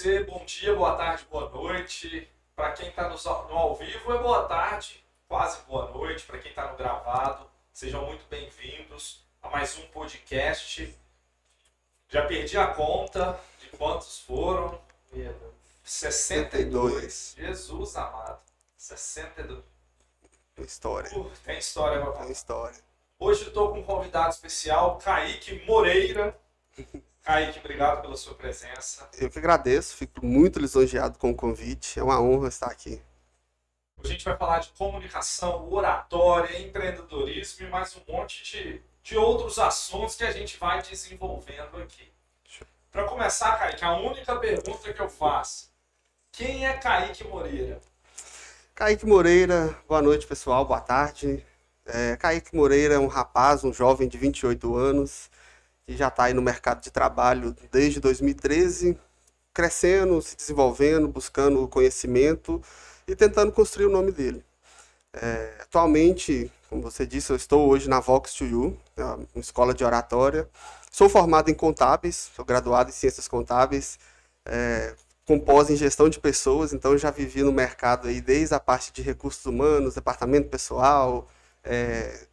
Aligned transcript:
você, 0.00 0.24
bom 0.24 0.42
dia, 0.46 0.74
boa 0.74 0.96
tarde, 0.96 1.26
boa 1.30 1.50
noite. 1.50 2.26
Para 2.56 2.72
quem 2.72 2.88
está 2.88 3.06
no, 3.06 3.16
no 3.16 3.54
ao 3.54 3.76
vivo, 3.76 4.14
é 4.14 4.18
boa 4.18 4.48
tarde, 4.48 5.04
quase 5.28 5.60
boa 5.68 5.90
noite. 5.90 6.24
Para 6.24 6.38
quem 6.38 6.48
está 6.50 6.72
no 6.72 6.78
gravado, 6.78 7.46
sejam 7.70 8.06
muito 8.06 8.24
bem-vindos 8.30 9.22
a 9.42 9.50
mais 9.50 9.76
um 9.76 9.86
podcast. 9.88 10.98
Já 12.08 12.24
perdi 12.24 12.56
a 12.56 12.68
conta 12.68 13.38
de 13.60 13.76
quantos 13.76 14.20
foram. 14.20 14.80
62. 15.84 17.34
Jesus 17.36 17.94
amado. 17.94 18.40
62. 18.78 19.62
Tem 20.54 20.64
história. 20.64 21.18
Uh, 21.18 21.30
tem 21.44 21.58
história 21.58 22.10
Tem 22.12 22.32
história. 22.32 22.80
Hoje 23.18 23.42
eu 23.42 23.48
estou 23.48 23.70
com 23.70 23.80
um 23.80 23.84
convidado 23.84 24.30
especial, 24.30 24.96
Kaique 24.96 25.62
Moreira. 25.66 26.34
Kaique, 27.22 27.58
obrigado 27.58 28.02
pela 28.02 28.16
sua 28.16 28.34
presença. 28.34 29.08
Eu 29.18 29.30
que 29.30 29.38
agradeço, 29.38 29.96
fico 29.96 30.24
muito 30.24 30.58
lisonjeado 30.58 31.18
com 31.18 31.30
o 31.30 31.36
convite. 31.36 31.98
É 31.98 32.02
uma 32.02 32.20
honra 32.20 32.48
estar 32.48 32.66
aqui. 32.66 33.00
A 34.02 34.06
gente 34.06 34.24
vai 34.24 34.36
falar 34.36 34.60
de 34.60 34.70
comunicação, 34.70 35.70
oratória, 35.70 36.58
empreendedorismo 36.60 37.66
e 37.66 37.70
mais 37.70 37.94
um 37.96 38.12
monte 38.12 38.42
de, 38.44 38.82
de 39.02 39.16
outros 39.16 39.58
assuntos 39.58 40.16
que 40.16 40.24
a 40.24 40.32
gente 40.32 40.58
vai 40.58 40.82
desenvolvendo 40.82 41.76
aqui. 41.82 42.10
Para 42.90 43.04
começar, 43.04 43.56
Kaique, 43.56 43.84
a 43.84 43.92
única 43.92 44.34
pergunta 44.36 44.92
que 44.92 45.00
eu 45.00 45.08
faço: 45.08 45.70
quem 46.32 46.66
é 46.66 46.72
Kaique 46.72 47.22
Moreira? 47.24 47.80
Kaique 48.74 49.06
Moreira, 49.06 49.78
boa 49.86 50.02
noite 50.02 50.26
pessoal, 50.26 50.64
boa 50.64 50.80
tarde. 50.80 51.44
É, 51.86 52.16
Kaique 52.16 52.56
Moreira 52.56 52.94
é 52.94 52.98
um 52.98 53.06
rapaz, 53.06 53.62
um 53.62 53.72
jovem 53.72 54.08
de 54.08 54.16
28 54.16 54.74
anos, 54.74 55.30
já 55.96 56.08
está 56.08 56.24
aí 56.24 56.34
no 56.34 56.42
mercado 56.42 56.82
de 56.82 56.90
trabalho 56.90 57.54
desde 57.70 58.00
2013, 58.00 58.98
crescendo, 59.52 60.20
se 60.22 60.36
desenvolvendo, 60.36 61.08
buscando 61.08 61.66
conhecimento 61.68 62.62
e 63.06 63.16
tentando 63.16 63.52
construir 63.52 63.86
o 63.86 63.90
nome 63.90 64.12
dele. 64.12 64.44
É, 65.12 65.58
atualmente, 65.62 66.50
como 66.68 66.82
você 66.82 67.06
disse, 67.06 67.30
eu 67.32 67.36
estou 67.36 67.68
hoje 67.68 67.88
na 67.88 68.00
Vox 68.00 68.32
2U, 68.32 68.76
é 68.96 69.04
uma 69.04 69.26
escola 69.36 69.74
de 69.74 69.84
oratória. 69.84 70.48
Sou 70.90 71.08
formado 71.08 71.50
em 71.50 71.54
contábeis, 71.54 72.30
sou 72.34 72.44
graduado 72.44 72.90
em 72.90 72.92
ciências 72.92 73.26
contábeis, 73.26 73.98
é, 74.44 74.94
com 75.26 75.38
pós 75.38 75.70
em 75.70 75.76
gestão 75.76 76.08
de 76.08 76.18
pessoas, 76.18 76.72
então 76.72 76.96
já 76.98 77.10
vivi 77.10 77.42
no 77.42 77.52
mercado 77.52 78.08
aí 78.08 78.20
desde 78.20 78.54
a 78.54 78.60
parte 78.60 78.92
de 78.92 79.02
recursos 79.02 79.44
humanos, 79.46 79.94
departamento 79.94 80.48
pessoal, 80.48 81.28
é, 81.62 82.26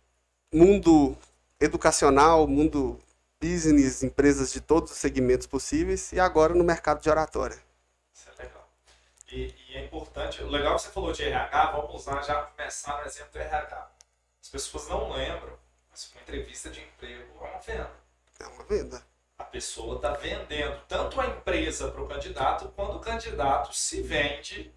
mundo 0.54 1.16
educacional, 1.60 2.48
mundo 2.48 3.00
business, 3.40 4.04
empresas 4.04 4.52
de 4.52 4.62
todos 4.62 4.92
os 4.92 4.98
segmentos 4.98 5.48
possíveis 5.48 6.12
e 6.12 6.20
agora 6.20 6.54
no 6.54 6.64
mercado 6.64 7.02
de 7.02 7.10
oratória. 7.10 7.58
Isso 8.14 8.30
é 8.30 8.44
legal. 8.44 8.70
E, 9.32 9.56
e 9.70 9.78
é 9.78 9.86
importante, 9.86 10.42
o 10.44 10.48
legal 10.48 10.76
que 10.76 10.84
você 10.84 10.90
falou 10.90 11.12
de 11.12 11.24
RH, 11.24 11.72
vamos 11.72 11.96
usar 11.96 12.22
já 12.24 12.44
começar 12.44 13.00
no 13.00 13.06
exemplo 13.06 13.32
do 13.34 13.40
RH. 13.40 13.92
As 14.42 14.50
pessoas 14.50 14.88
não 14.88 15.12
lembram, 15.12 15.58
mas 15.90 16.12
uma 16.12 16.22
entrevista 16.22 16.70
de 16.70 16.82
emprego 16.82 17.44
é 17.44 17.50
uma 17.50 17.60
venda. 17.60 17.92
É 18.40 18.48
uma 18.48 18.64
venda. 18.64 19.04
A 19.38 19.44
pessoa 19.44 19.98
está 19.98 20.14
vendendo 20.14 20.82
tanto 20.88 21.22
a 21.22 21.28
empresa 21.28 21.92
para 21.92 22.02
o 22.02 22.08
candidato, 22.08 22.70
quanto 22.76 22.98
o 22.98 23.00
candidato 23.00 23.74
se 23.76 24.02
vende 24.02 24.74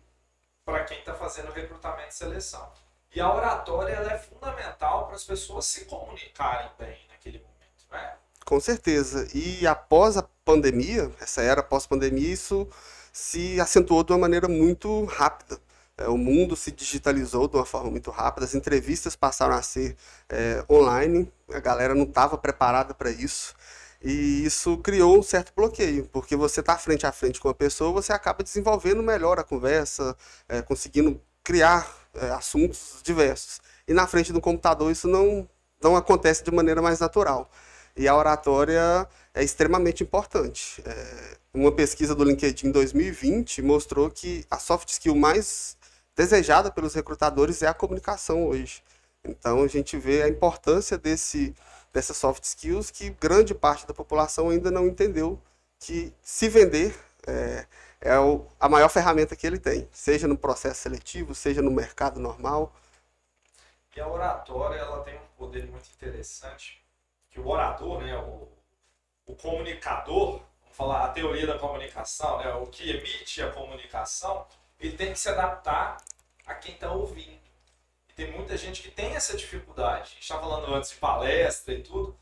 para 0.65 0.85
quem 0.85 0.99
está 0.99 1.15
fazendo 1.15 1.51
recrutamento 1.51 2.11
e 2.11 2.15
seleção. 2.15 2.71
E 3.15 3.21
a 3.21 3.33
oratória 3.33 3.95
é 3.95 4.19
fundamental 4.19 5.07
para 5.07 5.17
as 5.17 5.25
pessoas 5.25 5.65
se 5.65 5.87
comunicarem 5.87 6.71
bem 6.79 7.07
naquele 7.09 7.39
momento, 7.39 7.87
né? 7.91 8.17
Com 8.45 8.59
certeza. 8.61 9.29
E 9.35 9.67
após 9.67 10.17
a 10.17 10.23
pandemia, 10.45 11.11
essa 11.21 11.43
era 11.43 11.63
pós-pandemia, 11.63 12.33
isso 12.33 12.69
se 13.13 13.61
acentuou 13.61 14.03
de 14.03 14.13
uma 14.13 14.19
maneira 14.19 14.49
muito 14.49 15.05
rápida. 15.05 15.59
É, 15.97 16.09
o 16.09 16.17
mundo 16.17 16.57
se 16.57 16.71
digitalizou 16.73 17.47
de 17.47 17.57
uma 17.57 17.65
forma 17.67 17.91
muito 17.91 18.11
rápida, 18.11 18.47
as 18.47 18.55
entrevistas 18.55 19.15
passaram 19.15 19.55
a 19.55 19.63
ser 19.63 19.97
é, 20.29 20.65
online, 20.71 21.31
a 21.53 21.61
galera 21.61 21.95
não 21.95 22.05
estava 22.05 22.39
preparada 22.39 22.95
para 22.95 23.11
isso. 23.11 23.55
E 24.03 24.45
isso 24.45 24.79
criou 24.79 25.19
um 25.19 25.23
certo 25.23 25.53
bloqueio, 25.55 26.09
porque 26.11 26.35
você 26.35 26.61
está 26.61 26.77
frente 26.79 27.07
a 27.07 27.13
frente 27.13 27.39
com 27.39 27.51
a 27.51 27.55
pessoa, 27.55 27.93
você 27.93 28.13
acaba 28.13 28.43
desenvolvendo 28.43 29.03
melhor 29.03 29.39
a 29.39 29.45
conversa, 29.45 30.17
é, 30.49 30.63
conseguindo 30.63 31.21
criar 31.45 31.87
é, 32.15 32.31
assuntos 32.31 33.01
diversos. 33.05 33.61
E 33.87 33.93
na 33.93 34.07
frente 34.07 34.33
do 34.33 34.41
computador 34.41 34.91
isso 34.91 35.07
não, 35.07 35.47
não 35.83 35.97
acontece 35.97 36.43
de 36.43 36.51
maneira 36.51 36.81
mais 36.81 36.99
natural. 37.01 37.51
E 38.01 38.09
a 38.09 38.17
oratória 38.17 39.07
é 39.35 39.45
extremamente 39.45 40.03
importante. 40.03 40.83
É, 40.87 41.37
uma 41.53 41.71
pesquisa 41.71 42.15
do 42.15 42.25
LinkedIn 42.25 42.69
em 42.69 42.73
2020 42.73 43.61
mostrou 43.61 44.11
que 44.11 44.43
a 44.51 44.59
soft 44.59 44.89
skill 44.89 45.15
mais 45.15 45.77
desejada 46.17 46.71
pelos 46.71 46.95
recrutadores 46.95 47.63
é 47.63 47.67
a 47.67 47.75
comunicação 47.75 48.47
hoje. 48.47 48.83
Então 49.23 49.63
a 49.63 49.67
gente 49.67 49.99
vê 49.99 50.23
a 50.23 50.29
importância 50.31 50.97
desse, 50.97 51.55
dessas 51.93 52.17
soft 52.17 52.43
skills 52.43 52.91
que 52.91 53.11
grande 53.11 53.55
parte 53.55 53.87
da 53.87 53.93
população 53.93 54.49
ainda 54.49 54.71
não 54.71 54.87
entendeu 54.87 55.39
que 55.79 56.11
se 56.23 56.49
vender 56.49 56.99
é, 57.27 57.67
é 58.01 58.19
o, 58.19 58.47
a 58.59 58.67
maior 58.67 58.89
ferramenta 58.89 59.37
que 59.37 59.47
ele 59.47 59.59
tem, 59.59 59.87
seja 59.93 60.27
no 60.27 60.39
processo 60.39 60.81
seletivo, 60.81 61.35
seja 61.35 61.61
no 61.61 61.71
mercado 61.71 62.19
normal. 62.19 62.75
E 63.95 64.01
a 64.01 64.09
oratória 64.09 64.79
ela 64.79 65.03
tem 65.03 65.17
um 65.17 65.37
poder 65.37 65.67
muito 65.67 65.91
interessante, 65.95 66.80
que 67.31 67.41
o 67.41 67.49
orador, 67.49 68.03
né, 68.03 68.17
o, 68.17 68.49
o 69.27 69.35
comunicador, 69.37 70.41
vamos 70.63 70.77
falar 70.77 71.05
a 71.05 71.09
teoria 71.09 71.47
da 71.47 71.59
comunicação, 71.59 72.39
né, 72.39 72.53
o 72.55 72.67
que 72.67 72.91
emite 72.91 73.43
a 73.43 73.51
comunicação, 73.51 74.47
ele 74.79 74.97
tem 74.97 75.13
que 75.13 75.19
se 75.19 75.29
adaptar 75.29 75.99
a 76.47 76.55
quem 76.55 76.75
está 76.75 76.91
ouvindo. 76.91 77.41
E 78.09 78.13
tem 78.13 78.31
muita 78.33 78.57
gente 78.57 78.83
que 78.83 78.91
tem 78.91 79.15
essa 79.15 79.37
dificuldade. 79.37 80.03
A 80.03 80.05
gente 80.07 80.23
estava 80.23 80.43
falando 80.43 80.75
antes 80.75 80.91
de 80.91 80.97
palestra 80.97 81.75
e 81.75 81.83
tudo. 81.83 82.17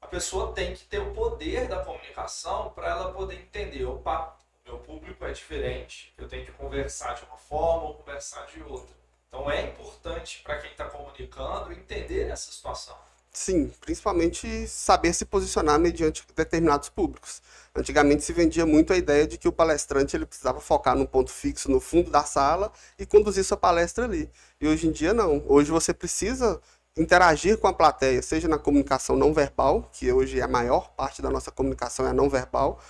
A 0.00 0.06
pessoa 0.06 0.52
tem 0.52 0.74
que 0.74 0.84
ter 0.84 0.98
o 0.98 1.12
poder 1.12 1.68
da 1.68 1.84
comunicação 1.84 2.70
para 2.70 2.88
ela 2.88 3.12
poder 3.12 3.36
entender, 3.36 3.84
opa, 3.84 4.36
o 4.64 4.70
meu 4.70 4.78
público 4.78 5.24
é 5.24 5.32
diferente, 5.32 6.12
eu 6.16 6.28
tenho 6.28 6.44
que 6.44 6.52
conversar 6.52 7.14
de 7.14 7.24
uma 7.24 7.36
forma 7.36 7.88
ou 7.88 7.94
conversar 7.94 8.46
de 8.46 8.62
outra. 8.62 8.94
Então 9.28 9.50
é 9.50 9.62
importante 9.62 10.40
para 10.42 10.58
quem 10.58 10.70
está 10.70 10.88
comunicando 10.88 11.72
entender 11.72 12.28
essa 12.28 12.50
situação. 12.50 12.96
Sim, 13.40 13.72
principalmente 13.80 14.66
saber 14.66 15.12
se 15.14 15.24
posicionar 15.24 15.78
mediante 15.78 16.24
determinados 16.34 16.88
públicos. 16.88 17.40
Antigamente 17.72 18.24
se 18.24 18.32
vendia 18.32 18.66
muito 18.66 18.92
a 18.92 18.96
ideia 18.96 19.28
de 19.28 19.38
que 19.38 19.46
o 19.46 19.52
palestrante 19.52 20.16
ele 20.16 20.26
precisava 20.26 20.60
focar 20.60 20.96
num 20.96 21.06
ponto 21.06 21.30
fixo 21.30 21.70
no 21.70 21.78
fundo 21.78 22.10
da 22.10 22.24
sala 22.24 22.72
e 22.98 23.06
conduzir 23.06 23.44
sua 23.44 23.56
palestra 23.56 24.06
ali. 24.06 24.28
E 24.60 24.66
hoje 24.66 24.88
em 24.88 24.90
dia 24.90 25.14
não. 25.14 25.44
Hoje 25.46 25.70
você 25.70 25.94
precisa 25.94 26.60
interagir 26.96 27.58
com 27.58 27.68
a 27.68 27.72
plateia, 27.72 28.20
seja 28.22 28.48
na 28.48 28.58
comunicação 28.58 29.14
não 29.14 29.32
verbal, 29.32 29.88
que 29.92 30.12
hoje 30.12 30.40
é 30.40 30.42
a 30.42 30.48
maior 30.48 30.90
parte 30.96 31.22
da 31.22 31.30
nossa 31.30 31.52
comunicação 31.52 32.08
é 32.08 32.12
não 32.12 32.28
verbal, 32.28 32.80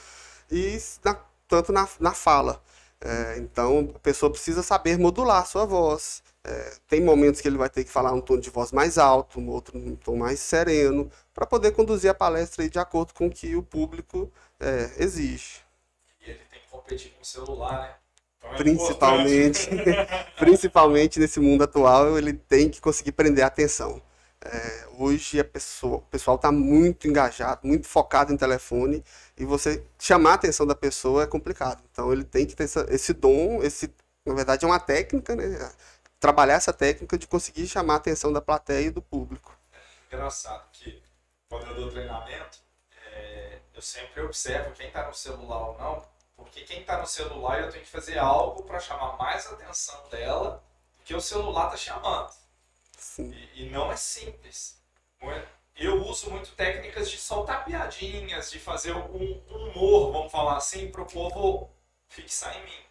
e 0.50 0.78
na, 1.04 1.14
tanto 1.46 1.72
na, 1.74 1.86
na 2.00 2.14
fala. 2.14 2.62
É, 3.00 3.36
então 3.38 3.92
a 3.94 3.98
pessoa 3.98 4.32
precisa 4.32 4.62
saber 4.62 4.98
modular 4.98 5.42
a 5.42 5.44
sua 5.44 5.66
voz, 5.66 6.22
é, 6.48 6.72
tem 6.88 7.02
momentos 7.02 7.42
que 7.42 7.48
ele 7.48 7.58
vai 7.58 7.68
ter 7.68 7.84
que 7.84 7.90
falar 7.90 8.10
um 8.12 8.22
tom 8.22 8.38
de 8.38 8.48
voz 8.48 8.72
mais 8.72 8.96
alto, 8.96 9.38
um 9.38 9.50
outro 9.50 9.76
um 9.76 9.94
tom 9.94 10.16
mais 10.16 10.40
sereno, 10.40 11.10
para 11.34 11.44
poder 11.44 11.72
conduzir 11.72 12.10
a 12.10 12.14
palestra 12.14 12.66
de 12.66 12.78
acordo 12.78 13.12
com 13.12 13.26
o 13.26 13.30
que 13.30 13.54
o 13.54 13.62
público 13.62 14.32
é, 14.58 14.90
exige. 14.96 15.60
E 16.26 16.30
ele 16.30 16.40
tem 16.50 16.58
que 16.60 16.68
competir 16.70 17.12
com 17.12 17.20
o 17.20 17.24
celular, 17.24 17.82
né? 17.82 17.94
Então 18.38 18.54
é 18.54 18.56
principalmente, 18.56 19.68
principalmente 20.38 21.20
nesse 21.20 21.38
mundo 21.38 21.64
atual, 21.64 22.16
ele 22.16 22.32
tem 22.32 22.70
que 22.70 22.80
conseguir 22.80 23.12
prender 23.12 23.44
a 23.44 23.48
atenção. 23.48 24.00
É, 24.40 24.86
hoje 24.96 25.38
a 25.38 25.44
pessoa, 25.44 25.96
o 25.98 26.02
pessoal 26.02 26.36
está 26.36 26.50
muito 26.50 27.06
engajado, 27.06 27.60
muito 27.66 27.86
focado 27.86 28.32
em 28.32 28.38
telefone, 28.38 29.04
e 29.36 29.44
você 29.44 29.84
chamar 29.98 30.30
a 30.30 30.34
atenção 30.34 30.66
da 30.66 30.74
pessoa 30.74 31.24
é 31.24 31.26
complicado. 31.26 31.82
Então 31.92 32.10
ele 32.10 32.24
tem 32.24 32.46
que 32.46 32.56
ter 32.56 32.64
essa, 32.64 32.86
esse 32.88 33.12
dom, 33.12 33.62
esse, 33.62 33.92
na 34.24 34.32
verdade 34.32 34.64
é 34.64 34.68
uma 34.68 34.80
técnica, 34.80 35.36
né? 35.36 35.70
Trabalhar 36.20 36.54
essa 36.54 36.72
técnica 36.72 37.16
de 37.16 37.26
conseguir 37.26 37.66
chamar 37.66 37.94
a 37.94 37.96
atenção 37.98 38.32
da 38.32 38.40
plateia 38.40 38.86
e 38.86 38.90
do 38.90 39.02
público. 39.02 39.56
É 39.72 40.16
engraçado 40.16 40.68
que 40.72 41.02
quando 41.48 41.66
eu 41.68 41.74
dou 41.74 41.90
treinamento, 41.90 42.58
é, 43.12 43.58
eu 43.74 43.82
sempre 43.82 44.22
observo 44.22 44.72
quem 44.72 44.88
está 44.88 45.06
no 45.06 45.14
celular 45.14 45.68
ou 45.68 45.78
não, 45.78 46.04
porque 46.36 46.62
quem 46.62 46.80
está 46.80 46.98
no 46.98 47.06
celular 47.06 47.60
eu 47.60 47.70
tenho 47.70 47.84
que 47.84 47.90
fazer 47.90 48.18
algo 48.18 48.62
para 48.64 48.80
chamar 48.80 49.16
mais 49.16 49.46
a 49.46 49.52
atenção 49.52 50.08
dela 50.08 50.62
do 50.98 51.04
que 51.04 51.14
o 51.14 51.20
celular 51.20 51.66
está 51.66 51.76
chamando. 51.76 52.32
E, 53.18 53.62
e, 53.62 53.70
não 53.70 53.90
é 53.90 53.96
simples. 53.96 54.78
Eu 55.76 56.04
uso 56.04 56.30
muito 56.30 56.52
técnicas 56.52 57.08
de 57.08 57.16
soltar 57.18 57.64
piadinhas, 57.64 58.50
de 58.50 58.58
fazer 58.58 58.92
um, 58.92 59.42
um 59.48 59.70
humor, 59.70 60.12
vamos 60.12 60.32
falar 60.32 60.56
assim, 60.56 60.90
para 60.90 61.02
o 61.02 61.06
povo 61.06 61.70
fixar 62.08 62.56
em 62.56 62.64
mim. 62.64 62.82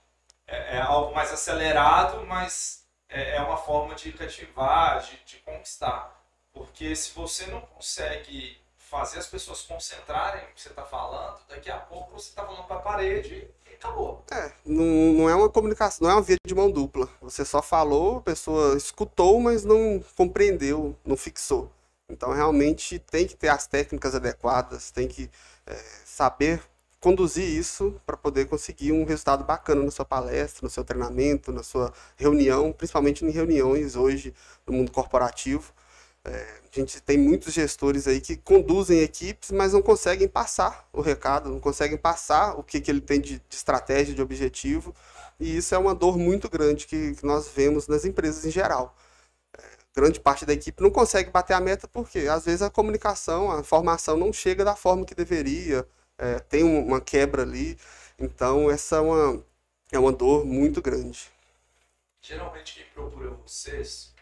É, 0.48 0.78
é 0.78 0.82
algo 0.82 1.14
mais 1.14 1.32
acelerado, 1.32 2.26
mas 2.26 2.77
é, 3.10 3.36
é 3.36 3.42
uma 3.42 3.58
forma 3.58 3.96
de 3.96 4.12
cativar, 4.12 5.02
de, 5.02 5.20
de 5.26 5.38
conquistar. 5.38 6.16
Porque 6.54 6.96
se 6.96 7.12
você 7.14 7.46
não 7.48 7.62
consegue 7.62 8.58
fazer 8.78 9.20
as 9.20 9.28
pessoas 9.28 9.62
concentrarem 9.62 10.42
no 10.44 10.54
que 10.54 10.62
você 10.62 10.70
está 10.70 10.84
falando, 10.84 11.40
daqui 11.50 11.70
a 11.70 11.78
pouco 11.78 12.14
você 12.14 12.30
está 12.30 12.46
falando 12.46 12.66
para 12.66 12.78
a 12.78 12.82
parede 12.82 13.48
e 13.70 13.74
acabou. 13.76 14.24
É, 14.32 14.52
não, 14.66 14.86
não 15.14 15.30
é 15.30 15.36
uma 15.36 15.50
comunicação, 15.50 16.08
não 16.08 16.12
é 16.12 16.16
uma 16.16 16.22
via 16.22 16.38
de 16.46 16.56
mão 16.56 16.72
dupla. 16.72 17.08
Você 17.22 17.44
só 17.44 17.62
falou, 17.62 18.18
a 18.18 18.22
pessoa 18.22 18.78
escutou, 18.78 19.40
mas 19.40 19.64
não 19.64 20.04
compreendeu, 20.16 20.96
não 21.06 21.18
fixou. 21.18 21.72
Então, 22.10 22.32
realmente, 22.32 23.00
tem 23.00 23.28
que 23.28 23.36
ter 23.36 23.50
as 23.50 23.68
técnicas 23.68 24.16
adequadas, 24.16 24.92
tem 24.92 25.08
que 25.08 25.30
é, 25.66 25.76
saber 26.06 26.64
conduzir 27.00 27.44
isso 27.48 28.00
para 28.06 28.18
poder 28.18 28.46
conseguir 28.46 28.92
um 28.92 29.04
resultado 29.06 29.44
bacana 29.44 29.84
na 29.84 29.92
sua 29.92 30.06
palestra, 30.06 30.62
no 30.64 30.70
seu 30.70 30.84
treinamento, 30.84 31.52
na 31.52 31.64
sua 31.64 31.94
reunião, 32.16 32.72
principalmente 32.74 33.24
em 33.24 33.30
reuniões 33.30 33.96
hoje 33.96 34.34
no 34.66 34.74
mundo 34.74 34.92
corporativo. 34.92 35.74
É, 36.24 36.32
a 36.72 36.80
gente 36.80 37.02
tem 37.02 37.18
muitos 37.18 37.54
gestores 37.54 38.08
aí 38.08 38.20
que 38.20 38.36
conduzem 38.36 39.02
equipes, 39.02 39.52
mas 39.52 39.74
não 39.74 39.82
conseguem 39.82 40.28
passar 40.28 40.88
o 40.92 41.02
recado, 41.02 41.50
não 41.50 41.60
conseguem 41.60 41.98
passar 41.98 42.60
o 42.60 42.64
que, 42.64 42.82
que 42.82 42.92
ele 42.92 43.02
tem 43.02 43.22
de, 43.22 43.40
de 43.40 43.56
estratégia, 43.56 44.14
de 44.14 44.22
objetivo, 44.22 44.94
e 45.40 45.58
isso 45.58 45.74
é 45.74 45.78
uma 45.78 45.96
dor 45.96 46.18
muito 46.18 46.50
grande 46.50 46.86
que, 46.88 47.16
que 47.16 47.26
nós 47.26 47.48
vemos 47.48 47.88
nas 47.88 48.04
empresas 48.06 48.44
em 48.46 48.52
geral. 48.52 48.96
É, 49.58 49.62
grande 49.96 50.20
parte 50.20 50.46
da 50.46 50.54
equipe 50.54 50.84
não 50.84 50.90
consegue 50.92 51.30
bater 51.32 51.54
a 51.54 51.62
meta 51.62 51.88
porque 51.88 52.20
às 52.28 52.46
vezes 52.46 52.62
a 52.62 52.70
comunicação, 52.70 53.52
a 53.52 53.64
formação 53.64 54.18
não 54.18 54.34
chega 54.34 54.66
da 54.66 54.76
forma 54.76 55.06
que 55.06 55.16
deveria, 55.16 55.88
é, 56.18 56.40
tem 56.40 56.64
uma 56.64 57.00
quebra 57.00 57.44
ali. 57.44 57.78
Então, 58.20 58.70
essa 58.70 58.98
é 58.98 59.00
uma, 59.00 59.46
é 59.92 60.00
uma 60.00 60.12
dor 60.12 60.46
muito 60.46 60.82
grande. 60.82 61.30
Geralmente, 62.22 62.76
quem 62.76 62.86
procura 62.94 63.30
vocês 63.32 64.14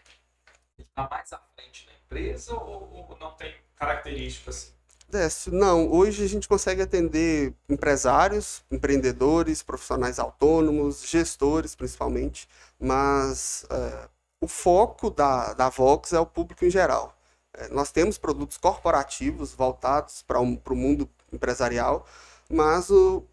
está 0.78 1.08
mais 1.10 1.32
à 1.32 1.40
frente 1.54 1.86
da 1.86 1.92
empresa 1.92 2.54
ou, 2.54 3.08
ou 3.10 3.16
não 3.18 3.32
tem 3.32 3.54
características 3.76 4.56
assim? 4.56 4.76
Décio, 5.08 5.52
não. 5.52 5.90
Hoje 5.90 6.24
a 6.24 6.28
gente 6.28 6.48
consegue 6.48 6.82
atender 6.82 7.54
empresários, 7.68 8.64
empreendedores, 8.70 9.62
profissionais 9.62 10.18
autônomos, 10.18 11.06
gestores 11.08 11.76
principalmente, 11.76 12.48
mas 12.78 13.64
é, 13.70 14.08
o 14.40 14.48
foco 14.48 15.08
da, 15.08 15.54
da 15.54 15.68
Vox 15.68 16.12
é 16.12 16.18
o 16.18 16.26
público 16.26 16.64
em 16.64 16.70
geral. 16.70 17.16
É, 17.54 17.68
nós 17.68 17.92
temos 17.92 18.18
produtos 18.18 18.58
corporativos 18.58 19.54
voltados 19.54 20.22
para 20.22 20.40
um, 20.40 20.60
o 20.64 20.74
mundo 20.74 21.08
empresarial, 21.32 22.06
mas 22.50 22.90
o, 22.90 23.24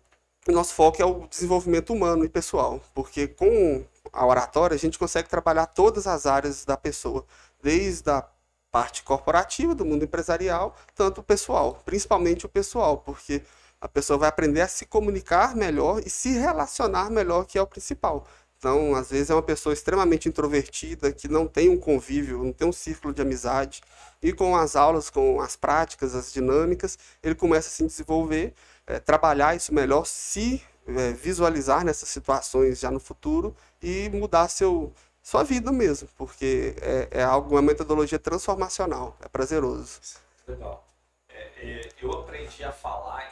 o 0.48 0.52
nosso 0.52 0.74
foco 0.74 1.02
é 1.02 1.06
o 1.06 1.28
desenvolvimento 1.28 1.94
humano 1.94 2.26
e 2.26 2.30
pessoal, 2.30 2.82
porque 2.94 3.28
com 3.28 3.86
a 4.12 4.26
oratória 4.26 4.76
a 4.76 4.80
gente 4.80 5.00
consegue 5.00 5.30
trabalhar 5.30 5.68
todas 5.68 6.08
as 6.08 6.26
áreas 6.26 6.66
da 6.66 6.78
pessoa, 6.78 7.26
desde 7.62 8.10
a 8.10 8.28
parte 8.72 9.04
corporativa 9.04 9.76
do 9.76 9.86
mundo 9.86 10.04
empresarial, 10.04 10.76
tanto 10.96 11.22
o 11.22 11.24
pessoal, 11.24 11.80
principalmente 11.86 12.46
o 12.46 12.50
pessoal, 12.50 12.98
porque 12.98 13.44
a 13.80 13.88
pessoa 13.88 14.18
vai 14.18 14.30
aprender 14.30 14.62
a 14.62 14.68
se 14.68 14.86
comunicar 14.86 15.56
melhor 15.56 16.02
e 16.06 16.10
se 16.10 16.30
relacionar 16.32 17.12
melhor, 17.12 17.46
que 17.46 17.58
é 17.58 17.62
o 17.62 17.68
principal. 17.68 18.26
Então, 18.64 18.96
às 18.96 19.12
vezes 19.12 19.30
é 19.30 19.36
uma 19.36 19.44
pessoa 19.44 19.74
extremamente 19.74 20.30
introvertida, 20.30 21.12
que 21.12 21.28
não 21.28 21.46
tem 21.46 21.68
um 21.68 21.78
convívio, 21.78 22.42
não 22.46 22.54
tem 22.54 22.66
um 22.66 22.72
círculo 22.72 23.14
de 23.14 23.22
amizade, 23.22 23.82
e 24.22 24.32
com 24.32 24.56
as 24.56 24.78
aulas, 24.78 25.10
com 25.10 25.42
as 25.42 25.58
práticas, 25.58 26.16
as 26.16 26.32
dinâmicas, 26.32 26.98
ele 27.22 27.36
começa 27.36 27.68
a 27.68 27.72
se 27.72 27.86
desenvolver, 27.86 28.54
é, 28.88 29.00
trabalhar 29.02 29.54
isso 29.54 29.74
melhor, 29.74 30.06
se 30.06 30.64
é, 30.88 31.12
visualizar 31.12 31.84
nessas 31.84 32.08
situações 32.08 32.80
já 32.80 32.90
no 32.90 33.02
futuro 33.02 33.54
e 33.82 34.10
mudar 34.12 34.48
seu, 34.48 34.94
sua 35.22 35.44
vida 35.44 35.70
mesmo, 35.70 36.08
porque 36.18 36.74
é, 36.82 37.10
é 37.20 37.22
algo, 37.22 37.56
uma 37.56 37.62
metodologia 37.62 38.18
transformacional, 38.18 39.18
é 39.22 39.28
prazeroso. 39.28 40.00
Legal. 40.48 40.88
É, 41.28 41.90
eu 42.02 42.14
aprendi 42.14 42.64
a 42.64 42.72
falar 42.72 43.30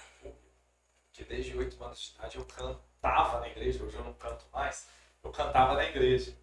que 1.13 1.24
desde 1.24 1.57
oito 1.57 1.81
anos 1.81 2.00
de 2.00 2.16
idade 2.16 2.38
eu 2.38 2.44
cantava 2.44 3.39
na 3.39 3.48
igreja, 3.48 3.81
hoje 3.81 3.95
eu 3.95 4.04
não 4.04 4.13
canto 4.16 4.44
mais, 4.51 4.88
eu 5.23 5.31
cantava 5.31 5.75
na 5.75 5.85
igreja. 5.85 6.33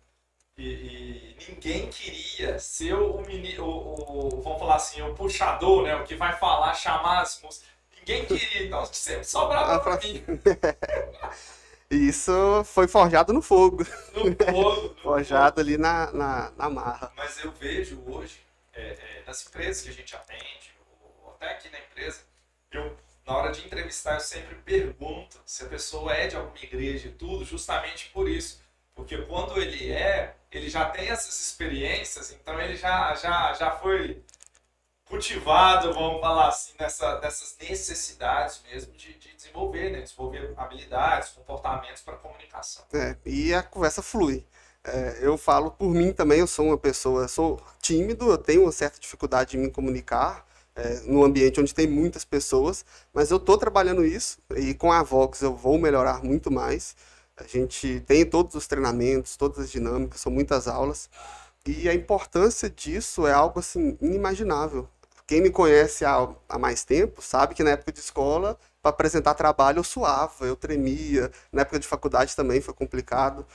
E, 0.56 0.68
e, 0.68 1.36
ninguém 1.48 1.88
queria 1.88 2.58
ser 2.58 2.92
o, 2.94 3.20
menino, 3.20 3.64
o, 3.64 4.38
o, 4.38 4.42
vamos 4.42 4.58
falar 4.58 4.74
assim, 4.74 5.00
o 5.02 5.14
puxador, 5.14 5.84
né? 5.84 5.94
O 5.94 6.04
que 6.04 6.16
vai 6.16 6.36
falar, 6.36 6.74
chamar 6.74 7.22
as 7.22 7.40
músicas. 7.40 7.68
Ninguém 7.96 8.24
queria, 8.26 8.66
então 8.66 8.84
sempre 8.86 9.24
sobrava 9.24 9.78
pra 9.80 9.96
mim. 9.98 10.24
Isso 11.90 12.64
foi 12.64 12.88
forjado 12.88 13.32
no 13.32 13.40
fogo. 13.40 13.86
No 14.12 14.34
fogo. 14.34 14.82
No 14.82 14.94
forjado 15.00 15.56
fogo. 15.56 15.60
ali 15.60 15.78
na, 15.78 16.12
na, 16.12 16.50
na 16.56 16.68
marra. 16.68 17.12
Mas 17.16 17.42
eu 17.42 17.52
vejo 17.52 18.02
hoje, 18.06 18.40
é, 18.74 18.82
é, 18.82 19.22
nas 19.26 19.46
empresas 19.46 19.82
que 19.82 19.90
a 19.90 19.92
gente 19.92 20.14
atende, 20.14 20.72
ou 21.24 21.30
até 21.30 21.52
aqui 21.52 21.70
na 21.70 21.78
empresa, 21.78 22.20
eu, 22.72 22.96
na 23.24 23.36
hora 23.36 23.52
de 23.52 23.64
entrevistar, 23.64 24.14
eu 24.14 24.20
sempre 24.20 24.56
pergunto 24.56 25.40
se 25.46 25.64
a 25.64 25.68
pessoa 25.68 26.12
é 26.12 26.26
de 26.26 26.36
alguma 26.36 26.58
igreja 26.58 27.08
e 27.08 27.12
tudo, 27.12 27.44
justamente 27.44 28.10
por 28.10 28.28
isso 28.28 28.60
porque 28.98 29.16
quando 29.16 29.56
ele 29.62 29.92
é, 29.92 30.34
ele 30.50 30.68
já 30.68 30.84
tem 30.86 31.08
essas 31.08 31.40
experiências, 31.40 32.32
então 32.32 32.60
ele 32.60 32.74
já, 32.74 33.14
já, 33.14 33.52
já 33.52 33.70
foi 33.70 34.20
cultivado, 35.04 35.94
vamos 35.94 36.20
falar 36.20 36.48
assim, 36.48 36.72
nessa, 36.80 37.20
nessas 37.20 37.56
necessidades 37.60 38.60
mesmo 38.68 38.92
de, 38.94 39.14
de 39.14 39.32
desenvolver, 39.36 39.90
né? 39.90 40.00
desenvolver 40.00 40.52
habilidades, 40.56 41.28
comportamentos 41.28 42.02
para 42.02 42.16
comunicação. 42.16 42.84
É, 42.92 43.16
e 43.24 43.54
a 43.54 43.62
conversa 43.62 44.02
flui. 44.02 44.44
É, 44.82 45.18
eu 45.20 45.38
falo 45.38 45.70
por 45.70 45.90
mim 45.90 46.12
também, 46.12 46.40
eu 46.40 46.48
sou 46.48 46.66
uma 46.66 46.78
pessoa, 46.78 47.28
sou 47.28 47.62
tímido, 47.80 48.28
eu 48.28 48.36
tenho 48.36 48.62
uma 48.62 48.72
certa 48.72 48.98
dificuldade 48.98 49.56
em 49.56 49.60
me 49.60 49.70
comunicar, 49.70 50.44
é, 50.74 51.02
no 51.04 51.22
ambiente 51.22 51.60
onde 51.60 51.72
tem 51.72 51.86
muitas 51.86 52.24
pessoas, 52.24 52.84
mas 53.14 53.30
eu 53.30 53.36
estou 53.36 53.56
trabalhando 53.56 54.04
isso 54.04 54.38
e 54.56 54.74
com 54.74 54.90
a 54.90 55.04
Vox 55.04 55.40
eu 55.40 55.54
vou 55.54 55.78
melhorar 55.78 56.24
muito 56.24 56.50
mais. 56.50 56.96
A 57.40 57.44
gente 57.44 58.00
tem 58.00 58.26
todos 58.26 58.54
os 58.56 58.66
treinamentos, 58.66 59.36
todas 59.36 59.58
as 59.60 59.70
dinâmicas, 59.70 60.20
são 60.20 60.32
muitas 60.32 60.66
aulas. 60.66 61.08
E 61.64 61.88
a 61.88 61.94
importância 61.94 62.68
disso 62.68 63.26
é 63.26 63.32
algo 63.32 63.60
assim 63.60 63.96
inimaginável. 64.00 64.88
Quem 65.26 65.40
me 65.40 65.50
conhece 65.50 66.04
há, 66.04 66.28
há 66.48 66.58
mais 66.58 66.84
tempo 66.84 67.22
sabe 67.22 67.54
que 67.54 67.62
na 67.62 67.70
época 67.70 67.92
de 67.92 68.00
escola, 68.00 68.58
para 68.82 68.90
apresentar 68.90 69.34
trabalho, 69.34 69.78
eu 69.78 69.84
suava, 69.84 70.46
eu 70.46 70.56
tremia. 70.56 71.30
Na 71.52 71.62
época 71.62 71.78
de 71.78 71.86
faculdade 71.86 72.34
também 72.34 72.60
foi 72.60 72.74
complicado. 72.74 73.46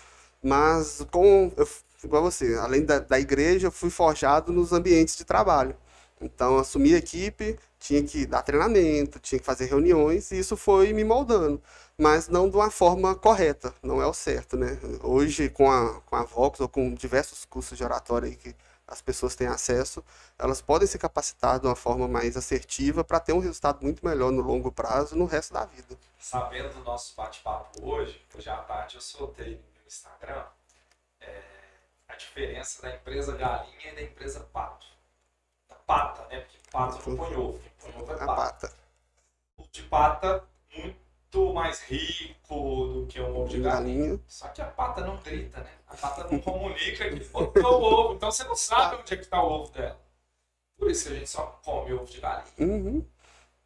Mas, 0.42 1.06
com, 1.12 1.52
eu, 1.58 1.68
igual 2.04 2.24
você, 2.24 2.56
além 2.56 2.86
da, 2.86 3.00
da 3.00 3.20
igreja, 3.20 3.68
eu 3.68 3.72
fui 3.72 3.90
forjado 3.90 4.54
nos 4.54 4.72
ambientes 4.72 5.18
de 5.18 5.26
trabalho. 5.26 5.76
Então, 6.22 6.58
assumi 6.58 6.94
a 6.96 6.98
equipe, 7.00 7.58
tinha 7.80 8.04
que 8.04 8.26
dar 8.26 8.44
treinamento, 8.44 9.20
tinha 9.20 9.40
que 9.40 9.46
fazer 9.46 9.66
reuniões, 9.66 10.32
e 10.32 10.40
isso 10.40 10.56
foi 10.56 10.94
me 10.94 11.04
moldando 11.04 11.62
mas 11.98 12.28
não 12.28 12.50
de 12.50 12.56
uma 12.56 12.72
forma 12.72 13.16
correta, 13.16 13.74
não 13.82 14.02
é 14.02 14.08
o 14.08 14.14
certo, 14.14 14.58
né? 14.58 14.80
Hoje, 15.02 15.50
com 15.50 15.72
a, 15.72 16.02
com 16.02 16.16
a 16.16 16.24
Vox 16.24 16.60
ou 16.60 16.68
com 16.68 16.94
diversos 16.94 17.46
cursos 17.46 17.78
de 17.78 17.84
oratória 17.84 18.36
que 18.36 18.56
as 18.88 19.02
pessoas 19.02 19.36
têm 19.36 19.48
acesso, 19.48 20.04
elas 20.38 20.62
podem 20.62 20.88
se 20.88 20.98
capacitar 20.98 21.60
de 21.60 21.66
uma 21.66 21.76
forma 21.76 22.08
mais 22.08 22.36
assertiva 22.36 23.04
para 23.04 23.20
ter 23.20 23.34
um 23.34 23.40
resultado 23.40 23.82
muito 23.82 24.06
melhor 24.06 24.32
no 24.32 24.42
longo 24.42 24.72
prazo 24.72 25.16
no 25.16 25.26
resto 25.26 25.54
da 25.54 25.66
vida. 25.66 25.98
Sabendo 26.20 26.74
do 26.74 26.84
nosso 26.84 27.16
bate-papo 27.16 27.86
hoje, 27.88 28.22
hoje 28.36 28.50
à 28.50 28.58
tarde 28.58 28.96
eu 28.96 29.02
soltei 29.02 29.56
no 29.56 29.74
meu 29.74 29.88
Instagram 29.88 30.46
é, 31.22 31.42
a 32.08 32.16
diferença 32.16 32.82
da 32.82 32.96
empresa 32.96 33.36
galinha 33.38 33.92
e 33.92 33.96
da 33.96 34.02
empresa 34.02 34.42
pato. 34.52 34.88
Da 35.70 35.76
pata, 35.76 36.28
né? 36.28 36.42
Porque 36.42 36.58
pato 36.72 37.10
não 37.10 37.18
põe 37.18 37.36
ovo, 37.36 37.62
põe 37.80 38.02
ovo 38.02 38.12
é 38.12 38.18
pata. 38.18 38.36
pata. 38.36 38.74
O 39.58 39.68
de 39.72 39.84
pata, 39.84 40.44
muito 40.76 41.03
muito 41.34 41.54
mais 41.54 41.82
rico 41.82 42.88
do 42.88 43.08
que 43.08 43.20
um 43.20 43.38
ovo 43.38 43.50
de 43.50 43.60
galinha. 43.60 44.20
Só 44.28 44.48
que 44.50 44.62
a 44.62 44.66
pata 44.66 45.02
não 45.02 45.18
grita, 45.18 45.60
né? 45.60 45.72
A 45.88 45.96
pata 45.96 46.28
não 46.30 46.40
comunica 46.40 47.10
que 47.10 47.24
botou 47.26 47.64
o 47.64 47.84
ovo. 47.84 48.14
Então 48.14 48.32
você 48.32 48.44
não 48.44 48.56
sabe 48.56 48.98
onde 48.98 49.14
é 49.14 49.18
que 49.18 49.24
está 49.24 49.42
o 49.42 49.52
ovo 49.52 49.72
dela. 49.72 50.00
Por 50.78 50.90
isso 50.90 51.08
que 51.08 51.14
a 51.16 51.18
gente 51.18 51.30
só 51.30 51.60
come 51.64 51.94
ovo 51.94 52.06
de 52.06 52.20
galinha. 52.20 52.46
Uhum. 52.60 53.06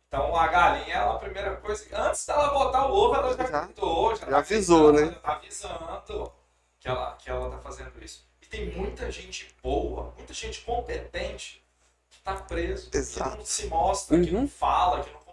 Então 0.07 0.35
a 0.35 0.47
galinha, 0.47 0.95
ela, 0.95 1.15
a 1.15 1.19
primeira 1.19 1.55
coisa, 1.57 1.85
antes 1.93 2.25
dela 2.25 2.49
botar 2.53 2.87
o 2.87 2.93
ovo, 2.93 3.15
ela 3.15 3.35
já, 3.35 3.45
já 3.45 3.65
gritou, 3.65 4.15
já, 4.15 4.25
já 4.25 4.31
tá 4.31 4.37
avisou, 4.37 4.93
né? 4.93 5.05
Já 5.05 5.19
tá 5.19 5.33
avisando 5.33 6.31
que 6.79 6.87
ela, 6.87 7.15
que 7.15 7.29
ela 7.29 7.49
tá 7.49 7.57
fazendo 7.59 7.91
isso. 8.01 8.25
E 8.41 8.45
tem 8.45 8.71
muita 8.71 9.11
gente 9.11 9.53
boa, 9.61 10.13
muita 10.15 10.33
gente 10.33 10.61
competente 10.61 11.61
que 12.09 12.21
tá 12.21 12.35
preso, 12.35 12.89
Exato. 12.93 13.31
que 13.31 13.37
não 13.37 13.45
se 13.45 13.67
mostra, 13.67 14.15
uhum. 14.15 14.23
que 14.23 14.31
não 14.31 14.47
fala, 14.47 15.03
que 15.03 15.11
não 15.11 15.26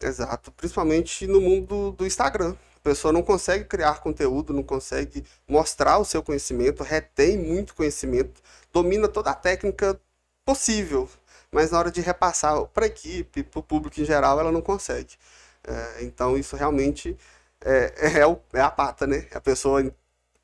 Exato, 0.00 0.52
principalmente 0.52 1.26
no 1.26 1.40
mundo 1.40 1.92
do 1.92 2.06
Instagram. 2.06 2.54
A 2.76 2.80
pessoa 2.80 3.12
não 3.12 3.22
consegue 3.22 3.64
criar 3.64 4.00
conteúdo, 4.00 4.52
não 4.52 4.62
consegue 4.62 5.24
mostrar 5.46 5.98
o 5.98 6.04
seu 6.04 6.22
conhecimento, 6.22 6.84
retém 6.84 7.36
muito 7.36 7.74
conhecimento, 7.74 8.40
domina 8.72 9.08
toda 9.08 9.30
a 9.30 9.34
técnica 9.34 10.00
possível, 10.44 11.08
mas 11.50 11.72
na 11.72 11.78
hora 11.78 11.90
de 11.90 12.00
repassar 12.00 12.64
para 12.66 12.84
a 12.84 12.86
equipe, 12.86 13.42
para 13.42 13.58
o 13.58 13.62
público 13.62 14.00
em 14.00 14.04
geral, 14.04 14.38
ela 14.38 14.52
não 14.52 14.62
consegue. 14.62 15.16
É, 15.64 16.04
então 16.04 16.38
isso 16.38 16.56
realmente 16.56 17.16
é, 17.60 18.20
é, 18.20 18.26
o, 18.26 18.40
é, 18.52 18.60
a 18.60 18.70
pata, 18.70 19.06
né? 19.06 19.26
É 19.32 19.36
a 19.36 19.40
pessoa 19.40 19.82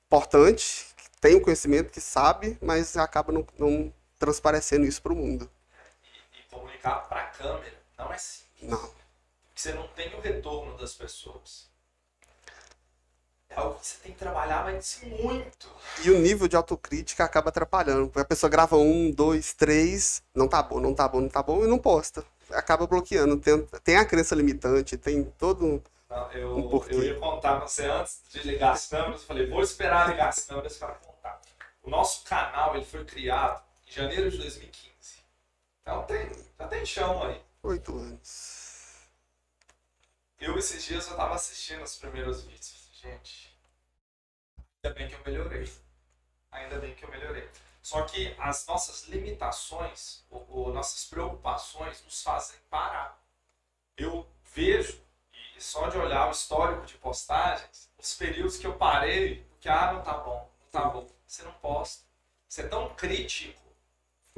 importante, 0.06 0.86
que 0.96 1.20
tem 1.20 1.36
o 1.36 1.40
conhecimento, 1.40 1.92
que 1.92 2.00
sabe, 2.00 2.58
mas 2.60 2.96
acaba 2.96 3.32
não, 3.32 3.46
não 3.56 3.94
transparecendo 4.18 4.84
isso 4.84 5.00
para 5.00 5.12
o 5.12 5.16
mundo. 5.16 5.48
E, 6.02 6.40
e 6.40 6.42
comunicar 6.50 7.08
para 7.08 7.20
a 7.20 7.26
câmera 7.26 7.78
não 7.96 8.12
é 8.12 8.18
simples. 8.18 8.68
Não 8.68 9.03
você 9.64 9.72
não 9.72 9.88
tem 9.88 10.14
o 10.14 10.20
retorno 10.20 10.76
das 10.76 10.92
pessoas. 10.92 11.70
é 13.48 13.54
algo 13.56 13.78
que 13.78 13.86
você 13.86 13.96
tem 14.02 14.12
que 14.12 14.18
trabalhar, 14.18 14.62
mas 14.64 14.84
sim, 14.84 15.08
muito. 15.22 15.70
E 16.04 16.10
o 16.10 16.18
nível 16.18 16.46
de 16.46 16.54
autocrítica 16.54 17.24
acaba 17.24 17.48
atrapalhando. 17.48 18.08
Porque 18.08 18.20
a 18.20 18.24
pessoa 18.26 18.50
grava 18.50 18.76
um, 18.76 19.10
dois, 19.10 19.54
três, 19.54 20.22
não 20.34 20.46
tá 20.46 20.62
bom, 20.62 20.80
não 20.80 20.94
tá 20.94 21.08
bom, 21.08 21.22
não 21.22 21.30
tá 21.30 21.42
bom, 21.42 21.64
e 21.64 21.66
não 21.66 21.78
posta. 21.78 22.22
Acaba 22.50 22.86
bloqueando. 22.86 23.38
Tem, 23.38 23.66
tem 23.82 23.96
a 23.96 24.04
crença 24.04 24.34
limitante, 24.34 24.98
tem 24.98 25.24
todo 25.38 25.64
um. 25.64 25.80
Não, 26.10 26.32
eu, 26.32 26.58
Um 26.58 26.68
porquê. 26.68 26.94
eu 26.94 27.02
ia 27.02 27.18
contar 27.18 27.56
pra 27.56 27.66
você 27.66 27.86
antes 27.86 28.20
de 28.30 28.40
ligar 28.40 28.72
as 28.72 28.86
câmeras, 28.86 29.22
eu 29.22 29.26
falei, 29.26 29.46
vou 29.48 29.62
esperar 29.62 30.10
ligar 30.10 30.28
as 30.28 30.44
câmeras 30.44 30.76
para 30.76 30.92
contar. 30.94 31.40
O 31.82 31.88
nosso 31.88 32.22
canal 32.24 32.76
ele 32.76 32.84
foi 32.84 33.02
criado 33.04 33.62
em 33.88 33.92
janeiro 33.92 34.30
de 34.30 34.36
2015. 34.36 34.92
Então 35.80 36.02
tem, 36.02 36.30
já 36.58 36.68
tem 36.68 36.84
chão 36.84 37.22
aí. 37.22 37.40
Oito 37.62 37.96
anos. 37.96 38.53
Eu 40.38 40.58
esses 40.58 40.84
dias 40.84 41.08
eu 41.08 41.16
tava 41.16 41.34
assistindo 41.34 41.82
os 41.82 41.96
primeiros 41.96 42.42
vídeos. 42.42 42.90
Gente, 43.00 43.56
ainda 44.82 44.94
bem 44.94 45.08
que 45.08 45.14
eu 45.14 45.22
melhorei. 45.24 45.72
Ainda 46.50 46.78
bem 46.78 46.94
que 46.94 47.04
eu 47.04 47.10
melhorei. 47.10 47.48
Só 47.82 48.02
que 48.04 48.34
as 48.38 48.66
nossas 48.66 49.04
limitações, 49.08 50.24
ou, 50.30 50.46
ou 50.48 50.72
nossas 50.72 51.04
preocupações 51.04 52.02
nos 52.04 52.22
fazem 52.22 52.56
parar. 52.70 53.18
Eu 53.96 54.26
vejo, 54.54 55.00
e 55.56 55.60
só 55.60 55.88
de 55.88 55.98
olhar 55.98 56.28
o 56.28 56.32
histórico 56.32 56.86
de 56.86 56.94
postagens, 56.94 57.90
os 57.98 58.14
períodos 58.14 58.56
que 58.56 58.66
eu 58.66 58.76
parei, 58.76 59.44
porque 59.44 59.68
ah, 59.68 59.92
não 59.92 60.02
tá 60.02 60.14
bom, 60.14 60.50
não 60.62 60.70
tá 60.70 60.88
bom. 60.88 61.08
Você 61.26 61.42
não 61.42 61.52
posta. 61.54 62.04
Você 62.48 62.62
é 62.62 62.68
tão 62.68 62.94
crítico 62.94 63.60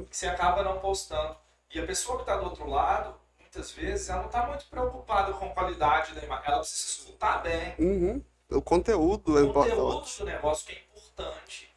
que 0.09 0.15
você 0.15 0.27
acaba 0.27 0.63
não 0.63 0.79
postando. 0.79 1.37
E 1.73 1.79
a 1.79 1.85
pessoa 1.85 2.17
que 2.17 2.23
está 2.23 2.37
do 2.37 2.45
outro 2.45 2.69
lado, 2.69 3.19
muitas 3.57 3.71
vezes, 3.71 4.09
ela 4.09 4.19
não 4.19 4.27
está 4.27 4.45
muito 4.45 4.65
preocupada 4.69 5.33
com 5.33 5.45
a 5.45 5.49
qualidade 5.49 6.13
da 6.13 6.23
imagem. 6.23 6.45
Ela 6.47 6.59
precisa 6.59 7.01
escutar 7.01 7.41
bem. 7.41 7.75
Uhum. 7.79 8.23
O 8.51 8.61
conteúdo 8.61 9.37
é 9.37 9.41
o 9.41 9.51
conteúdo 9.51 9.73
importante. 9.73 10.19
do 10.19 10.25
negócio 10.25 10.67
que 10.67 10.73
é 10.73 10.79
importante. 10.79 11.75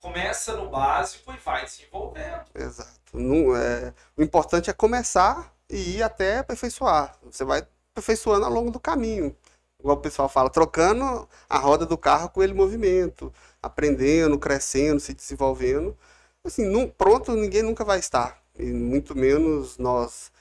Começa 0.00 0.56
no 0.56 0.68
básico 0.68 1.32
e 1.32 1.36
vai 1.36 1.64
desenvolvendo. 1.64 2.44
Exato. 2.54 2.90
Não, 3.12 3.56
é, 3.56 3.94
o 4.16 4.22
importante 4.22 4.68
é 4.68 4.72
começar 4.72 5.54
e 5.70 5.96
ir 5.96 6.02
até 6.02 6.38
aperfeiçoar. 6.38 7.16
Você 7.24 7.44
vai 7.44 7.66
aperfeiçoando 7.92 8.44
ao 8.44 8.52
longo 8.52 8.70
do 8.70 8.80
caminho. 8.80 9.34
Igual 9.80 9.96
o 9.96 10.00
pessoal 10.00 10.28
fala, 10.28 10.50
trocando 10.50 11.28
a 11.48 11.58
roda 11.58 11.86
do 11.86 11.96
carro 11.96 12.28
com 12.30 12.42
ele 12.42 12.52
em 12.52 12.56
movimento, 12.56 13.32
aprendendo, 13.62 14.38
crescendo, 14.38 14.98
se 14.98 15.14
desenvolvendo. 15.14 15.96
Assim, 16.44 16.64
não, 16.66 16.88
pronto, 16.88 17.32
ninguém 17.32 17.62
nunca 17.62 17.84
vai 17.84 17.98
estar, 17.98 18.42
e 18.58 18.64
muito 18.64 19.16
menos 19.16 19.78
nós. 19.78 20.32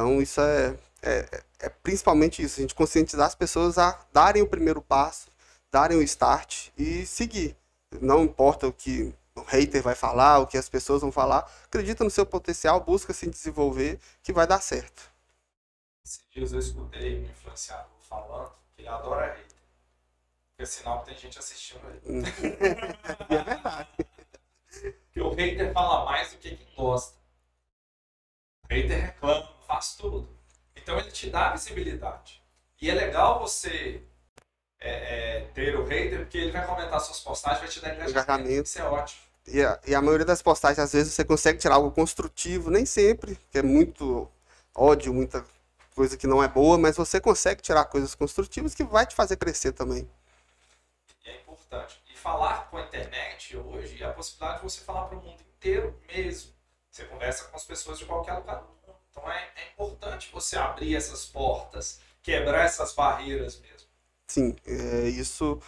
Então, 0.00 0.22
isso 0.22 0.40
é, 0.40 0.78
é, 1.02 1.42
é 1.58 1.68
principalmente 1.68 2.42
isso, 2.42 2.58
a 2.58 2.62
gente 2.62 2.74
conscientizar 2.74 3.26
as 3.26 3.34
pessoas 3.34 3.76
a 3.76 4.02
darem 4.10 4.40
o 4.40 4.48
primeiro 4.48 4.80
passo, 4.80 5.28
darem 5.70 5.98
o 5.98 6.02
start 6.02 6.68
e 6.78 7.04
seguir. 7.04 7.54
Não 8.00 8.24
importa 8.24 8.66
o 8.66 8.72
que 8.72 9.14
o 9.36 9.42
hater 9.42 9.82
vai 9.82 9.94
falar, 9.94 10.38
o 10.38 10.46
que 10.46 10.56
as 10.56 10.70
pessoas 10.70 11.02
vão 11.02 11.12
falar, 11.12 11.46
acredita 11.66 12.02
no 12.02 12.08
seu 12.08 12.24
potencial, 12.24 12.80
busca 12.80 13.12
se 13.12 13.28
desenvolver, 13.28 14.00
que 14.22 14.32
vai 14.32 14.46
dar 14.46 14.62
certo. 14.62 15.02
Esses 16.02 16.24
dias 16.30 16.52
eu 16.54 16.58
escutei 16.60 17.20
um 17.20 17.30
influenciador 17.30 17.90
falando 18.08 18.52
que 18.74 18.80
ele 18.80 18.88
adora 18.88 19.34
hater. 19.34 19.58
Porque 20.48 20.62
é 20.62 20.64
sinal 20.64 21.00
que 21.00 21.10
tem 21.10 21.18
gente 21.18 21.38
assistindo 21.38 21.82
ele. 21.90 22.22
E 23.28 23.34
é 23.34 23.44
verdade. 23.44 23.88
Porque 25.04 25.20
o 25.20 25.34
hater 25.34 25.74
fala 25.74 26.06
mais 26.06 26.32
do 26.32 26.38
que 26.38 26.56
quem 26.56 26.74
gosta. 26.74 27.18
O 28.64 28.74
hater 28.74 28.98
reclama, 28.98 29.59
faz 29.70 29.94
tudo. 29.94 30.28
Então 30.74 30.98
ele 30.98 31.12
te 31.12 31.30
dá 31.30 31.52
visibilidade. 31.52 32.42
E 32.80 32.90
é 32.90 32.94
legal 32.94 33.38
você 33.38 34.02
é, 34.80 34.90
é, 34.90 35.40
ter 35.54 35.76
o 35.76 35.84
hater, 35.84 36.20
porque 36.20 36.38
ele 36.38 36.50
vai 36.50 36.66
comentar 36.66 37.00
suas 37.00 37.20
postagens, 37.20 37.60
vai 37.60 37.68
te 37.68 37.80
dar 37.80 37.94
engajamento. 37.94 38.68
Isso 38.68 38.80
é 38.80 38.84
ótimo. 38.84 39.20
E 39.46 39.62
a, 39.62 39.80
e 39.86 39.94
a 39.94 40.02
maioria 40.02 40.26
das 40.26 40.42
postagens, 40.42 40.78
às 40.78 40.92
vezes, 40.92 41.14
você 41.14 41.24
consegue 41.24 41.58
tirar 41.58 41.76
algo 41.76 41.90
construtivo, 41.92 42.70
nem 42.70 42.84
sempre, 42.84 43.38
que 43.50 43.58
é 43.58 43.62
muito 43.62 44.30
ódio, 44.74 45.14
muita 45.14 45.44
coisa 45.94 46.16
que 46.16 46.26
não 46.26 46.42
é 46.42 46.48
boa, 46.48 46.76
mas 46.78 46.96
você 46.96 47.20
consegue 47.20 47.62
tirar 47.62 47.84
coisas 47.84 48.14
construtivas 48.14 48.74
que 48.74 48.84
vai 48.84 49.06
te 49.06 49.14
fazer 49.14 49.36
crescer 49.36 49.72
também. 49.72 50.10
E 51.24 51.28
é 51.28 51.36
importante. 51.36 52.02
E 52.12 52.16
falar 52.16 52.68
com 52.70 52.76
a 52.76 52.82
internet 52.82 53.56
hoje 53.56 54.02
é 54.02 54.06
a 54.06 54.12
possibilidade 54.12 54.58
de 54.58 54.64
você 54.64 54.80
falar 54.80 55.06
para 55.06 55.18
o 55.18 55.22
mundo 55.22 55.42
inteiro 55.56 55.98
mesmo. 56.08 56.52
Você 56.90 57.04
conversa 57.04 57.44
com 57.44 57.56
as 57.56 57.64
pessoas 57.64 57.98
de 57.98 58.04
qualquer 58.04 58.34
lugar 58.34 58.56
do 58.56 58.62
mundo. 58.62 58.79
Então 59.20 59.30
é, 59.30 59.36
é 59.56 59.72
importante 59.74 60.30
você 60.32 60.56
abrir 60.56 60.96
essas 60.96 61.26
portas, 61.26 62.00
quebrar 62.22 62.64
essas 62.64 62.92
barreiras 62.94 63.60
mesmo. 63.60 63.86
Sim, 64.26 64.56
é 64.66 65.08
isso. 65.08 65.60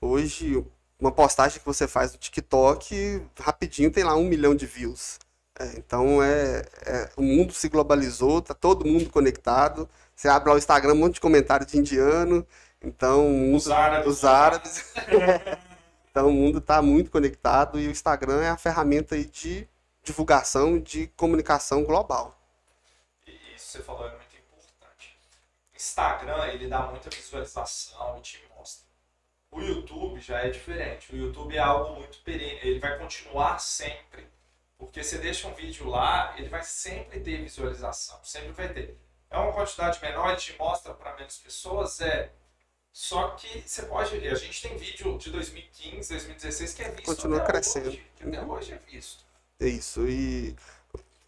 Hoje, 0.00 0.64
uma 0.98 1.12
postagem 1.12 1.58
que 1.60 1.66
você 1.66 1.86
faz 1.86 2.12
no 2.12 2.18
TikTok, 2.18 3.22
rapidinho 3.38 3.90
tem 3.92 4.02
lá 4.04 4.16
um 4.16 4.24
milhão 4.24 4.54
de 4.54 4.66
views. 4.66 5.18
É, 5.58 5.78
então, 5.78 6.22
é, 6.22 6.64
é- 6.84 7.10
o 7.16 7.22
mundo 7.22 7.52
se 7.52 7.68
globalizou, 7.68 8.42
tá 8.42 8.54
todo 8.54 8.86
mundo 8.86 9.08
conectado. 9.10 9.88
Você 10.14 10.28
abre 10.28 10.48
lá 10.50 10.54
o 10.54 10.58
Instagram, 10.58 10.92
um 10.94 10.96
monte 10.96 11.14
de 11.14 11.20
comentário 11.20 11.64
de 11.66 11.78
indiano. 11.78 12.46
Então, 12.82 13.54
Os 13.54 13.68
árabes. 13.70 14.06
os 14.06 14.24
árabes. 14.24 14.84
então, 16.10 16.28
o 16.28 16.32
mundo 16.32 16.58
está 16.58 16.82
muito 16.82 17.10
conectado 17.10 17.78
e 17.80 17.88
o 17.88 17.90
Instagram 17.90 18.42
é 18.42 18.48
a 18.50 18.56
ferramenta 18.56 19.16
de 19.18 19.66
divulgação, 20.02 20.78
de 20.78 21.06
comunicação 21.16 21.84
global. 21.84 22.34
Você 23.76 23.82
falou 23.82 24.06
é 24.06 24.10
muito 24.10 24.34
importante. 24.34 25.18
Instagram, 25.74 26.46
ele 26.46 26.66
dá 26.66 26.86
muita 26.86 27.10
visualização 27.10 28.16
e 28.18 28.22
te 28.22 28.42
mostra. 28.56 28.86
O 29.50 29.60
YouTube 29.60 30.18
já 30.18 30.40
é 30.40 30.48
diferente. 30.48 31.14
O 31.14 31.16
YouTube 31.18 31.54
é 31.54 31.60
algo 31.60 31.96
muito 31.96 32.18
perene. 32.22 32.58
Ele 32.62 32.78
vai 32.78 32.98
continuar 32.98 33.58
sempre. 33.58 34.26
Porque 34.78 35.04
você 35.04 35.18
deixa 35.18 35.46
um 35.46 35.54
vídeo 35.54 35.88
lá, 35.88 36.34
ele 36.38 36.48
vai 36.48 36.62
sempre 36.62 37.20
ter 37.20 37.42
visualização. 37.42 38.18
Sempre 38.24 38.52
vai 38.52 38.72
ter. 38.72 38.98
É 39.28 39.36
uma 39.36 39.52
quantidade 39.52 40.00
menor, 40.00 40.30
ele 40.30 40.38
te 40.38 40.56
mostra 40.58 40.94
para 40.94 41.14
menos 41.16 41.36
pessoas, 41.36 42.00
é. 42.00 42.32
Só 42.92 43.30
que 43.32 43.60
você 43.60 43.82
pode. 43.82 44.26
A 44.26 44.34
gente 44.36 44.62
tem 44.62 44.74
vídeo 44.78 45.18
de 45.18 45.30
2015, 45.30 46.08
2016 46.08 46.74
que 46.74 46.82
é 46.82 46.90
visto. 46.92 47.04
Continua 47.04 47.40
crescendo. 47.40 47.88
Hoje, 47.88 48.06
que 48.16 48.24
até 48.24 48.40
hoje 48.42 48.72
é 48.72 48.78
visto. 48.90 49.24
É 49.60 49.68
isso. 49.68 50.08
E 50.08 50.56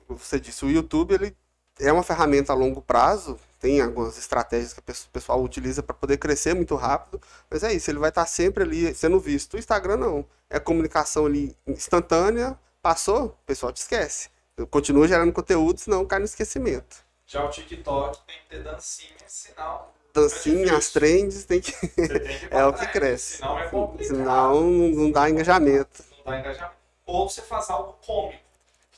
você 0.08 0.40
disse, 0.40 0.64
o 0.64 0.70
YouTube 0.70 1.12
ele 1.12 1.36
é 1.80 1.92
uma 1.92 2.02
ferramenta 2.02 2.52
a 2.52 2.56
longo 2.56 2.82
prazo, 2.82 3.38
tem 3.60 3.80
algumas 3.80 4.16
estratégias 4.18 4.72
que 4.72 4.80
o 4.80 5.10
pessoal 5.12 5.42
utiliza 5.42 5.82
para 5.82 5.94
poder 5.94 6.16
crescer 6.18 6.54
muito 6.54 6.74
rápido, 6.76 7.20
mas 7.50 7.62
é 7.62 7.72
isso, 7.72 7.90
ele 7.90 7.98
vai 7.98 8.10
estar 8.10 8.26
sempre 8.26 8.62
ali 8.62 8.94
sendo 8.94 9.18
visto. 9.18 9.54
O 9.54 9.58
Instagram 9.58 9.96
não, 9.96 10.26
é 10.48 10.58
comunicação 10.60 11.26
ali 11.26 11.56
instantânea, 11.66 12.58
passou, 12.80 13.26
o 13.26 13.46
pessoal 13.46 13.72
te 13.72 13.78
esquece. 13.78 14.30
Continua 14.70 15.06
gerando 15.06 15.32
conteúdo, 15.32 15.78
senão 15.78 16.04
cai 16.04 16.18
no 16.18 16.24
esquecimento. 16.24 17.04
Já 17.26 17.44
o 17.44 17.50
TikTok 17.50 18.18
tem 18.26 18.36
que 18.42 18.48
ter 18.48 18.62
dancinha, 18.62 19.12
sinal. 19.26 19.94
Dancinha, 20.14 20.76
as 20.76 20.90
trends, 20.90 21.44
tem 21.44 21.60
que, 21.60 21.72
tem 21.72 22.08
que 22.08 22.48
é 22.50 22.64
o 22.64 22.72
que 22.72 22.86
cresce. 22.88 23.36
Senão 23.36 23.58
é 23.58 23.68
complicado. 23.68 24.16
Senão 24.16 24.62
não 24.70 25.10
dá 25.10 25.28
engajamento. 25.28 26.02
Não 26.16 26.32
dá 26.32 26.40
engajamento. 26.40 26.76
Ou 27.06 27.28
você 27.28 27.42
faz 27.42 27.70
algo 27.70 27.96
cômico, 28.04 28.42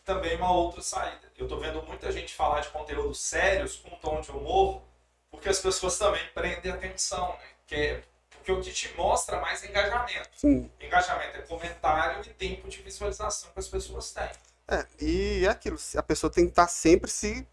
que 0.00 0.06
também 0.06 0.32
é 0.32 0.36
uma 0.36 0.52
outra 0.52 0.80
saída. 0.82 1.30
Eu 1.38 1.46
tô 1.46 1.58
vendo 1.58 1.82
muita 1.82 2.10
gente 2.10 2.34
falar 2.34 2.60
de 2.60 2.68
conteúdos 2.70 3.20
sérios 3.20 3.76
com 3.76 3.94
um 3.94 3.98
tom 3.98 4.20
de 4.20 4.30
humor, 4.30 4.82
porque 5.30 5.48
as 5.48 5.58
pessoas 5.58 5.96
também 5.98 6.22
prendem 6.34 6.72
atenção, 6.72 7.28
né? 7.28 7.48
Que 7.66 7.74
é- 7.74 8.02
porque 8.30 8.52
o 8.52 8.60
que 8.60 8.72
te 8.72 8.92
mostra 8.96 9.38
mais 9.40 9.62
é 9.62 9.68
engajamento. 9.68 10.30
Sim. 10.34 10.70
Engajamento 10.80 11.36
é 11.36 11.42
comentário 11.42 12.22
e 12.26 12.30
tempo 12.30 12.68
de 12.68 12.80
visualização 12.82 13.50
que 13.52 13.58
as 13.60 13.68
pessoas 13.68 14.10
têm. 14.12 14.30
É, 14.66 14.86
e 15.00 15.44
é 15.44 15.48
aquilo, 15.48 15.76
a 15.96 16.02
pessoa 16.02 16.32
tem 16.32 16.44
que 16.44 16.52
estar 16.52 16.68
sempre 16.68 17.10
se 17.10 17.46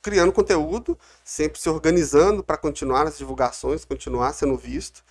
criando 0.00 0.32
conteúdo, 0.32 0.98
sempre 1.24 1.58
se 1.58 1.68
organizando 1.68 2.44
para 2.44 2.56
continuar 2.56 3.06
as 3.06 3.18
divulgações, 3.18 3.84
continuar 3.84 4.32
sendo 4.32 4.56
visto 4.56 5.02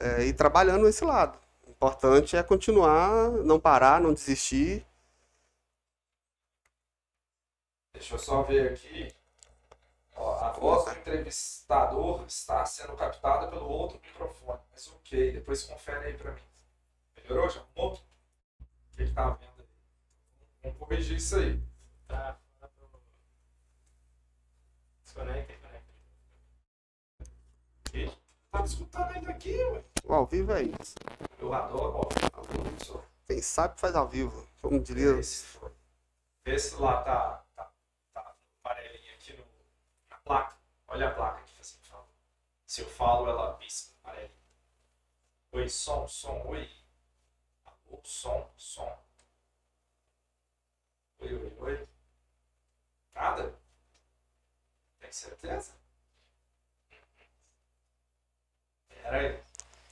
é, 0.00 0.24
e 0.24 0.32
trabalhando 0.32 0.88
esse 0.88 1.04
lado. 1.04 1.38
O 1.66 1.70
importante 1.70 2.36
é 2.36 2.42
continuar, 2.42 3.30
não 3.30 3.60
parar, 3.60 4.00
não 4.00 4.12
desistir. 4.12 4.84
Deixa 7.94 8.14
eu 8.14 8.18
só 8.18 8.42
ver 8.42 8.72
aqui. 8.72 9.14
Ó, 10.16 10.34
a 10.38 10.52
voz 10.52 10.84
do 10.84 10.90
entrevistador 10.90 12.24
está 12.26 12.64
sendo 12.66 12.94
captada 12.96 13.48
pelo 13.48 13.66
outro 13.68 13.98
microfone. 14.00 14.60
Mas 14.70 14.86
ok, 14.88 15.32
depois 15.32 15.62
confere 15.64 16.06
aí 16.08 16.14
pra 16.18 16.32
mim. 16.32 16.42
Melhorou? 17.16 17.48
Já 17.48 17.60
arrumou? 17.60 17.94
O 17.94 18.96
que, 18.96 19.06
que 19.06 19.12
tá 19.12 19.30
vendo 19.30 19.50
aí? 19.58 19.66
Vamos 20.62 20.78
corrigir 20.78 21.16
isso 21.16 21.36
aí. 21.36 21.62
Tá. 22.06 22.38
Desconecta 25.02 25.52
e 25.52 25.56
conecta. 25.56 25.94
Tava 28.50 28.66
escutando 28.66 29.10
ainda 29.10 29.30
aqui, 29.30 29.56
ué. 29.56 29.84
O 30.04 30.12
ao 30.14 30.26
vivo 30.26 30.52
é 30.52 30.62
isso. 30.62 30.94
Eu 31.38 31.52
adoro, 31.52 32.00
ó. 32.00 32.08
Isso. 32.80 33.02
Quem 33.26 33.40
sabe 33.40 33.80
faz 33.80 33.96
ao 33.96 34.08
vivo, 34.08 34.46
como 34.60 34.80
diria. 34.80 35.18
Esse 35.18 35.44
foi. 35.44 35.72
Vê 36.44 36.58
se 36.58 36.76
lá 36.76 37.02
tá, 37.02 37.44
tá, 37.56 37.72
tá 38.12 38.36
amarelinho 38.64 39.14
aqui 39.14 39.32
no, 39.32 39.44
na 40.10 40.13
placa. 40.24 40.56
Olha 40.88 41.08
a 41.08 41.14
placa 41.14 41.40
aqui, 41.40 41.60
assim, 41.60 41.78
fala. 41.82 42.06
Se 42.66 42.82
eu 42.82 42.88
falo, 42.88 43.28
ela 43.28 43.54
pisca 43.54 43.94
amarelinho. 44.04 44.34
Oi, 45.52 45.68
som, 45.68 46.06
som, 46.08 46.46
oi. 46.48 46.68
Alô, 47.64 48.00
som, 48.04 48.50
som. 48.56 48.98
Oi, 51.20 51.34
oi, 51.34 51.52
oi. 51.58 51.88
Nada? 53.14 53.54
Tem 55.00 55.12
certeza? 55.12 55.72
Pera 58.88 59.16
aí. 59.18 59.40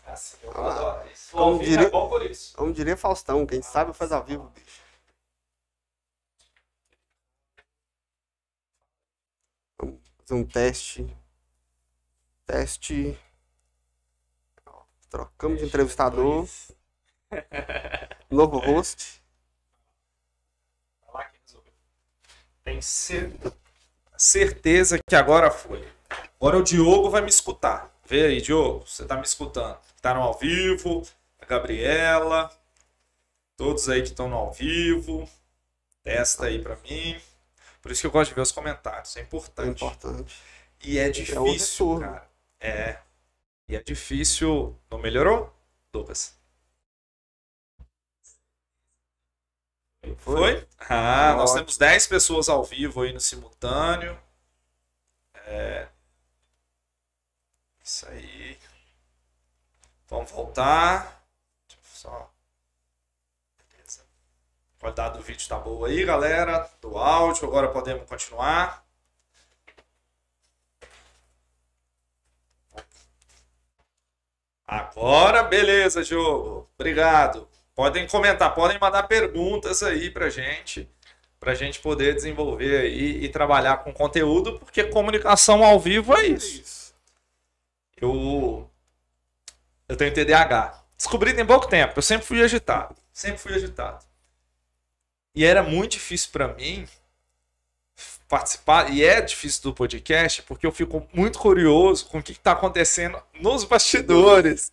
Assim, 0.06 0.36
eu 0.42 0.50
adoro 0.50 1.08
isso. 1.10 1.32
Como 1.32 1.52
Ouvir 1.52 1.64
diria- 1.66 1.86
é 1.86 1.90
bom 1.90 2.08
por 2.08 2.22
isso. 2.24 2.56
Como 2.56 2.72
diria 2.72 2.96
Faustão, 2.96 3.46
quem 3.46 3.62
sabe 3.62 3.92
faz 3.92 4.12
ao 4.12 4.24
vivo, 4.24 4.48
bicho. 4.50 4.82
Vamos 9.78 10.00
fazer 10.24 10.34
um 10.40 10.44
teste. 10.44 11.06
Teste. 12.46 13.18
Trocamos 15.08 15.60
de 15.60 15.66
entrevistador. 15.66 16.48
Novo 18.30 18.58
host. 18.58 19.22
Tem 22.64 22.80
cer- 22.80 23.32
certeza 24.16 24.98
que 25.08 25.16
agora 25.16 25.50
foi. 25.50 25.86
Agora 26.40 26.58
o 26.58 26.62
Diogo 26.64 27.10
vai 27.10 27.22
me 27.22 27.28
escutar. 27.28 27.94
Vê 28.06 28.26
aí, 28.26 28.40
Diogo, 28.42 28.86
você 28.86 29.06
tá 29.06 29.16
me 29.16 29.22
escutando. 29.24 29.78
Tá 30.02 30.14
no 30.14 30.22
ao 30.22 30.38
vivo, 30.38 31.02
a 31.40 31.46
Gabriela, 31.46 32.50
todos 33.56 33.88
aí 33.88 34.02
que 34.02 34.08
estão 34.08 34.28
no 34.28 34.36
ao 34.36 34.52
vivo. 34.52 35.28
Testa 36.04 36.46
aí 36.46 36.62
pra 36.62 36.76
mim. 36.78 37.20
Por 37.82 37.90
isso 37.92 38.00
que 38.02 38.06
eu 38.06 38.10
gosto 38.12 38.30
de 38.30 38.34
ver 38.36 38.40
os 38.42 38.52
comentários, 38.52 39.16
é 39.16 39.20
É 39.20 39.22
importante. 39.24 39.84
importante. 39.84 40.42
E 40.82 40.98
é 40.98 41.08
o 41.08 41.12
difícil, 41.12 41.94
retorno. 41.98 42.00
cara. 42.00 42.30
É. 42.60 43.00
E 43.68 43.76
é 43.76 43.82
difícil. 43.82 44.78
Não 44.90 44.98
melhorou, 44.98 45.52
Lucas? 45.94 46.36
Foi? 50.18 50.66
Ah, 50.78 51.34
nós 51.36 51.50
Ótimo. 51.50 51.58
temos 51.60 51.76
10 51.78 52.06
pessoas 52.06 52.48
ao 52.48 52.64
vivo 52.64 53.02
aí 53.02 53.12
no 53.12 53.20
simultâneo. 53.20 54.18
É. 55.46 55.88
Isso 57.84 58.06
aí. 58.08 58.58
Vamos 60.08 60.30
voltar. 60.30 61.24
Deixa 61.68 61.80
eu 61.80 61.84
só. 62.10 62.32
Beleza. 63.70 64.02
A 64.71 64.71
qualidade 64.82 65.16
do 65.16 65.22
vídeo 65.22 65.48
tá 65.48 65.56
boa 65.56 65.86
aí, 65.86 66.04
galera. 66.04 66.68
Do 66.80 66.98
áudio. 66.98 67.46
Agora 67.46 67.68
podemos 67.68 68.04
continuar. 68.08 68.84
Agora, 74.66 75.44
beleza, 75.44 76.02
jogo. 76.02 76.68
Obrigado. 76.74 77.48
Podem 77.76 78.06
comentar, 78.08 78.54
podem 78.54 78.78
mandar 78.78 79.04
perguntas 79.04 79.82
aí 79.82 80.10
pra 80.10 80.28
gente, 80.28 80.88
pra 81.38 81.54
gente 81.54 81.78
poder 81.78 82.14
desenvolver 82.14 82.80
aí 82.80 83.24
e 83.24 83.28
trabalhar 83.28 83.78
com 83.78 83.92
conteúdo, 83.92 84.58
porque 84.58 84.84
comunicação 84.84 85.64
ao 85.64 85.78
vivo 85.78 86.14
é 86.14 86.26
isso. 86.26 86.60
isso. 86.60 86.94
Eu 87.96 88.68
eu 89.88 89.96
tenho 89.96 90.12
TDAH. 90.12 90.82
Descobri 90.96 91.34
tem 91.34 91.46
pouco 91.46 91.68
tempo. 91.68 91.94
Eu 91.96 92.02
sempre 92.02 92.26
fui 92.26 92.42
agitado, 92.42 92.94
sempre 93.12 93.38
fui 93.38 93.54
agitado. 93.54 94.11
E 95.34 95.44
era 95.44 95.62
muito 95.62 95.92
difícil 95.92 96.30
pra 96.32 96.48
mim 96.48 96.86
participar, 98.28 98.90
e 98.90 99.04
é 99.04 99.20
difícil 99.20 99.62
do 99.64 99.74
podcast, 99.74 100.42
porque 100.42 100.66
eu 100.66 100.72
fico 100.72 101.06
muito 101.12 101.38
curioso 101.38 102.06
com 102.06 102.18
o 102.18 102.22
que 102.22 102.32
está 102.32 102.52
acontecendo 102.52 103.18
nos 103.40 103.64
bastidores. 103.64 104.72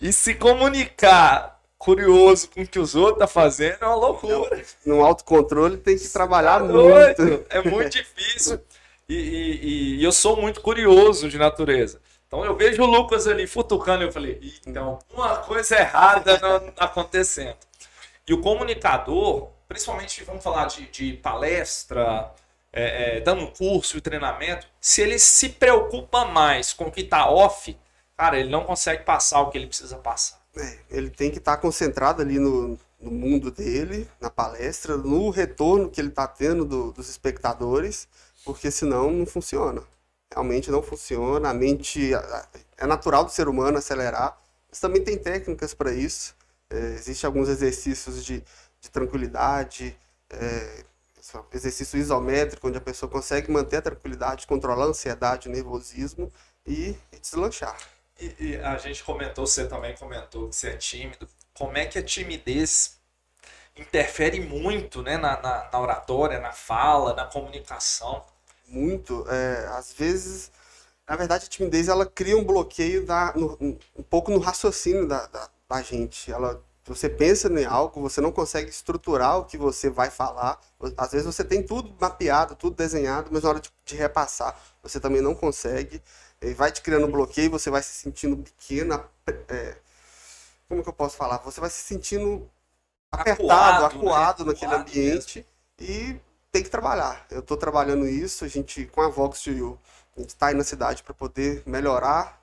E 0.00 0.12
se 0.12 0.34
comunicar 0.34 1.60
curioso 1.76 2.48
com 2.50 2.62
o 2.62 2.66
que 2.66 2.78
os 2.78 2.94
outros 2.94 3.14
estão 3.16 3.26
fazendo 3.28 3.78
é 3.80 3.86
uma 3.86 3.96
loucura. 3.96 4.62
No 4.86 5.04
autocontrole 5.04 5.76
tem 5.78 5.98
que 5.98 6.08
trabalhar 6.08 6.60
Tá 6.60 6.64
muito. 6.66 7.46
É 7.50 7.62
muito 7.62 7.90
difícil. 7.90 8.60
E, 9.08 9.14
e- 9.14 9.96
e- 9.98 10.04
eu 10.04 10.12
sou 10.12 10.36
muito 10.40 10.60
curioso 10.60 11.28
de 11.28 11.36
natureza. 11.36 12.00
Então 12.28 12.44
eu 12.44 12.54
vejo 12.54 12.80
o 12.80 12.86
Lucas 12.86 13.26
ali 13.26 13.44
futucando 13.48 14.04
e 14.04 14.06
eu 14.06 14.12
falei, 14.12 14.38
"Ih, 14.40 14.54
então 14.66 15.00
uma 15.12 15.38
coisa 15.38 15.76
errada 15.76 16.38
tá 16.38 16.84
acontecendo. 16.84 17.56
E 18.28 18.32
o 18.32 18.40
comunicador, 18.40 19.48
principalmente 19.70 20.24
vamos 20.24 20.42
falar 20.42 20.66
de, 20.66 20.86
de 20.90 21.12
palestra, 21.18 22.30
é, 22.72 23.18
é, 23.18 23.20
dando 23.20 23.46
curso 23.52 23.96
e 23.96 24.00
treinamento, 24.00 24.66
se 24.80 25.00
ele 25.00 25.18
se 25.18 25.48
preocupa 25.50 26.24
mais 26.24 26.72
com 26.72 26.86
o 26.86 26.92
que 26.92 27.04
tá 27.04 27.30
off, 27.30 27.76
cara, 28.16 28.38
ele 28.38 28.50
não 28.50 28.64
consegue 28.64 29.04
passar 29.04 29.40
o 29.42 29.50
que 29.50 29.58
ele 29.58 29.68
precisa 29.68 29.96
passar. 29.98 30.40
É, 30.56 30.78
ele 30.90 31.10
tem 31.10 31.30
que 31.30 31.38
estar 31.38 31.56
concentrado 31.58 32.20
ali 32.20 32.38
no, 32.40 32.76
no 33.00 33.10
mundo 33.12 33.50
dele, 33.52 34.08
na 34.20 34.28
palestra, 34.28 34.96
no 34.96 35.30
retorno 35.30 35.88
que 35.88 36.00
ele 36.00 36.08
está 36.08 36.26
tendo 36.26 36.64
do- 36.64 36.90
dos 36.92 37.08
espectadores, 37.08 38.08
porque 38.44 38.70
senão 38.72 39.10
não 39.12 39.24
funciona. 39.26 39.82
Realmente 40.32 40.70
não 40.70 40.82
funciona. 40.82 41.48
A 41.50 41.54
mente 41.54 42.10
é 42.76 42.86
natural 42.86 43.24
do 43.24 43.30
ser 43.30 43.48
humano 43.48 43.78
acelerar, 43.78 44.36
mas 44.68 44.80
também 44.80 45.02
tem 45.02 45.16
técnicas 45.18 45.74
para 45.74 45.92
isso. 45.92 46.34
É, 46.68 46.76
Existem 46.94 47.26
alguns 47.28 47.48
exercícios 47.48 48.24
de, 48.24 48.42
de 48.80 48.90
tranquilidade, 48.90 49.96
é, 50.30 50.84
exercício 51.52 51.98
isométrico, 51.98 52.68
onde 52.68 52.78
a 52.78 52.80
pessoa 52.80 53.10
consegue 53.10 53.50
manter 53.50 53.76
a 53.78 53.82
tranquilidade, 53.82 54.46
controlar 54.46 54.84
a 54.86 54.88
ansiedade, 54.88 55.48
o 55.48 55.52
nervosismo 55.52 56.32
e, 56.66 56.96
e 57.12 57.18
deslanchar. 57.20 57.76
E, 58.20 58.34
e 58.38 58.56
a 58.56 58.76
gente 58.78 59.02
comentou, 59.02 59.46
você 59.46 59.66
também 59.66 59.94
comentou 59.96 60.48
que 60.48 60.54
você 60.56 60.70
é 60.70 60.76
tímido. 60.76 61.28
Como 61.54 61.76
é 61.76 61.86
que 61.86 61.98
a 61.98 62.02
timidez 62.02 62.98
interfere 63.76 64.40
muito 64.40 65.02
né, 65.02 65.16
na, 65.18 65.40
na, 65.42 65.70
na 65.72 65.80
oratória, 65.80 66.40
na 66.40 66.52
fala, 66.52 67.14
na 67.14 67.26
comunicação? 67.26 68.24
muito. 68.68 69.24
é, 69.28 69.66
às 69.68 69.92
vezes, 69.92 70.50
na 71.08 71.16
verdade, 71.16 71.46
a 71.46 71.48
timidez 71.48 71.88
ela 71.88 72.06
cria 72.06 72.36
um 72.36 72.44
bloqueio 72.44 73.04
da, 73.06 73.32
no- 73.34 73.56
um 73.96 74.02
pouco 74.04 74.30
no 74.30 74.38
raciocínio 74.38 75.06
da, 75.08 75.26
da, 75.26 75.50
da 75.68 75.82
gente. 75.82 76.30
Ela, 76.32 76.62
você 76.84 77.08
pensa 77.08 77.48
em 77.48 77.64
algo, 77.64 78.00
você 78.00 78.20
não 78.20 78.32
consegue 78.32 78.70
estruturar 78.70 79.38
o 79.38 79.44
que 79.44 79.56
você 79.58 79.90
vai 79.90 80.10
falar. 80.10 80.58
Às 80.96 81.12
vezes 81.12 81.26
você 81.26 81.44
tem 81.44 81.62
tudo 81.62 81.94
mapeado, 82.00 82.54
tudo 82.54 82.76
desenhado, 82.76 83.30
mas 83.32 83.42
na 83.42 83.50
hora 83.50 83.60
de, 83.60 83.70
de 83.84 83.96
repassar, 83.96 84.58
você 84.82 84.98
também 84.98 85.20
não 85.20 85.34
consegue. 85.34 86.02
E 86.40 86.54
vai 86.54 86.72
te 86.72 86.80
criando 86.80 87.06
um 87.06 87.10
bloqueio, 87.10 87.50
você 87.50 87.70
vai 87.70 87.82
se 87.82 87.92
sentindo 87.92 88.36
pequena. 88.38 89.04
é, 89.48 89.76
como 90.68 90.82
que 90.82 90.88
eu 90.88 90.92
posso 90.92 91.16
falar? 91.16 91.38
Você 91.38 91.60
vai 91.60 91.68
se 91.68 91.82
sentindo 91.82 92.50
apertado, 93.12 93.42
Acuado, 93.42 93.80
né? 93.80 93.86
acuado 93.86 94.44
naquele 94.44 94.72
Acuado 94.72 94.88
ambiente 94.88 95.46
e 95.78 96.18
tem 96.50 96.62
que 96.62 96.70
trabalhar. 96.70 97.26
Eu 97.30 97.40
estou 97.40 97.56
trabalhando 97.56 98.06
isso, 98.06 98.44
a 98.44 98.48
gente, 98.48 98.86
com 98.86 99.02
a 99.02 99.08
Vox 99.08 99.44
You, 99.46 99.78
a 100.16 100.20
gente 100.20 100.30
está 100.30 100.46
aí 100.48 100.54
na 100.54 100.64
cidade 100.64 101.02
para 101.02 101.14
poder 101.14 101.62
melhorar 101.66 102.39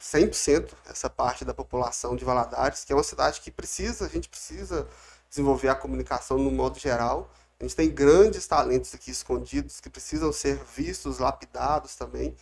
100% 0.00 0.72
essa 0.88 1.10
parte 1.10 1.44
da 1.44 1.52
população 1.52 2.16
de 2.16 2.24
Valadares, 2.24 2.84
que 2.84 2.92
é 2.92 2.96
uma 2.96 3.02
cidade 3.02 3.40
que 3.40 3.50
precisa, 3.50 4.06
a 4.06 4.08
gente 4.08 4.28
precisa 4.28 4.88
desenvolver 5.28 5.68
a 5.68 5.74
comunicação 5.74 6.38
no 6.38 6.50
modo 6.50 6.78
geral. 6.78 7.30
A 7.60 7.64
gente 7.64 7.76
tem 7.76 7.90
grandes 7.90 8.46
talentos 8.46 8.94
aqui 8.94 9.10
escondidos 9.10 9.80
que 9.80 9.90
precisam 9.90 10.32
ser 10.32 10.56
vistos, 10.76 11.18
lapidados 11.18 11.96
também. 11.96 12.34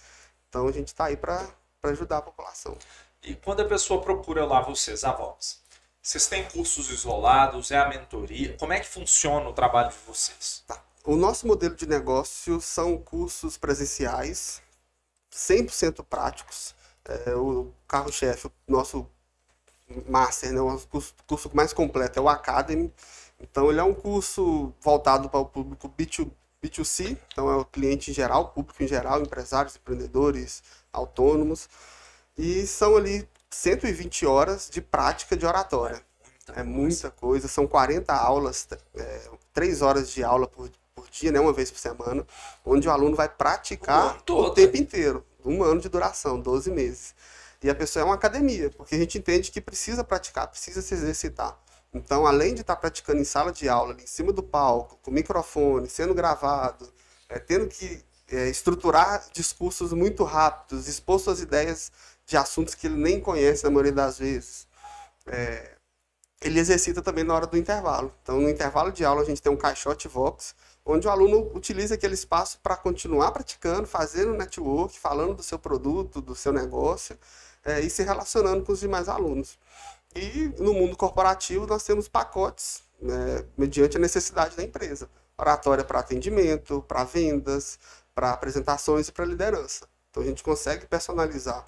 Então 0.49 0.69
a 0.69 0.73
gente 0.73 0.89
está 0.89 1.07
aí 1.07 1.17
para 1.17 1.49
ajudar 1.83 2.19
a 2.19 2.23
população. 2.23 2.77
E 3.23 3.35
quando 3.35 3.61
a 3.61 3.65
pessoa 3.65 4.01
procura 4.01 4.45
lá 4.45 4.61
vocês, 4.61 5.03
a 5.03 5.13
Vox, 5.13 5.61
vocês 6.01 6.29
têm 6.29 6.45
cursos 6.45 6.89
isolados, 6.91 7.73
é 7.73 7.79
a 7.79 7.89
mentoria? 7.89 8.57
Como 8.57 8.73
é 8.73 8.79
que 8.79 8.87
funciona 8.87 9.49
o 9.49 9.53
trabalho 9.53 9.89
de 9.89 9.97
vocês? 10.07 10.63
O 11.03 11.17
nosso 11.17 11.47
modelo 11.49 11.75
de 11.75 11.87
negócio 11.87 12.61
são 12.61 12.97
cursos 12.97 13.59
presenciais, 13.59 14.63
100% 15.33 16.05
práticos. 16.05 16.76
É, 17.09 17.35
o 17.35 17.73
carro-chefe, 17.87 18.49
o 18.49 18.53
nosso 18.67 19.09
master, 20.09 20.53
né, 20.53 20.61
o 20.61 20.79
curso, 20.89 21.15
curso 21.27 21.51
mais 21.55 21.73
completo 21.73 22.19
é 22.19 22.23
o 22.23 22.29
Academy. 22.29 22.93
Então, 23.41 23.71
ele 23.71 23.81
é 23.81 23.85
um 23.85 23.95
curso 23.95 24.73
voltado 24.81 25.29
para 25.29 25.41
o 25.41 25.47
público 25.47 25.89
B2, 25.89 26.31
B2C, 26.63 27.17
então 27.33 27.51
é 27.51 27.57
o 27.57 27.65
cliente 27.65 28.11
em 28.11 28.15
geral, 28.15 28.43
o 28.43 28.49
público 28.49 28.83
em 28.83 28.89
geral, 28.89 29.21
empresários, 29.21 29.77
empreendedores, 29.77 30.63
autônomos. 30.93 31.69
E 32.37 32.67
são 32.67 32.97
ali 32.97 33.29
120 33.51 34.27
horas 34.27 34.69
de 34.71 34.81
prática 34.81 35.37
de 35.37 35.47
oratória. 35.47 36.03
É 36.55 36.63
muita 36.63 37.11
coisa, 37.11 37.49
são 37.49 37.67
40 37.67 38.13
aulas, 38.15 38.69
é, 38.95 39.31
3 39.53 39.83
horas 39.83 40.11
de 40.11 40.23
aula 40.23 40.47
por, 40.47 40.71
por 40.95 41.09
dia, 41.11 41.33
né, 41.33 41.41
uma 41.41 41.53
vez 41.53 41.71
por 41.71 41.79
semana, 41.79 42.25
onde 42.65 42.89
o 42.89 42.91
aluno 42.91 43.17
vai 43.17 43.29
O 43.29 43.31
praticar 43.31 44.21
todo, 44.23 44.49
o 44.49 44.55
tempo 44.55 44.77
inteiro, 44.77 45.25
um 45.49 45.63
ano 45.63 45.81
de 45.81 45.89
duração, 45.89 46.41
12 46.41 46.71
meses. 46.71 47.15
E 47.63 47.71
a 47.71 47.75
pessoa 47.75 48.03
é 48.03 48.05
uma 48.05 48.15
academia, 48.15 48.71
porque 48.71 48.95
a 48.95 48.99
gente 48.99 49.19
entende 49.19 49.51
que 49.51 49.61
precisa 49.61 50.05
praticar, 50.05 50.49
precisa 50.49 50.83
se 50.83 50.95
exercitar. 50.95 51.59
Então, 51.93 52.27
além 52.27 52.55
de 52.55 52.61
estar 52.61 52.77
praticando 52.77 53.21
em 53.21 53.25
sala 53.25 53.53
de 53.53 53.69
aula, 53.69 53.95
ali 53.95 54.05
em 54.05 54.07
cima 54.07 54.33
do 54.33 54.43
palco, 54.43 54.99
com 55.03 55.11
microfone, 55.11 55.89
sendo 55.89 56.15
gravado, 56.15 56.93
é, 57.29 57.39
tendo 57.39 57.67
que 57.67 58.05
é, 58.31 58.49
estruturar 58.49 59.25
discursos 59.33 59.93
muito 59.93 60.25
rápidos, 60.25 60.89
expor 60.89 61.19
suas 61.19 61.41
ideias 61.41 61.91
de 62.27 62.37
assuntos 62.37 62.75
que 62.75 62.87
ele 62.87 62.97
nem 62.97 63.21
conhece 63.21 63.65
na 63.65 63.71
maioria 63.71 63.93
das 63.93 64.19
vezes. 64.19 64.67
é, 65.27 65.77
ele 66.41 66.61
exercita 66.61 67.03
também 67.03 67.25
na 67.25 67.35
hora 67.35 67.47
do 67.47 67.57
intervalo. 67.57 68.13
Então, 68.23 68.41
no 68.41 68.49
intervalo 68.49 68.93
de 68.93 69.05
aula, 69.05 69.23
a 69.23 69.25
gente 69.25 69.43
tem 69.43 69.51
um 69.51 69.57
caixote 69.57 70.09
Vox, 70.09 70.55
onde 70.87 71.09
o 71.09 71.11
aluno 71.11 71.51
utiliza 71.53 71.97
aquele 71.97 72.15
espaço 72.15 72.61
para 72.63 72.77
continuar 72.77 73.33
praticando, 73.33 73.89
fazendo 73.89 74.33
network, 74.33 74.97
falando 74.97 75.35
do 75.35 75.43
seu 75.43 75.59
produto, 75.59 76.21
do 76.21 76.37
seu 76.37 76.53
negócio 76.53 77.19
é, 77.65 77.81
e 77.81 77.91
se 77.91 78.05
relacionando 78.05 78.65
com 78.65 78.73
os 78.73 78.79
demais 78.79 79.09
alunos. 79.09 79.59
E 80.15 80.55
no 80.59 80.73
mundo 80.73 80.97
corporativo, 80.97 81.67
nós 81.67 81.83
temos 81.83 82.09
pacotes 82.09 82.83
né, 83.03 83.45
mediante 83.59 83.97
a 83.97 84.01
necessidade 84.01 84.57
da 84.57 84.63
empresa. 84.63 85.11
Oratória 85.37 85.85
para 85.85 85.99
atendimento, 85.99 86.83
para 86.87 87.05
vendas, 87.05 87.79
para 88.15 88.31
apresentações 88.31 89.09
e 89.09 89.13
para 89.13 89.25
liderança. 89.27 89.87
Então, 90.11 90.23
a 90.23 90.27
gente 90.27 90.43
consegue 90.43 90.87
personalizar 90.87 91.67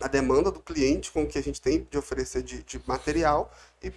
a 0.00 0.08
demanda 0.08 0.50
do 0.50 0.60
cliente 0.60 1.10
com 1.10 1.22
o 1.22 1.26
que 1.26 1.38
a 1.38 1.42
gente 1.42 1.60
tem 1.60 1.86
de 1.90 1.96
oferecer 1.96 2.42
de, 2.42 2.62
de 2.62 2.80
material 2.86 3.50
e 3.82 3.92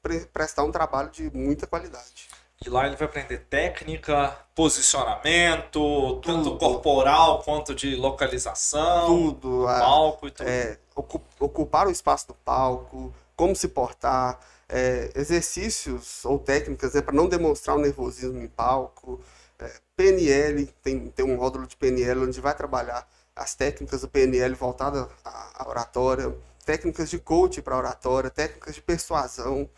pre 0.00 0.20
prestar 0.26 0.62
um 0.64 0.72
trabalho 0.72 1.10
de 1.10 1.30
muita 1.36 1.66
qualidade. 1.66 2.28
E 2.64 2.68
lá 2.68 2.86
ele 2.86 2.96
vai 2.96 3.06
aprender 3.06 3.38
técnica, 3.50 4.36
posicionamento, 4.54 6.20
tanto 6.20 6.56
corporal 6.56 7.42
quanto 7.42 7.74
de 7.74 7.94
localização, 7.96 9.06
tudo, 9.06 9.64
palco 9.66 10.28
e 10.28 10.30
tudo. 10.30 10.48
É, 10.48 10.78
ocupar 11.40 11.86
o 11.86 11.90
espaço 11.90 12.28
do 12.28 12.34
palco, 12.34 13.14
como 13.36 13.54
se 13.54 13.68
portar, 13.68 14.38
é, 14.68 15.10
exercícios 15.14 16.24
ou 16.24 16.38
técnicas 16.38 16.94
né, 16.94 17.02
para 17.02 17.14
não 17.14 17.28
demonstrar 17.28 17.76
o 17.76 17.80
nervosismo 17.80 18.40
em 18.40 18.48
palco. 18.48 19.20
É, 19.58 19.70
PNL, 19.96 20.66
tem, 20.82 21.08
tem 21.10 21.24
um 21.24 21.36
módulo 21.36 21.66
de 21.66 21.76
PNL 21.76 22.24
onde 22.24 22.40
vai 22.40 22.54
trabalhar 22.54 23.06
as 23.36 23.54
técnicas 23.54 24.00
do 24.02 24.08
PNL 24.08 24.54
voltadas 24.54 25.06
à 25.24 25.68
oratória, 25.68 26.34
técnicas 26.64 27.10
de 27.10 27.18
coach 27.18 27.60
para 27.60 27.76
oratória, 27.76 28.30
técnicas 28.30 28.74
de 28.74 28.82
persuasão. 28.82 29.68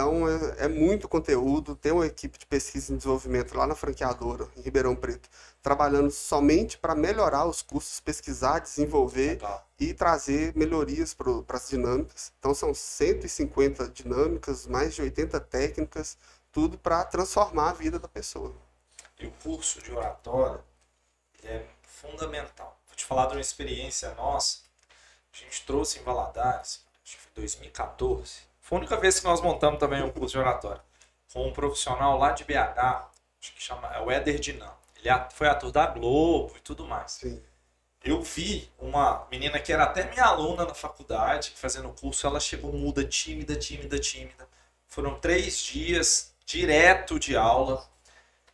Então 0.00 0.26
é, 0.26 0.64
é, 0.64 0.68
muito 0.68 1.06
conteúdo. 1.06 1.76
Tem 1.76 1.92
uma 1.92 2.06
equipe 2.06 2.38
de 2.38 2.46
pesquisa 2.46 2.90
e 2.90 2.96
desenvolvimento 2.96 3.54
lá 3.54 3.66
na 3.66 3.74
franqueadora, 3.74 4.48
em 4.56 4.62
Ribeirão 4.62 4.96
Preto, 4.96 5.28
trabalhando 5.62 6.10
somente 6.10 6.78
para 6.78 6.94
melhorar 6.94 7.44
os 7.44 7.60
cursos, 7.60 8.00
pesquisar, 8.00 8.60
desenvolver 8.60 9.32
Legal. 9.32 9.68
e 9.78 9.92
trazer 9.92 10.56
melhorias 10.56 11.12
para 11.12 11.44
as 11.50 11.68
dinâmicas. 11.68 12.32
Então 12.38 12.54
são 12.54 12.72
150 12.72 13.90
dinâmicas, 13.90 14.66
mais 14.66 14.94
de 14.94 15.02
80 15.02 15.38
técnicas, 15.38 16.16
tudo 16.50 16.78
para 16.78 17.04
transformar 17.04 17.68
a 17.68 17.74
vida 17.74 17.98
da 17.98 18.08
pessoa. 18.08 18.54
E 19.18 19.26
o 19.26 19.32
curso 19.42 19.82
de 19.82 19.92
oratória 19.92 20.64
é 21.44 21.62
fundamental. 21.82 22.80
Vou 22.86 22.96
te 22.96 23.04
falar 23.04 23.26
de 23.26 23.34
uma 23.34 23.40
experiência 23.42 24.14
nossa. 24.14 24.60
A 25.30 25.36
gente 25.36 25.62
trouxe 25.66 25.98
em 25.98 26.02
Valadares, 26.02 26.80
acho 27.04 27.16
que 27.18 27.22
foi 27.22 27.32
2014 27.34 28.49
foi 28.70 28.76
a 28.76 28.80
única 28.82 28.96
vez 28.96 29.18
que 29.18 29.26
nós 29.26 29.40
montamos 29.40 29.80
também 29.80 30.00
um 30.00 30.12
curso 30.12 30.34
de 30.34 30.38
oratória. 30.38 30.80
Com 31.32 31.48
um 31.48 31.52
profissional 31.52 32.16
lá 32.16 32.30
de 32.30 32.44
BH, 32.44 32.78
acho 33.40 33.52
que 33.52 33.60
chama 33.60 33.88
é 33.88 34.00
o 34.00 34.08
Éder 34.08 34.38
Dinan. 34.38 34.70
Ele 34.96 35.08
é 35.08 35.28
foi 35.32 35.48
ator 35.48 35.72
da 35.72 35.86
Globo 35.86 36.54
e 36.56 36.60
tudo 36.60 36.86
mais. 36.86 37.10
Sim. 37.10 37.42
Eu 38.04 38.22
vi 38.22 38.70
uma 38.78 39.26
menina 39.28 39.58
que 39.58 39.72
era 39.72 39.82
até 39.82 40.08
minha 40.08 40.24
aluna 40.24 40.64
na 40.64 40.72
faculdade, 40.72 41.52
fazendo 41.56 41.88
o 41.88 41.92
curso, 41.92 42.24
ela 42.24 42.38
chegou 42.38 42.72
muda, 42.72 43.04
tímida, 43.04 43.56
tímida, 43.56 43.98
tímida. 43.98 44.48
Foram 44.86 45.18
três 45.18 45.58
dias 45.58 46.32
direto 46.46 47.18
de 47.18 47.36
aula. 47.36 47.84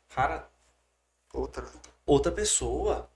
Cara, 0.08 0.48
outra, 1.34 1.66
outra 2.06 2.32
pessoa 2.32 3.06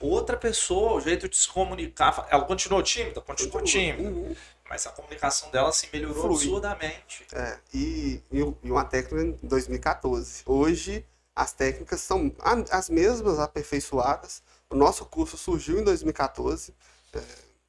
outra 0.00 0.36
pessoa, 0.36 0.94
o 0.94 1.00
jeito 1.00 1.28
de 1.28 1.36
se 1.36 1.48
comunicar. 1.48 2.26
Ela 2.30 2.44
continuou 2.44 2.82
tímida? 2.82 3.20
Continuou 3.20 3.62
tímida. 3.62 4.08
Uhum. 4.08 4.36
Mas 4.68 4.86
a 4.86 4.90
comunicação 4.90 5.50
dela 5.50 5.70
se 5.72 5.86
assim, 5.86 5.96
melhorou 5.96 6.22
Flui. 6.22 6.36
absurdamente. 6.36 7.26
É, 7.32 7.58
e, 7.72 8.22
e 8.30 8.70
uma 8.70 8.84
técnica 8.84 9.22
em 9.22 9.46
2014. 9.46 10.42
Hoje, 10.46 11.06
as 11.34 11.52
técnicas 11.52 12.00
são 12.00 12.34
as 12.70 12.88
mesmas, 12.88 13.38
aperfeiçoadas. 13.38 14.42
O 14.70 14.74
nosso 14.74 15.04
curso 15.04 15.36
surgiu 15.36 15.78
em 15.78 15.84
2014, 15.84 16.74
é, 17.12 17.20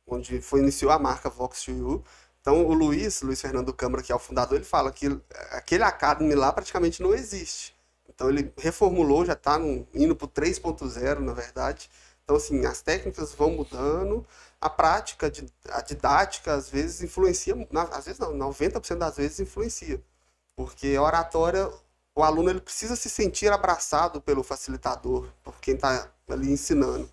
onde 0.07 0.39
foi 0.41 0.61
iniciou 0.61 0.91
a 0.91 0.99
marca 0.99 1.29
Vox 1.29 1.65
2 1.65 2.01
Então, 2.41 2.65
o 2.65 2.73
Luiz, 2.73 3.21
Luiz 3.21 3.41
Fernando 3.41 3.73
Câmara, 3.73 4.01
que 4.01 4.11
é 4.11 4.15
o 4.15 4.19
fundador, 4.19 4.55
ele 4.55 4.65
fala 4.65 4.91
que 4.91 5.07
aquele 5.51 5.83
Academy 5.83 6.33
lá 6.35 6.53
praticamente 6.53 7.01
não 7.01 7.13
existe. 7.13 7.75
Então, 8.07 8.29
ele 8.29 8.53
reformulou, 8.57 9.25
já 9.25 9.33
está 9.33 9.59
indo 9.93 10.15
para 10.15 10.25
o 10.25 10.29
3.0, 10.29 11.19
na 11.19 11.33
verdade. 11.33 11.89
Então, 12.23 12.37
assim, 12.37 12.65
as 12.65 12.81
técnicas 12.81 13.33
vão 13.33 13.51
mudando, 13.51 14.25
a 14.65 14.69
prática, 14.69 15.31
a 15.69 15.81
didática, 15.81 16.53
às 16.55 16.69
vezes 16.69 17.03
influencia, 17.03 17.55
às 17.91 18.05
vezes 18.05 18.19
não, 18.19 18.33
90% 18.33 18.97
das 18.97 19.15
vezes 19.17 19.39
influencia. 19.39 20.01
Porque 20.55 20.95
a 20.97 21.01
oratória, 21.03 21.71
o 22.15 22.23
aluno 22.23 22.49
ele 22.49 22.61
precisa 22.61 22.95
se 22.95 23.07
sentir 23.07 23.51
abraçado 23.51 24.19
pelo 24.19 24.41
facilitador, 24.41 25.27
por 25.43 25.59
quem 25.59 25.75
está 25.75 26.09
ali 26.27 26.51
ensinando. 26.51 27.07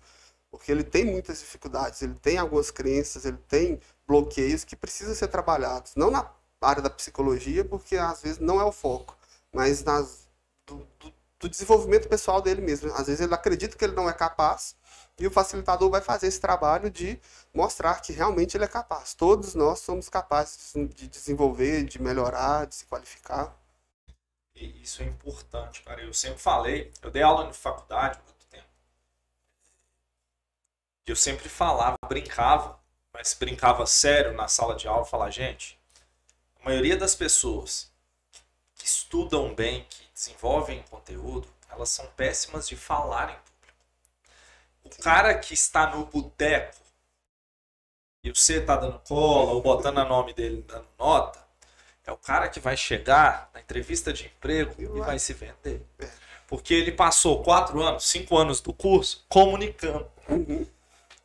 Porque 0.49 0.71
ele 0.71 0.83
tem 0.83 1.05
muitas 1.05 1.39
dificuldades, 1.39 2.01
ele 2.01 2.15
tem 2.15 2.39
algumas 2.39 2.71
crenças, 2.71 3.23
ele 3.23 3.37
tem 3.47 3.79
bloqueios 4.07 4.63
que 4.63 4.75
precisam 4.75 5.13
ser 5.13 5.27
trabalhados. 5.27 5.93
Não 5.95 6.09
na 6.09 6.27
área 6.59 6.81
da 6.81 6.89
psicologia, 6.89 7.63
porque 7.63 7.97
às 7.97 8.23
vezes 8.23 8.39
não 8.39 8.59
é 8.59 8.63
o 8.63 8.71
foco, 8.71 9.15
mas 9.51 9.83
nas, 9.83 10.27
do, 10.65 10.77
do, 10.99 11.13
do 11.41 11.49
desenvolvimento 11.49 12.09
pessoal 12.09 12.41
dele 12.41 12.61
mesmo. 12.61 12.91
Às 12.93 13.05
vezes 13.05 13.21
ele 13.21 13.33
acredita 13.35 13.77
que 13.77 13.85
ele 13.85 13.93
não 13.93 14.09
é 14.09 14.13
capaz, 14.13 14.75
e 15.19 15.27
o 15.27 15.31
facilitador 15.31 15.89
vai 15.89 16.01
fazer 16.01 16.27
esse 16.27 16.39
trabalho 16.39 16.89
de 16.89 17.19
mostrar 17.53 18.01
que 18.01 18.11
realmente 18.11 18.57
ele 18.57 18.65
é 18.65 18.67
capaz. 18.67 19.13
Todos 19.13 19.53
nós 19.53 19.79
somos 19.79 20.09
capazes 20.09 20.73
de 20.73 21.07
desenvolver, 21.07 21.83
de 21.83 22.01
melhorar, 22.01 22.65
de 22.65 22.75
se 22.75 22.85
qualificar. 22.85 23.55
Isso 24.55 25.01
é 25.01 25.05
importante, 25.05 25.81
cara. 25.83 26.01
Eu 26.01 26.13
sempre 26.13 26.39
falei, 26.39 26.91
eu 27.01 27.11
dei 27.11 27.21
aula 27.21 27.45
na 27.45 27.53
faculdade 27.53 28.17
há 28.19 28.23
muito 28.23 28.45
tempo. 28.47 28.67
Eu 31.05 31.15
sempre 31.15 31.49
falava, 31.49 31.97
brincava, 32.07 32.79
mas 33.13 33.33
brincava 33.33 33.85
sério 33.85 34.33
na 34.33 34.47
sala 34.47 34.75
de 34.75 34.87
aula, 34.87 35.05
falar, 35.05 35.29
gente, 35.29 35.79
a 36.59 36.65
maioria 36.65 36.97
das 36.97 37.13
pessoas 37.13 37.91
que 38.75 38.85
estudam 38.85 39.53
bem, 39.53 39.85
que 39.89 40.07
desenvolvem 40.13 40.83
conteúdo, 40.89 41.47
elas 41.69 41.89
são 41.89 42.05
péssimas 42.15 42.67
de 42.67 42.75
falar 42.75 43.31
em 43.31 43.35
o 43.35 43.52
cara 45.01 45.37
que 45.37 45.53
está 45.53 45.87
no 45.87 46.05
boteco 46.05 46.77
e 48.23 48.29
você 48.29 48.61
tá 48.61 48.75
dando 48.75 48.99
cola 48.99 49.51
ou 49.51 49.61
botando 49.61 49.97
o 49.97 50.05
nome 50.05 50.33
dele 50.33 50.63
dando 50.67 50.87
nota, 50.97 51.39
é 52.05 52.11
o 52.11 52.17
cara 52.17 52.47
que 52.49 52.59
vai 52.59 52.75
chegar 52.75 53.49
na 53.53 53.61
entrevista 53.61 54.11
de 54.11 54.25
emprego 54.25 54.73
e 54.77 54.85
vai 54.99 55.19
se 55.19 55.33
vender. 55.33 55.81
Porque 56.47 56.73
ele 56.73 56.91
passou 56.91 57.41
quatro 57.43 57.81
anos, 57.81 58.05
cinco 58.05 58.37
anos 58.37 58.61
do 58.61 58.73
curso 58.73 59.25
comunicando. 59.27 60.09
Uhum. 60.29 60.65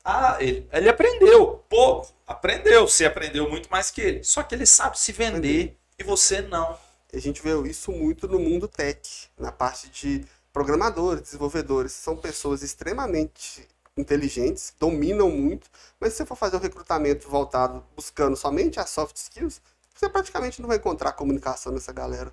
Ah, 0.04 0.38
ele, 0.40 0.66
ele 0.72 0.88
aprendeu 0.88 1.64
pouco, 1.68 2.12
aprendeu, 2.26 2.88
você 2.88 3.04
aprendeu 3.04 3.48
muito 3.48 3.68
mais 3.68 3.90
que 3.90 4.00
ele. 4.00 4.24
Só 4.24 4.42
que 4.42 4.54
ele 4.54 4.66
sabe 4.66 4.98
se 4.98 5.12
vender 5.12 5.76
e 5.98 6.04
você 6.04 6.40
não. 6.40 6.78
A 7.12 7.18
gente 7.18 7.42
vê 7.42 7.50
isso 7.68 7.90
muito 7.90 8.28
no 8.28 8.38
mundo 8.38 8.68
tech, 8.68 9.28
na 9.36 9.50
parte 9.50 9.88
de 9.90 10.24
programadores, 10.52 11.22
desenvolvedores, 11.22 11.92
são 11.92 12.16
pessoas 12.16 12.62
extremamente 12.62 13.66
inteligentes, 13.96 14.72
dominam 14.78 15.30
muito, 15.30 15.68
mas 15.98 16.12
se 16.12 16.18
você 16.18 16.26
for 16.26 16.36
fazer 16.36 16.56
um 16.56 16.60
recrutamento 16.60 17.28
voltado 17.28 17.84
buscando 17.96 18.36
somente 18.36 18.78
as 18.78 18.90
soft 18.90 19.16
skills, 19.16 19.60
você 19.94 20.08
praticamente 20.08 20.60
não 20.60 20.68
vai 20.68 20.76
encontrar 20.76 21.12
comunicação 21.12 21.72
nessa 21.72 21.92
galera. 21.92 22.32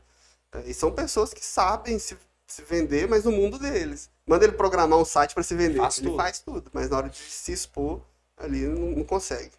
É, 0.51 0.69
e 0.69 0.73
são 0.73 0.91
pessoas 0.91 1.33
que 1.33 1.43
sabem 1.43 1.97
se, 1.97 2.15
se 2.45 2.61
vender, 2.61 3.07
mas 3.07 3.25
no 3.25 3.31
mundo 3.31 3.57
deles. 3.57 4.09
Manda 4.25 4.45
ele 4.45 4.53
programar 4.53 4.99
um 4.99 5.05
site 5.05 5.33
para 5.33 5.43
se 5.43 5.55
vender, 5.55 5.79
faz 5.79 5.97
ele 5.97 6.07
tudo. 6.07 6.17
faz 6.17 6.39
tudo, 6.39 6.71
mas 6.71 6.89
na 6.89 6.97
hora 6.97 7.09
de 7.09 7.17
se 7.17 7.51
expor, 7.51 8.01
ali 8.37 8.67
não, 8.67 8.91
não 8.91 9.03
consegue. 9.03 9.51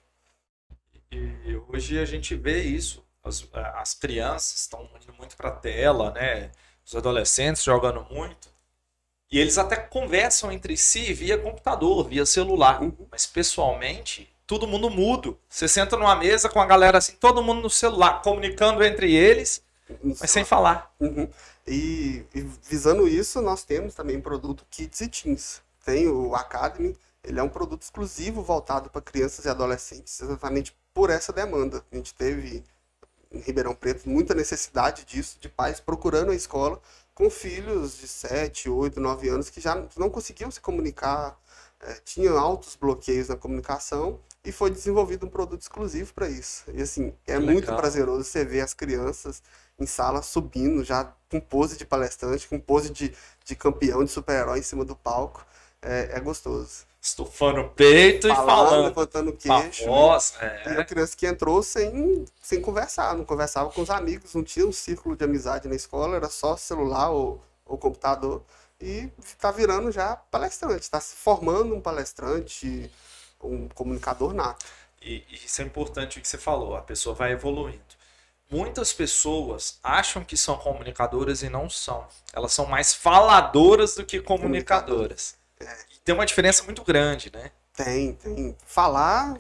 E 1.11 1.57
hoje 1.69 1.99
a 1.99 2.05
gente 2.05 2.35
vê 2.35 2.63
isso. 2.63 3.05
As, 3.23 3.45
as 3.75 3.95
crianças 3.95 4.61
estão 4.61 4.89
indo 5.03 5.13
muito 5.15 5.37
para 5.37 5.49
a 5.49 5.53
tela, 5.53 6.13
né? 6.13 6.53
Os 6.87 6.95
adolescentes 6.95 7.65
jogando 7.65 8.07
muito. 8.11 8.49
E 9.31 9.41
eles 9.41 9.59
até 9.59 9.75
conversam 9.75 10.53
entre 10.53 10.77
si 10.77 11.13
via 11.13 11.37
computador, 11.37 12.07
via 12.07 12.25
celular. 12.25 12.81
Uhum. 12.81 12.95
Mas 13.11 13.27
pessoalmente, 13.27 14.33
todo 14.47 14.69
mundo 14.69 14.89
mudo. 14.89 15.37
Você 15.49 15.67
senta 15.67 15.97
numa 15.97 16.15
mesa 16.15 16.49
com 16.49 16.61
a 16.61 16.67
galera 16.67 16.99
assim, 16.99 17.15
todo 17.19 17.43
mundo 17.43 17.61
no 17.61 17.71
celular, 17.71 18.23
comunicando 18.23 18.85
entre 18.85 19.13
eles, 19.13 19.63
mas 20.03 20.31
sem 20.31 20.45
falar. 20.45 20.95
Uhum. 21.01 21.29
E, 21.67 22.25
e, 22.33 22.41
visando 22.69 23.09
isso, 23.09 23.43
nós 23.43 23.65
temos 23.65 23.93
também 23.93 24.21
produto 24.21 24.65
Kids 24.71 25.01
e 25.01 25.09
Teens. 25.09 25.63
Tem 25.85 26.07
o 26.07 26.35
Academy, 26.37 26.97
ele 27.23 27.41
é 27.41 27.43
um 27.43 27.49
produto 27.49 27.83
exclusivo 27.83 28.43
voltado 28.43 28.91
para 28.91 29.03
crianças 29.03 29.45
e 29.45 29.49
adolescentes, 29.49 30.21
exatamente 30.21 30.77
por 30.95 31.11
essa 31.11 31.33
demanda. 31.33 31.85
A 31.91 31.97
gente 31.97 32.15
teve 32.15 32.65
em 33.37 33.41
Ribeirão 33.41 33.75
Preto 33.75 34.09
muita 34.09 34.35
necessidade 34.35 35.05
disso, 35.05 35.39
de 35.41 35.49
pais 35.49 35.81
procurando 35.81 36.31
a 36.31 36.35
escola 36.35 36.81
com 37.15 37.31
filhos 37.31 37.99
de 37.99 38.09
7, 38.09 38.69
8, 38.69 39.01
9 39.01 39.29
anos 39.29 39.51
que 39.51 39.61
já 39.61 39.87
não 39.97 40.11
conseguiam 40.11 40.51
se 40.51 40.61
comunicar, 40.61 41.39
é, 41.81 41.95
tinham 42.05 42.39
altos 42.39 42.77
bloqueios 42.77 43.29
na 43.29 43.37
comunicação, 43.37 44.21
e 44.47 44.53
foi 44.53 44.71
desenvolvido 44.71 45.27
um 45.27 45.29
produto 45.29 45.63
exclusivo 45.63 46.15
para 46.15 46.29
isso. 46.29 46.63
E 46.73 46.81
assim, 46.81 47.13
é 47.27 47.37
muito 47.37 47.65
Legal. 47.65 47.77
prazeroso 47.77 48.23
você 48.23 48.45
ver 48.45 48.61
as 48.61 48.73
crianças 48.73 49.43
em 49.77 49.87
sala 49.87 50.23
subindo, 50.23 50.85
já 50.85 51.13
com 51.29 51.41
pose 51.41 51.77
de 51.77 51.85
palestrante, 51.85 52.47
com 52.47 52.61
pose 52.61 52.91
de, 52.91 53.13
de 53.45 53.57
campeão, 53.57 54.05
de 54.05 54.11
super-herói 54.11 54.61
em 54.61 54.63
cima 54.63 54.85
do 54.85 54.95
palco. 54.95 55.45
É, 55.83 56.11
é 56.13 56.21
gostoso. 56.21 56.86
Estufando 57.07 57.61
o 57.61 57.69
peito 57.69 58.27
e 58.27 58.35
Falando, 58.35 58.47
falando. 58.47 58.85
levantando 58.87 59.31
o 59.31 59.37
queixo. 59.37 59.85
voz, 59.85 60.35
Era 60.41 60.81
é. 60.81 60.85
criança 60.85 61.17
que 61.17 61.25
entrou 61.25 61.63
sem, 61.63 62.25
sem 62.43 62.61
conversar, 62.61 63.17
não 63.17 63.25
conversava 63.25 63.71
com 63.71 63.81
os 63.81 63.91
amigos, 63.91 64.35
não 64.35 64.43
tinha 64.43 64.67
um 64.67 64.73
círculo 64.73 65.15
de 65.15 65.25
amizade 65.25 65.69
na 65.69 65.77
escola, 65.77 66.17
era 66.17 66.29
só 66.29 66.57
celular 66.57 67.11
ou, 67.11 67.41
ou 67.65 67.79
computador. 67.79 68.43
E 68.81 69.09
está 69.25 69.53
virando 69.53 69.93
já 69.93 70.17
palestrante, 70.17 70.81
está 70.83 71.01
se 71.01 71.15
formando 71.15 71.77
um 71.77 71.81
palestrante, 71.81 72.91
um 73.41 73.69
comunicador 73.69 74.35
nato. 74.35 74.67
E, 75.01 75.23
e 75.31 75.37
isso 75.45 75.63
é 75.63 75.65
importante 75.65 76.19
o 76.19 76.21
que 76.21 76.27
você 76.27 76.37
falou, 76.37 76.75
a 76.75 76.83
pessoa 76.83 77.15
vai 77.15 77.31
evoluindo. 77.31 77.79
Muitas 78.51 78.93
pessoas 78.93 79.79
acham 79.81 80.25
que 80.25 80.37
são 80.37 80.57
comunicadoras 80.59 81.45
e 81.45 81.49
não 81.49 81.71
são. 81.71 82.05
Elas 82.33 82.53
são 82.53 82.67
mais 82.67 82.93
faladoras 82.93 83.95
do 83.95 84.05
que 84.05 84.21
comunicadoras. 84.21 85.37
E 85.61 85.99
tem 86.05 86.15
uma 86.15 86.27
diferença 86.27 86.63
muito 86.65 86.85
grande, 86.85 87.31
né? 87.33 87.51
Tem, 87.75 88.15
tem. 88.15 88.57
Falar, 88.65 89.39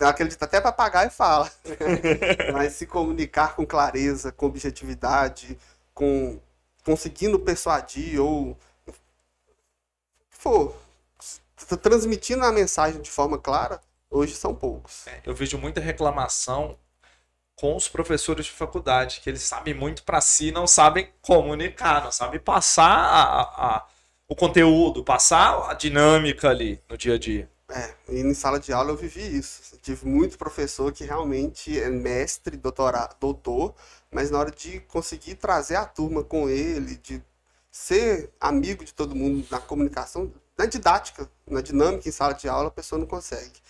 acredita 0.00 0.44
até 0.44 0.60
papagaio 0.60 1.10
fala. 1.10 1.50
Mas 2.52 2.74
se 2.74 2.86
comunicar 2.86 3.54
com 3.54 3.66
clareza, 3.66 4.32
com 4.32 4.46
objetividade, 4.46 5.58
com 5.94 6.40
conseguindo 6.84 7.38
persuadir 7.40 8.20
ou 8.20 8.56
for 10.30 10.76
transmitindo 11.82 12.44
a 12.44 12.52
mensagem 12.52 13.00
de 13.00 13.10
forma 13.10 13.38
clara, 13.38 13.80
hoje 14.10 14.34
são 14.36 14.54
poucos. 14.54 15.06
É, 15.06 15.20
Eu 15.24 15.34
vejo 15.34 15.58
muita 15.58 15.80
reclamação 15.80 16.78
com 17.56 17.76
os 17.76 17.88
professores 17.88 18.46
de 18.46 18.52
faculdade, 18.52 19.20
que 19.20 19.30
eles 19.30 19.42
sabem 19.42 19.74
muito 19.74 20.02
para 20.04 20.20
si, 20.20 20.52
não 20.52 20.66
sabem 20.66 21.12
comunicar, 21.22 22.04
não 22.04 22.12
sabem 22.12 22.40
passar 22.40 22.84
a- 22.90 23.42
a- 23.78 23.86
o 24.28 24.34
conteúdo, 24.34 25.04
passar 25.04 25.70
a 25.70 25.74
dinâmica 25.74 26.48
ali 26.48 26.80
no 26.88 26.96
dia 26.96 27.14
a 27.14 27.18
dia. 27.18 27.48
É, 27.68 27.94
e 28.08 28.20
em 28.20 28.34
sala 28.34 28.60
de 28.60 28.72
aula 28.72 28.90
eu 28.90 28.96
vivi 28.96 29.36
isso. 29.36 29.76
Tive 29.82 30.06
muito 30.06 30.38
professor 30.38 30.92
que 30.92 31.04
realmente 31.04 31.78
é 31.78 31.90
mestre, 31.90 32.56
doutora, 32.56 33.08
doutor, 33.20 33.74
mas 34.10 34.30
na 34.30 34.38
hora 34.38 34.50
de 34.50 34.80
conseguir 34.80 35.34
trazer 35.34 35.76
a 35.76 35.84
turma 35.84 36.22
com 36.22 36.48
ele, 36.48 36.96
de 36.96 37.22
ser 37.70 38.30
amigo 38.40 38.84
de 38.84 38.94
todo 38.94 39.14
mundo 39.14 39.46
na 39.50 39.58
comunicação, 39.58 40.32
na 40.56 40.66
didática, 40.66 41.28
na 41.46 41.60
dinâmica 41.60 42.08
em 42.08 42.12
sala 42.12 42.32
de 42.32 42.48
aula, 42.48 42.68
a 42.68 42.70
pessoa 42.70 42.98
não 42.98 43.06
consegue. 43.06 43.60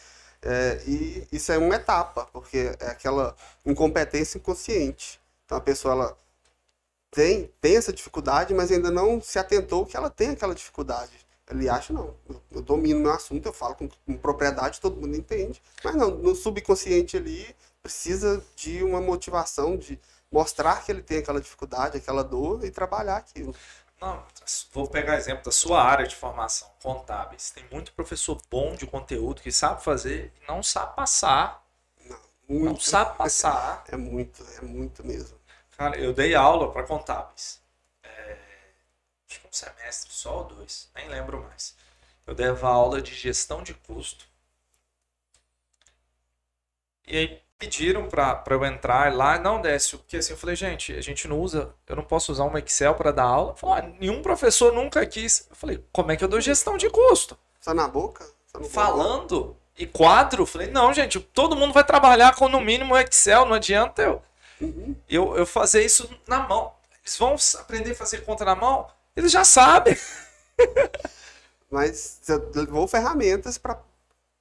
É, 0.42 0.82
e 0.86 1.26
isso 1.32 1.50
é 1.50 1.58
uma 1.58 1.74
etapa, 1.74 2.26
porque 2.32 2.76
é 2.78 2.88
aquela 2.88 3.34
incompetência 3.64 4.38
inconsciente. 4.38 5.20
Então 5.44 5.58
a 5.58 5.60
pessoa 5.60 5.92
ela 5.94 6.18
tem, 7.10 7.52
tem 7.60 7.76
essa 7.76 7.92
dificuldade, 7.92 8.52
mas 8.54 8.70
ainda 8.70 8.90
não 8.90 9.20
se 9.20 9.38
atentou 9.38 9.86
que 9.86 9.96
ela 9.96 10.10
tem 10.10 10.30
aquela 10.30 10.54
dificuldade. 10.54 11.26
Ele 11.48 11.68
acha, 11.68 11.92
não, 11.92 12.16
eu, 12.50 12.60
domino 12.60 13.00
meu 13.00 13.12
assunto, 13.12 13.46
eu 13.46 13.52
falo 13.52 13.76
com, 13.76 13.88
com 13.88 14.16
propriedade, 14.16 14.80
todo 14.80 15.00
mundo 15.00 15.16
entende. 15.16 15.62
Mas 15.84 15.94
não, 15.94 16.10
no 16.10 16.34
subconsciente 16.34 17.16
ali 17.16 17.54
precisa 17.82 18.42
de 18.56 18.82
uma 18.82 19.00
motivação, 19.00 19.76
de 19.76 20.00
mostrar 20.30 20.84
que 20.84 20.90
ele 20.90 21.02
tem 21.02 21.18
aquela 21.18 21.40
dificuldade, 21.40 21.96
aquela 21.96 22.24
dor 22.24 22.64
e 22.64 22.70
trabalhar 22.70 23.16
aquilo. 23.16 23.54
Não, 24.00 24.22
vou 24.72 24.88
pegar 24.88 25.16
exemplo 25.16 25.44
da 25.44 25.52
sua 25.52 25.82
área 25.82 26.06
de 26.06 26.16
formação, 26.16 26.68
contábeis. 26.82 27.50
Tem 27.50 27.64
muito 27.70 27.92
professor 27.92 28.38
bom 28.50 28.74
de 28.74 28.86
conteúdo 28.86 29.40
que 29.40 29.50
sabe 29.52 29.82
fazer 29.82 30.32
e 30.42 30.46
não 30.46 30.62
sabe 30.62 30.94
passar. 30.96 31.64
Não 32.04 32.18
Muito, 32.48 32.82
sabe 32.82 33.16
passar. 33.16 33.84
é 33.88 33.96
muito, 33.96 34.44
é 34.58 34.64
muito 34.64 35.04
mesmo. 35.06 35.38
Cara, 35.76 35.98
eu 35.98 36.12
dei 36.12 36.34
aula 36.34 36.72
para 36.72 36.84
contábeis. 36.84 37.60
É, 38.02 38.36
acho 39.28 39.40
que 39.40 39.46
um 39.46 39.52
semestre 39.52 40.12
só 40.12 40.38
ou 40.38 40.44
dois, 40.44 40.88
nem 40.94 41.08
lembro 41.08 41.42
mais. 41.42 41.76
Eu 42.26 42.34
dava 42.34 42.68
aula 42.68 43.00
de 43.02 43.14
gestão 43.14 43.62
de 43.62 43.74
custo. 43.74 44.26
E 47.06 47.16
aí 47.16 47.42
pediram 47.58 48.08
para 48.08 48.42
eu 48.50 48.64
entrar 48.64 49.14
lá, 49.14 49.38
não, 49.38 49.60
Décio, 49.60 49.98
porque 49.98 50.16
assim, 50.16 50.32
eu 50.32 50.36
falei, 50.38 50.56
gente, 50.56 50.92
a 50.94 51.00
gente 51.00 51.28
não 51.28 51.40
usa, 51.40 51.74
eu 51.86 51.94
não 51.94 52.02
posso 52.02 52.32
usar 52.32 52.44
um 52.44 52.58
Excel 52.58 52.94
para 52.94 53.12
dar 53.12 53.24
aula. 53.24 53.54
Falaram, 53.54 53.88
ah, 53.88 53.96
nenhum 54.00 54.22
professor 54.22 54.72
nunca 54.72 55.04
quis. 55.06 55.46
Eu 55.48 55.56
falei, 55.56 55.84
como 55.92 56.10
é 56.10 56.16
que 56.16 56.24
eu 56.24 56.28
dou 56.28 56.40
gestão 56.40 56.76
de 56.76 56.88
custo? 56.90 57.38
Só 57.60 57.74
na 57.74 57.86
boca? 57.86 58.26
No 58.54 58.64
Falando 58.64 59.56
e 59.78 59.86
quadro? 59.86 60.46
Falei, 60.46 60.68
não, 60.68 60.92
gente, 60.92 61.20
todo 61.20 61.54
mundo 61.54 61.74
vai 61.74 61.84
trabalhar 61.84 62.34
com 62.34 62.48
no 62.48 62.60
mínimo 62.60 62.96
Excel, 62.96 63.44
não 63.44 63.54
adianta 63.54 64.02
eu 64.02 64.22
Uhum. 64.60 64.96
eu, 65.08 65.36
eu 65.36 65.46
fazer 65.46 65.84
isso 65.84 66.08
na 66.26 66.40
mão. 66.46 66.72
Eles 67.02 67.16
vão 67.16 67.36
aprender 67.60 67.92
a 67.92 67.94
fazer 67.94 68.24
conta 68.24 68.44
na 68.44 68.54
mão? 68.54 68.88
Eles 69.14 69.30
já 69.30 69.44
sabem. 69.44 69.96
Mas 71.70 72.20
você 72.22 72.36
levou 72.54 72.86
ferramentas 72.86 73.58
para 73.58 73.80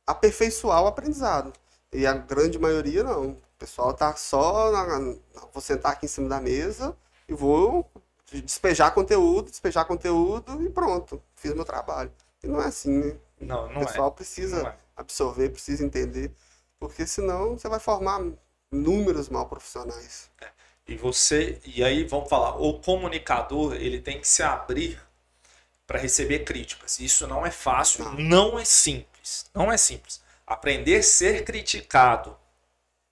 aperfeiçoar 0.06 0.84
o 0.84 0.88
aprendizado. 0.88 1.54
E 1.92 2.06
a 2.06 2.14
grande 2.14 2.60
maioria 2.60 3.04
não. 3.04 3.30
O 3.30 3.42
pessoal 3.58 3.94
tá 3.94 4.16
só 4.16 4.72
na, 4.72 5.16
vou 5.54 5.62
sentar 5.62 5.94
aqui 5.94 6.06
em 6.06 6.10
cima 6.10 6.28
da 6.28 6.42
mesa 6.42 6.96
e 7.28 7.34
vou 7.34 7.90
despejar 8.32 8.94
conteúdo, 8.94 9.50
despejar 9.50 9.86
conteúdo 9.86 10.62
e 10.64 10.70
pronto, 10.70 11.22
fiz 11.36 11.54
meu 11.54 11.64
trabalho. 11.66 12.12
E 12.44 12.48
não 12.48 12.62
é 12.62 12.66
assim, 12.66 12.98
né? 12.98 13.18
Não, 13.40 13.68
não 13.70 13.82
o 13.82 13.86
pessoal 13.86 14.10
é. 14.10 14.12
precisa 14.12 14.68
é. 14.68 14.76
absorver, 14.96 15.50
precisa 15.50 15.86
entender, 15.86 16.32
porque 16.80 17.06
senão 17.06 17.58
você 17.58 17.70
vai 17.70 17.80
formar 17.80 18.22
inúmeros 18.76 19.30
mal 19.30 19.48
profissionais. 19.48 20.30
E 20.88 20.96
você, 20.96 21.60
e 21.66 21.84
aí 21.84 22.04
vamos 22.04 22.30
falar, 22.30 22.56
o 22.62 22.80
comunicador, 22.80 23.74
ele 23.76 24.00
tem 24.00 24.20
que 24.20 24.28
se 24.28 24.44
abrir 24.44 25.02
para 25.88 26.00
receber 26.00 26.40
críticas. 26.40 27.00
Isso 27.00 27.28
não 27.28 27.46
é 27.46 27.52
fácil, 27.52 28.06
Não. 28.06 28.14
não 28.14 28.60
é 28.60 28.66
simples. 28.66 29.46
Não 29.54 29.72
é 29.72 29.78
simples. 29.78 30.22
Aprender 30.46 30.98
a 30.98 31.04
ser 31.04 31.44
criticado, 31.44 32.38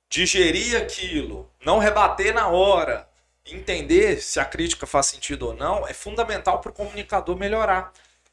digerir 0.08 0.78
aquilo, 0.78 1.50
não 1.66 1.80
rebater 1.80 2.34
na 2.34 2.48
hora, 2.48 3.10
entender 3.46 4.22
se 4.22 4.40
a 4.40 4.46
crítica 4.46 4.86
faz 4.86 5.08
sentido 5.08 5.48
ou 5.48 5.56
não, 5.56 5.88
é 5.88 5.94
fundamental 5.94 6.60
para 6.62 6.70
o 6.70 6.74
comunicador 6.74 7.36
melhorar. 7.36 7.92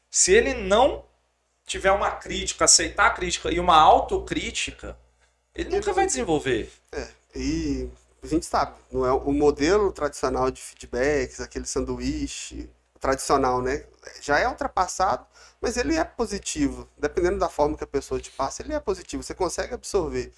Se 0.09 0.31
ele 0.31 0.53
não 0.53 1.03
tiver 1.65 1.91
uma 1.91 2.11
crítica, 2.11 2.65
aceitar 2.65 3.07
a 3.07 3.11
crítica 3.11 3.51
e 3.51 3.59
uma 3.59 3.75
autocrítica, 3.75 4.97
ele 5.55 5.69
nunca 5.69 5.91
vai 5.93 6.05
desenvolver. 6.05 6.71
É, 6.91 7.07
e 7.35 7.89
a 8.23 8.27
gente 8.27 8.45
sabe, 8.45 8.75
não 8.91 9.05
é 9.05 9.11
o 9.11 9.31
modelo 9.31 9.91
tradicional 9.91 10.51
de 10.51 10.61
feedbacks, 10.61 11.39
aquele 11.39 11.65
sanduíche 11.65 12.69
tradicional, 12.99 13.61
né? 13.61 13.83
Já 14.21 14.39
é 14.39 14.47
ultrapassado, 14.47 15.25
mas 15.59 15.75
ele 15.75 15.95
é 15.95 16.03
positivo. 16.03 16.87
Dependendo 16.97 17.39
da 17.39 17.49
forma 17.49 17.75
que 17.75 17.83
a 17.83 17.87
pessoa 17.87 18.21
te 18.21 18.29
passa, 18.31 18.61
ele 18.61 18.73
é 18.73 18.79
positivo. 18.79 19.23
Você 19.23 19.33
consegue 19.33 19.73
absorver. 19.73 20.31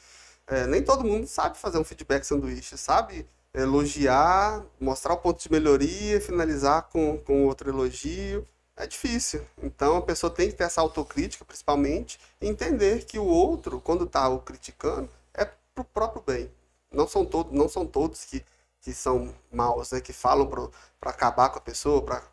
É, 0.47 0.65
nem 0.65 0.81
todo 0.81 1.03
mundo 1.03 1.27
sabe 1.27 1.57
fazer 1.57 1.77
um 1.77 1.83
feedback 1.83 2.23
sanduíche, 2.23 2.77
sabe? 2.77 3.27
Elogiar, 3.53 4.65
mostrar 4.79 5.13
o 5.13 5.17
ponto 5.17 5.41
de 5.41 5.51
melhoria, 5.51 6.21
finalizar 6.21 6.83
com, 6.83 7.17
com 7.17 7.45
outro 7.45 7.69
elogio. 7.69 8.47
É 8.75 8.87
difícil. 8.87 9.45
Então 9.61 9.97
a 9.97 10.01
pessoa 10.01 10.33
tem 10.33 10.49
que 10.49 10.55
ter 10.55 10.63
essa 10.63 10.81
autocrítica, 10.81 11.45
principalmente, 11.45 12.19
e 12.41 12.47
entender 12.47 13.05
que 13.05 13.19
o 13.19 13.25
outro, 13.25 13.79
quando 13.81 14.05
está 14.05 14.27
o 14.29 14.39
criticando, 14.39 15.09
é 15.33 15.45
pro 15.75 15.83
próprio 15.83 16.23
bem. 16.25 16.51
Não 16.93 17.07
são 17.07 17.25
todos, 17.25 17.51
não 17.51 17.67
são 17.67 17.85
todos 17.85 18.23
que, 18.25 18.45
que 18.81 18.93
são 18.93 19.33
maus, 19.51 19.91
né? 19.91 20.01
Que 20.01 20.13
falam 20.13 20.47
para 20.47 21.11
acabar 21.11 21.49
com 21.49 21.57
a 21.57 21.61
pessoa, 21.61 22.01
para 22.01 22.23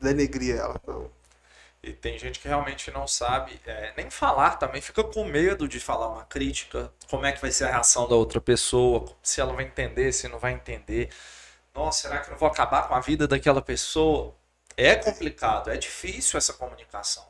denegrir 0.00 0.56
ela. 0.56 0.80
Não. 0.86 1.10
E 1.82 1.92
tem 1.92 2.18
gente 2.18 2.40
que 2.40 2.48
realmente 2.48 2.90
não 2.90 3.06
sabe 3.06 3.60
é, 3.64 3.92
nem 3.96 4.10
falar 4.10 4.56
também, 4.56 4.80
fica 4.82 5.04
com 5.04 5.24
medo 5.24 5.68
de 5.68 5.78
falar 5.78 6.08
uma 6.08 6.24
crítica, 6.24 6.92
como 7.08 7.24
é 7.24 7.30
que 7.30 7.40
vai 7.40 7.52
ser 7.52 7.64
a 7.64 7.70
reação 7.70 8.08
da 8.08 8.16
outra 8.16 8.40
pessoa, 8.40 9.04
se 9.22 9.40
ela 9.40 9.52
vai 9.52 9.66
entender, 9.66 10.12
se 10.12 10.26
não 10.26 10.38
vai 10.38 10.52
entender. 10.52 11.10
Nossa, 11.72 12.08
será 12.08 12.20
que 12.20 12.32
eu 12.32 12.36
vou 12.36 12.48
acabar 12.48 12.88
com 12.88 12.94
a 12.94 13.00
vida 13.00 13.28
daquela 13.28 13.62
pessoa? 13.62 14.34
É 14.76 14.96
complicado, 14.96 15.70
é 15.70 15.76
difícil 15.76 16.36
essa 16.36 16.52
comunicação. 16.54 17.24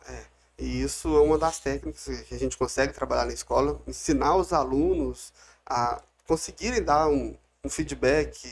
E 0.58 0.80
isso 0.82 1.14
é 1.16 1.20
uma 1.20 1.36
das 1.36 1.58
técnicas 1.58 2.04
que 2.26 2.34
a 2.34 2.38
gente 2.38 2.56
consegue 2.56 2.94
trabalhar 2.94 3.26
na 3.26 3.34
escola, 3.34 3.78
ensinar 3.86 4.36
os 4.36 4.54
alunos 4.54 5.34
a 5.66 6.00
conseguirem 6.26 6.82
dar 6.82 7.08
um, 7.08 7.36
um 7.64 7.68
feedback, 7.68 8.48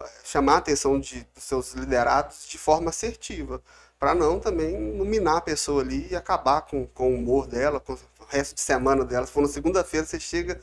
eh, 0.00 0.10
chamar 0.24 0.54
a 0.54 0.58
atenção 0.58 0.98
de, 0.98 1.26
dos 1.34 1.44
seus 1.44 1.72
liderados 1.72 2.46
de 2.48 2.58
forma 2.58 2.90
assertiva, 2.90 3.62
para 3.98 4.14
não 4.14 4.40
também 4.40 4.74
iluminar 4.94 5.36
a 5.36 5.40
pessoa 5.40 5.82
ali 5.82 6.08
e 6.10 6.16
acabar 6.16 6.62
com, 6.62 6.86
com 6.88 7.12
o 7.12 7.14
humor 7.14 7.46
dela, 7.46 7.78
com 7.78 7.92
o 7.92 7.98
resto 8.28 8.54
de 8.54 8.60
semana 8.60 9.04
dela. 9.04 9.26
Se 9.26 9.32
for 9.32 9.42
na 9.42 9.48
segunda-feira, 9.48 10.04
você 10.04 10.18
chega, 10.18 10.60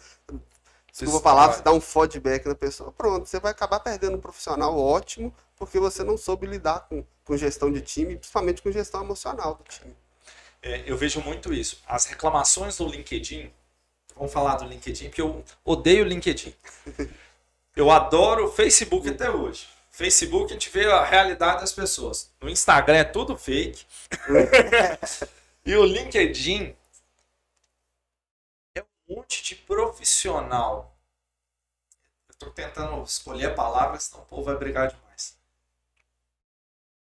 desculpa 0.91 1.19
a 1.19 1.21
palavra, 1.21 1.55
você 1.55 1.63
dá 1.63 1.71
um 1.71 1.79
feedback 1.79 2.45
na 2.45 2.55
pessoa, 2.55 2.91
pronto, 2.91 3.27
você 3.27 3.39
vai 3.39 3.51
acabar 3.51 3.79
perdendo 3.79 4.17
um 4.17 4.21
profissional 4.21 4.77
ótimo, 4.77 5.33
porque 5.55 5.79
você 5.79 6.03
não 6.03 6.17
soube 6.17 6.47
lidar 6.47 6.87
com, 6.89 7.05
com 7.23 7.37
gestão 7.37 7.71
de 7.71 7.81
time, 7.81 8.17
principalmente 8.17 8.61
com 8.61 8.71
gestão 8.71 9.01
emocional 9.03 9.55
do 9.55 9.63
time. 9.63 9.95
É, 10.61 10.83
eu 10.85 10.97
vejo 10.97 11.21
muito 11.21 11.53
isso. 11.53 11.81
As 11.87 12.05
reclamações 12.05 12.77
do 12.77 12.87
LinkedIn, 12.87 13.51
vamos 14.19 14.33
falar 14.33 14.57
do 14.57 14.65
LinkedIn, 14.65 15.05
porque 15.05 15.21
eu 15.21 15.43
odeio 15.63 16.03
o 16.03 16.07
LinkedIn. 16.07 16.53
Eu 17.75 17.89
adoro 17.89 18.47
o 18.47 18.51
Facebook 18.51 19.07
até 19.07 19.29
hoje. 19.29 19.69
Facebook 19.89 20.45
a 20.45 20.53
gente 20.53 20.69
vê 20.69 20.85
a 20.91 21.05
realidade 21.05 21.61
das 21.61 21.71
pessoas. 21.71 22.29
No 22.41 22.49
Instagram 22.49 22.97
é 22.97 23.03
tudo 23.05 23.37
fake. 23.37 23.85
e 25.65 25.75
o 25.75 25.85
LinkedIn 25.85 26.75
é 28.75 28.81
um 28.81 29.15
monte 29.15 29.41
de 29.41 29.55
profissional. 29.55 30.93
Eu 32.27 32.35
tô 32.35 32.51
tentando 32.51 33.01
escolher 33.03 33.55
palavras, 33.55 34.03
senão 34.03 34.23
o 34.23 34.25
povo 34.25 34.43
vai 34.43 34.57
brigar 34.57 34.89
demais. 34.89 35.37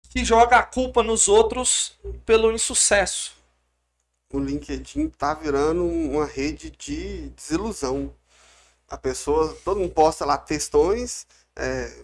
Que 0.10 0.26
joga 0.26 0.58
a 0.58 0.64
culpa 0.64 1.04
nos 1.04 1.28
outros 1.28 1.96
pelo 2.26 2.52
insucesso. 2.52 3.43
O 4.34 4.40
LinkedIn 4.40 5.10
tá 5.10 5.34
virando 5.36 5.86
uma 5.86 6.26
rede 6.26 6.72
de 6.72 7.30
desilusão. 7.30 8.14
A 8.90 8.98
pessoa, 8.98 9.56
todo 9.64 9.80
mundo 9.80 9.94
posta 9.94 10.26
lá 10.26 10.38
textões, 10.38 11.26
é, 11.56 12.04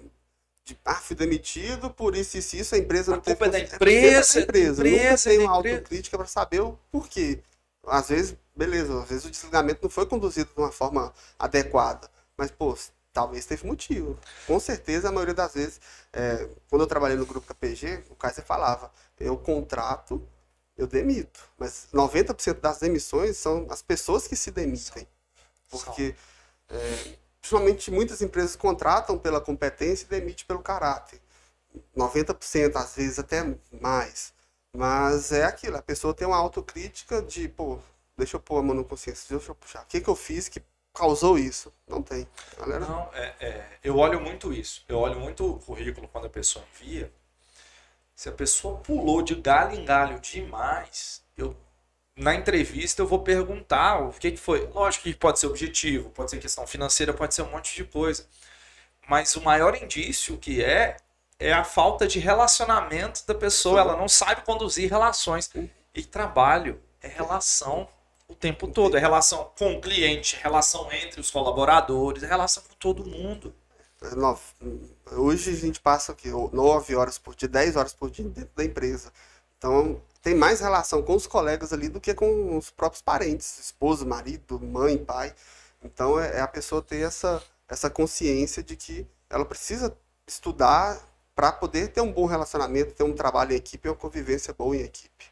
de, 0.64 0.80
ah, 0.86 0.96
fui 0.96 1.16
demitido 1.16 1.90
por 1.90 2.16
isso 2.16 2.38
e 2.38 2.40
isso, 2.40 2.56
isso, 2.56 2.76
a 2.76 2.78
empresa 2.78 3.12
A 3.12 3.16
não 3.16 3.22
teve 3.22 3.36
culpa 3.36 3.48
é 3.48 3.50
da 3.50 3.76
empresa, 3.76 4.36
da 4.36 4.42
empresa. 4.42 4.84
da 4.84 4.90
empresa, 4.90 5.30
Nunca 5.30 5.38
tem 5.38 5.40
uma 5.40 5.52
autocrítica 5.56 6.18
para 6.18 6.28
saber 6.28 6.62
o 6.62 6.78
porquê. 6.92 7.40
Às 7.88 8.10
vezes, 8.10 8.36
beleza, 8.56 9.02
às 9.02 9.10
vezes 9.10 9.26
o 9.26 9.32
desligamento 9.32 9.80
não 9.82 9.90
foi 9.90 10.06
conduzido 10.06 10.52
de 10.54 10.62
uma 10.62 10.72
forma 10.72 11.12
adequada, 11.40 12.08
mas, 12.38 12.52
pô, 12.52 12.78
talvez 13.12 13.46
teve 13.46 13.66
motivo. 13.66 14.20
Com 14.46 14.60
certeza, 14.60 15.10
a 15.10 15.12
maioria 15.12 15.34
das 15.34 15.54
vezes, 15.56 15.82
é, 16.14 16.48
quando 16.70 16.84
eu 16.84 16.88
trabalhei 16.88 17.18
no 17.18 17.26
grupo 17.26 17.48
KPG, 17.48 18.04
o 18.10 18.16
Kaiser 18.16 18.46
falava, 18.46 18.92
eu 19.20 19.36
contrato, 19.38 20.22
eu 20.80 20.88
demito, 20.88 21.42
mas 21.58 21.90
90% 21.94 22.62
das 22.62 22.80
demissões 22.80 23.36
são 23.36 23.68
as 23.70 23.82
pessoas 23.82 24.26
que 24.26 24.36
se 24.36 24.50
demitem. 24.50 25.06
Porque, 25.70 26.16
é, 26.70 27.18
principalmente, 27.42 27.92
muitas 27.92 28.22
empresas 28.22 28.56
contratam 28.56 29.18
pela 29.18 29.42
competência 29.42 30.06
e 30.06 30.08
demitem 30.08 30.46
pelo 30.48 30.62
caráter. 30.62 31.20
90%, 31.96 32.78
às 32.78 32.96
vezes 32.96 33.20
até 33.20 33.44
mais. 33.82 34.34
Mas 34.74 35.34
é 35.34 35.44
aquilo, 35.44 35.76
a 35.76 35.82
pessoa 35.82 36.14
tem 36.14 36.26
uma 36.26 36.38
autocrítica 36.38 37.22
de, 37.22 37.50
pô, 37.50 37.78
deixa 38.18 38.38
eu 38.38 38.40
pôr 38.40 38.60
a 38.60 38.64
mão 38.64 38.74
na 38.74 38.84
consciência, 38.84 39.36
deixa 39.36 39.52
eu 39.52 39.56
puxar. 39.56 39.82
O 39.82 39.86
que, 39.86 40.00
que 40.00 40.10
eu 40.10 40.16
fiz 40.16 40.48
que 40.48 40.64
causou 40.94 41.38
isso? 41.38 41.74
Não 41.86 42.02
tem. 42.02 42.26
Galera, 42.58 42.86
Não, 42.86 43.10
é, 43.14 43.36
é, 43.42 43.78
eu 43.84 43.98
olho 43.98 44.22
muito 44.22 44.54
isso. 44.54 44.86
Eu 44.88 45.00
olho 45.00 45.20
muito 45.20 45.46
o 45.46 45.60
currículo 45.60 46.08
quando 46.08 46.28
a 46.28 46.30
pessoa 46.30 46.64
envia. 46.74 47.12
Se 48.20 48.28
a 48.28 48.34
pessoa 48.34 48.80
pulou 48.80 49.22
de 49.22 49.34
galho 49.34 49.80
em 49.80 49.86
galho 49.86 50.20
demais, 50.20 51.24
eu 51.38 51.56
na 52.18 52.36
entrevista 52.36 53.02
eu 53.02 53.08
vou 53.08 53.20
perguntar 53.20 54.02
o 54.02 54.12
que, 54.12 54.32
que 54.32 54.38
foi. 54.38 54.68
Lógico 54.74 55.06
que 55.06 55.14
pode 55.14 55.40
ser 55.40 55.48
objetivo, 55.48 56.10
pode 56.10 56.30
ser 56.30 56.38
questão 56.38 56.68
financeira, 56.68 57.14
pode 57.14 57.34
ser 57.34 57.44
um 57.44 57.50
monte 57.50 57.74
de 57.74 57.86
coisa. 57.86 58.28
Mas 59.08 59.38
o 59.38 59.42
maior 59.42 59.74
indício 59.82 60.38
que 60.38 60.62
é 60.62 60.98
é 61.40 61.54
a 61.54 61.64
falta 61.64 62.06
de 62.06 62.20
relacionamento 62.20 63.26
da 63.26 63.34
pessoa. 63.34 63.80
Ela 63.80 63.96
não 63.96 64.10
sabe 64.10 64.42
conduzir 64.42 64.90
relações. 64.90 65.50
E 65.96 66.04
trabalho 66.04 66.84
é 67.02 67.08
relação 67.08 67.88
o 68.28 68.36
tempo 68.36 68.68
todo. 68.68 68.98
É 68.98 69.00
relação 69.00 69.54
com 69.58 69.76
o 69.76 69.80
cliente, 69.80 70.36
relação 70.44 70.92
entre 70.92 71.22
os 71.22 71.32
colaboradores, 71.32 72.22
é 72.22 72.28
relação 72.28 72.64
com 72.64 72.76
todo 72.76 73.06
mundo. 73.06 73.56
Nove- 74.16 74.42
hoje 75.12 75.52
a 75.52 75.56
gente 75.56 75.80
passa 75.80 76.12
aqui 76.12 76.30
9 76.30 76.96
horas 76.96 77.18
por 77.18 77.36
dia, 77.36 77.48
10 77.50 77.76
horas 77.76 77.94
por 77.94 78.10
dia 78.10 78.26
dentro 78.26 78.52
da 78.56 78.64
empresa. 78.64 79.12
Então, 79.58 80.02
tem 80.22 80.36
mais 80.36 80.60
relação 80.62 81.02
com 81.04 81.16
os 81.16 81.28
colegas 81.28 81.74
ali 81.74 81.90
do 81.90 82.00
que 82.00 82.14
com 82.14 82.58
os 82.58 82.70
próprios 82.70 83.02
parentes, 83.02 83.60
esposo, 83.60 84.06
marido, 84.06 84.60
mãe, 84.60 84.98
pai. 84.98 85.34
Então, 85.84 86.20
é, 86.20 86.38
é 86.38 86.42
a 86.42 86.48
pessoa 86.48 86.82
ter 86.82 87.02
essa, 87.06 87.42
essa 87.68 87.90
consciência 87.90 88.64
de 88.64 88.76
que 88.76 89.06
ela 89.30 89.46
precisa 89.46 89.96
estudar 90.28 91.00
para 91.36 91.52
poder 91.52 91.90
ter 91.90 92.02
um 92.02 92.12
bom 92.12 92.26
relacionamento, 92.26 92.94
ter 92.94 93.04
um 93.04 93.14
trabalho 93.14 93.54
em 93.54 93.56
equipe 93.56 93.88
e 93.88 93.92
uma 93.92 93.96
convivência 93.98 94.54
boa 94.54 94.76
em 94.76 94.82
equipe. 94.82 95.26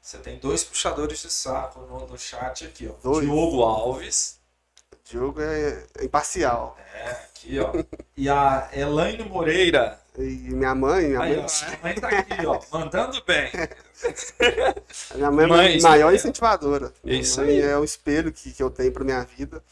Você 0.00 0.18
tem 0.18 0.38
dois 0.38 0.64
puxadores 0.64 1.20
de 1.20 1.30
saco 1.30 1.80
no, 1.80 2.06
no 2.06 2.18
chat 2.18 2.64
aqui, 2.64 2.88
ó. 2.88 2.94
Dois. 3.02 3.26
Diogo 3.26 3.62
Alves. 3.62 4.37
O 5.08 5.10
Diogo 5.10 5.40
é, 5.40 5.86
é 5.98 6.04
imparcial. 6.04 6.76
É, 6.94 7.10
aqui, 7.10 7.58
ó. 7.58 7.72
E 8.14 8.28
a 8.28 8.68
Elaine 8.74 9.24
Moreira. 9.24 9.98
E 10.18 10.22
minha 10.22 10.74
mãe, 10.74 11.08
minha 11.08 11.20
Aí, 11.20 11.36
mãe, 11.36 11.46
ó, 11.46 11.46
a 11.46 11.82
mãe 11.82 11.94
tá 11.94 12.08
aqui, 12.08 12.46
ó. 12.46 12.60
Mandando 12.70 13.24
bem. 13.24 13.50
minha 15.14 15.30
mãe 15.30 15.76
é 15.76 15.78
a 15.78 15.82
maior 15.82 16.12
incentivadora. 16.12 16.92
Minha 17.02 17.20
Isso 17.20 17.40
mãe 17.40 17.48
aí. 17.48 17.62
é 17.62 17.78
o 17.78 17.84
espelho 17.84 18.30
que, 18.30 18.52
que 18.52 18.62
eu 18.62 18.70
tenho 18.70 18.92
para 18.92 19.02
minha 19.02 19.24
vida. 19.24 19.62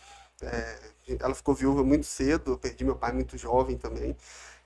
É, 0.40 0.78
ela 1.20 1.34
ficou 1.34 1.54
viúva 1.54 1.84
muito 1.84 2.06
cedo, 2.06 2.52
eu 2.52 2.58
perdi 2.58 2.82
meu 2.84 2.96
pai 2.96 3.12
muito 3.12 3.36
jovem 3.36 3.76
também. 3.76 4.16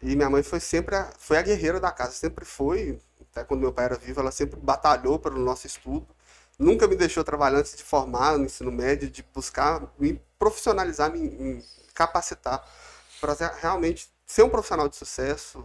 E 0.01 0.15
minha 0.15 0.31
mãe 0.31 0.43
foi 0.45 0.61
sempre 0.61 0.95
a, 0.95 1.11
foi 1.19 1.37
a 1.37 1.43
guerreira 1.43 1.81
da 1.81 1.91
casa, 1.91 2.13
sempre 2.13 2.45
foi, 2.45 2.99
até 3.33 3.43
quando 3.43 3.61
meu 3.61 3.73
pai 3.73 3.87
era 3.87 3.97
vivo, 3.97 4.21
ela 4.21 4.31
sempre 4.31 4.59
batalhou 4.61 5.19
pelo 5.19 5.39
nosso 5.41 5.67
estudo. 5.67 6.07
Nunca 6.61 6.87
me 6.87 6.95
deixou 6.95 7.25
trabalhar 7.25 7.59
antes 7.61 7.75
de 7.75 7.83
formar 7.83 8.37
no 8.37 8.45
ensino 8.45 8.71
médio, 8.71 9.11
de 9.11 9.23
buscar 9.35 9.83
me 9.99 10.21
profissionalizar, 10.39 11.11
me, 11.11 11.21
me 11.31 11.65
capacitar 11.95 12.63
para 13.19 13.35
realmente 13.61 14.11
ser 14.27 14.43
um 14.43 14.51
profissional 14.51 14.87
de 14.87 14.95
sucesso, 14.95 15.65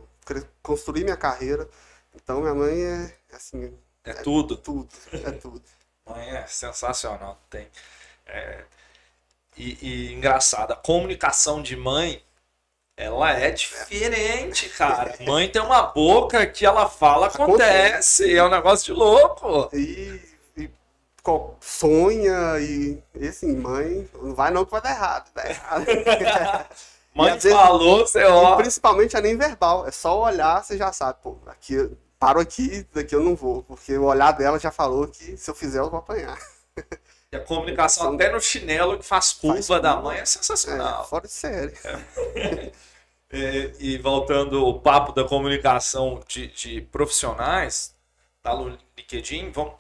construir 0.64 1.04
minha 1.04 1.18
carreira. 1.18 1.70
Então 2.16 2.40
minha 2.40 2.54
mãe 2.56 2.82
é 2.82 3.14
assim, 3.34 3.78
É 4.06 4.14
tudo. 4.14 4.56
tudo, 4.56 4.88
é 5.12 5.32
tudo. 5.32 5.62
Mãe 6.10 6.30
é 6.30 6.48
sensacional. 6.48 7.42
Tem. 7.50 7.68
é, 8.26 8.64
e, 9.58 9.78
e 9.82 10.14
engraçado, 10.14 10.72
a 10.72 10.76
comunicação 10.78 11.62
de 11.62 11.76
mãe, 11.76 12.24
ela 12.98 13.32
é 13.34 13.52
diferente, 13.52 14.70
cara. 14.70 15.16
Mãe 15.26 15.50
tem 15.50 15.62
uma 15.62 15.82
boca 15.84 16.46
que 16.48 16.66
ela 16.66 16.90
fala, 16.90 17.28
acontece. 17.28 18.34
É 18.36 18.44
um 18.44 18.50
negócio 18.50 18.86
de 18.86 18.94
louco. 18.94 19.70
E, 19.74 20.35
sonha 21.60 22.60
e, 22.60 23.02
e 23.16 23.28
assim, 23.28 23.56
mãe, 23.56 24.08
não 24.22 24.34
vai 24.36 24.52
não 24.52 24.66
que 24.66 24.72
vai 24.72 24.82
dar 24.82 24.92
errado, 24.92 25.30
errado. 25.38 25.86
Mãe 27.16 27.32
às 27.32 27.44
vezes- 27.44 27.58
falou, 27.58 28.00
você 28.06 28.20
E 28.20 28.26
ó. 28.26 28.56
principalmente 28.58 29.16
é 29.16 29.22
nem 29.22 29.38
verbal, 29.38 29.88
é 29.88 29.92
só 29.92 30.20
olhar, 30.22 30.62
você 30.64 30.78
já 30.78 30.92
sabe, 30.92 31.18
pô, 31.24 31.38
aqui, 31.48 31.90
paro 32.20 32.40
aqui, 32.42 32.86
daqui 32.94 33.16
eu 33.16 33.22
não 33.24 33.36
vou, 33.36 33.64
porque 33.64 33.98
o 33.98 34.04
olhar 34.04 34.34
dela 34.34 34.60
já 34.60 34.70
falou 34.70 35.08
que 35.08 35.38
se 35.38 35.50
eu 35.50 35.56
fizer 35.56 35.80
eu 35.80 35.90
vou 35.90 36.00
apanhar. 36.00 36.38
E 37.32 37.38
a 37.38 37.40
comunicação 37.44 38.14
até 38.14 38.32
no 38.32 38.40
chinelo 38.40 39.00
que 39.00 39.04
faz 39.04 39.34
curva 39.34 39.56
Faz 39.62 39.82
da 39.82 39.94
curva. 39.94 40.02
mãe 40.10 40.18
é 40.18 40.22
É, 40.22 40.26
sensacional. 40.26 41.06
fora 41.08 41.26
de 41.26 41.34
série. 41.34 41.74
É, 43.32 43.74
e 43.80 43.98
voltando 43.98 44.64
ao 44.64 44.80
papo 44.80 45.12
da 45.12 45.24
comunicação 45.24 46.22
de, 46.28 46.48
de 46.48 46.82
profissionais, 46.82 47.94
tá 48.42 48.56
no 48.56 48.78
LinkedIn, 48.96 49.52
vamos... 49.52 49.74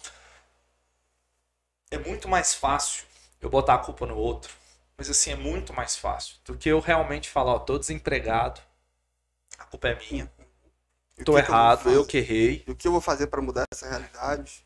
é 1.95 1.99
muito 1.99 2.27
mais 2.27 2.53
fácil 2.53 3.05
eu 3.41 3.49
botar 3.49 3.75
a 3.75 3.79
culpa 3.79 4.05
no 4.05 4.17
outro. 4.17 4.53
Mas 4.97 5.09
assim, 5.09 5.31
é 5.31 5.35
muito 5.35 5.73
mais 5.73 5.95
fácil 5.97 6.37
do 6.45 6.57
que 6.57 6.69
eu 6.69 6.79
realmente 6.79 7.29
falar, 7.29 7.53
ó, 7.55 7.59
tô 7.59 7.77
desempregado, 7.77 8.61
a 9.59 9.65
culpa 9.65 9.89
é 9.89 9.95
minha, 9.95 10.31
tô 11.25 11.37
eu 11.43 11.43
vou 11.43 11.43
errado, 11.45 11.91
eu 11.91 12.05
fazer? 12.05 12.05
que 12.05 12.17
errei. 12.19 12.63
E 12.67 12.71
o 12.71 12.75
que 12.75 12.87
eu 12.87 12.91
vou 12.91 13.01
fazer 13.01 13.27
para 13.27 13.41
mudar 13.41 13.65
essa 13.71 13.87
realidade? 13.89 14.65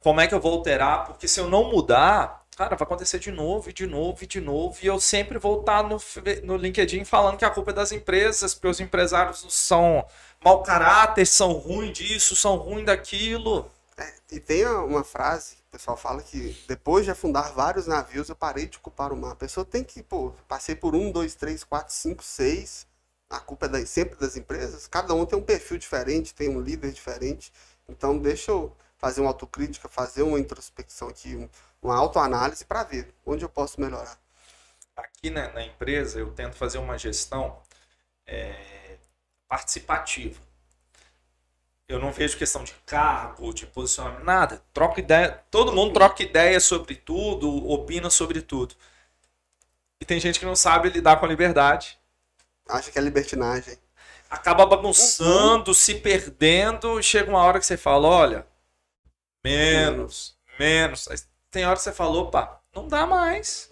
como 0.00 0.20
é 0.20 0.26
que 0.26 0.34
eu 0.34 0.40
vou 0.40 0.52
alterar? 0.54 1.04
Porque 1.06 1.28
se 1.28 1.38
eu 1.40 1.48
não 1.48 1.70
mudar, 1.70 2.42
cara, 2.56 2.76
vai 2.76 2.84
acontecer 2.84 3.18
de 3.18 3.30
novo, 3.30 3.70
e 3.70 3.72
de 3.72 3.86
novo, 3.86 4.22
e 4.24 4.26
de 4.26 4.40
novo, 4.40 4.78
e 4.82 4.86
eu 4.86 4.98
sempre 5.00 5.38
vou 5.38 5.60
estar 5.60 5.82
no, 5.84 5.98
fe- 5.98 6.40
no 6.42 6.56
LinkedIn 6.56 7.04
falando 7.04 7.36
que 7.38 7.44
a 7.44 7.50
culpa 7.50 7.70
é 7.70 7.74
das 7.74 7.92
empresas, 7.92 8.54
porque 8.54 8.68
os 8.68 8.80
empresários 8.80 9.44
são 9.48 10.04
mau 10.44 10.62
caráter, 10.62 11.24
são 11.26 11.52
ruins 11.52 11.92
disso, 11.96 12.34
são 12.34 12.56
ruins 12.56 12.84
daquilo. 12.86 13.70
E 14.30 14.40
tem 14.40 14.66
uma 14.66 15.04
frase 15.04 15.56
que 15.56 15.62
o 15.62 15.70
pessoal 15.72 15.96
fala 15.96 16.22
que 16.22 16.56
depois 16.68 17.04
de 17.04 17.10
afundar 17.10 17.52
vários 17.52 17.86
navios, 17.86 18.28
eu 18.28 18.36
parei 18.36 18.66
de 18.66 18.78
culpar 18.78 19.12
o 19.12 19.16
mar. 19.16 19.32
A 19.32 19.36
pessoa 19.36 19.64
tem 19.64 19.84
que, 19.84 20.02
pô, 20.02 20.32
passei 20.48 20.74
por 20.74 20.94
um, 20.94 21.10
dois, 21.12 21.34
três, 21.34 21.64
quatro, 21.64 21.94
cinco, 21.94 22.22
seis. 22.22 22.86
A 23.30 23.40
culpa 23.40 23.66
é 23.66 23.68
das- 23.68 23.88
sempre 23.90 24.16
das 24.18 24.36
empresas. 24.36 24.86
Cada 24.86 25.14
um 25.14 25.24
tem 25.26 25.38
um 25.38 25.42
perfil 25.42 25.78
diferente, 25.78 26.34
tem 26.34 26.48
um 26.48 26.60
líder 26.60 26.92
diferente. 26.92 27.52
Então 27.88 28.18
deixa 28.18 28.50
eu 28.50 28.74
fazer 28.98 29.20
uma 29.20 29.30
autocrítica, 29.30 29.88
fazer 29.88 30.22
uma 30.22 30.38
introspecção 30.38 31.08
aqui, 31.08 31.36
um- 31.36 31.48
uma 31.82 31.96
autoanálise 31.96 32.64
para 32.64 32.84
ver 32.84 33.12
onde 33.26 33.44
eu 33.44 33.48
posso 33.48 33.80
melhorar. 33.80 34.18
Aqui 34.96 35.30
na, 35.30 35.52
na 35.52 35.62
empresa 35.64 36.18
eu 36.18 36.32
tento 36.32 36.54
fazer 36.56 36.78
uma 36.78 36.98
gestão 36.98 37.62
é, 38.26 38.98
participativa. 39.48 40.40
Eu 41.92 41.98
não 41.98 42.10
vejo 42.10 42.38
questão 42.38 42.64
de 42.64 42.72
cargo, 42.86 43.52
de 43.52 43.66
posicionamento, 43.66 44.24
nada. 44.24 44.62
Troca 44.72 44.98
ideia, 44.98 45.44
todo 45.50 45.74
mundo 45.74 45.92
troca 45.92 46.22
ideia 46.22 46.58
sobre 46.58 46.94
tudo, 46.94 47.68
opina 47.68 48.08
sobre 48.08 48.40
tudo. 48.40 48.74
E 50.00 50.04
tem 50.06 50.18
gente 50.18 50.40
que 50.40 50.46
não 50.46 50.56
sabe 50.56 50.88
lidar 50.88 51.20
com 51.20 51.26
a 51.26 51.28
liberdade. 51.28 51.98
Acha 52.66 52.90
que 52.90 52.98
é 52.98 53.02
libertinagem. 53.02 53.76
acaba 54.30 54.64
bagunçando, 54.64 55.74
se 55.74 55.96
perdendo, 55.96 56.98
e 56.98 57.02
chega 57.02 57.28
uma 57.28 57.42
hora 57.42 57.60
que 57.60 57.66
você 57.66 57.76
fala, 57.76 58.08
olha, 58.08 58.46
menos, 59.44 60.34
menos. 60.58 61.06
Aí 61.08 61.18
tem 61.50 61.66
hora 61.66 61.76
que 61.76 61.82
você 61.82 61.92
fala, 61.92 62.16
opa, 62.16 62.58
Não 62.74 62.88
dá 62.88 63.06
mais. 63.06 63.70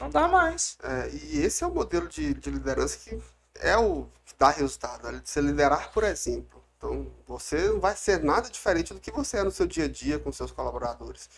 Não 0.00 0.10
dá 0.10 0.26
mais. 0.26 0.76
É, 0.82 1.10
e 1.10 1.44
esse 1.44 1.62
é 1.62 1.66
o 1.68 1.72
modelo 1.72 2.08
de, 2.08 2.34
de 2.34 2.50
liderança 2.50 2.98
que 2.98 3.22
é 3.60 3.76
o 3.76 4.08
que 4.26 4.34
dá 4.36 4.50
resultado, 4.50 5.06
é 5.06 5.20
você 5.24 5.40
liderar 5.40 5.92
por 5.92 6.02
exemplo. 6.02 6.61
Então, 6.82 7.06
você 7.28 7.68
não 7.68 7.78
vai 7.78 7.94
ser 7.94 8.24
nada 8.24 8.50
diferente 8.50 8.92
do 8.92 8.98
que 8.98 9.12
você 9.12 9.36
é 9.36 9.44
no 9.44 9.52
seu 9.52 9.68
dia 9.68 9.84
a 9.84 9.88
dia 9.88 10.18
com 10.18 10.32
seus 10.32 10.50
colaboradores. 10.50 11.30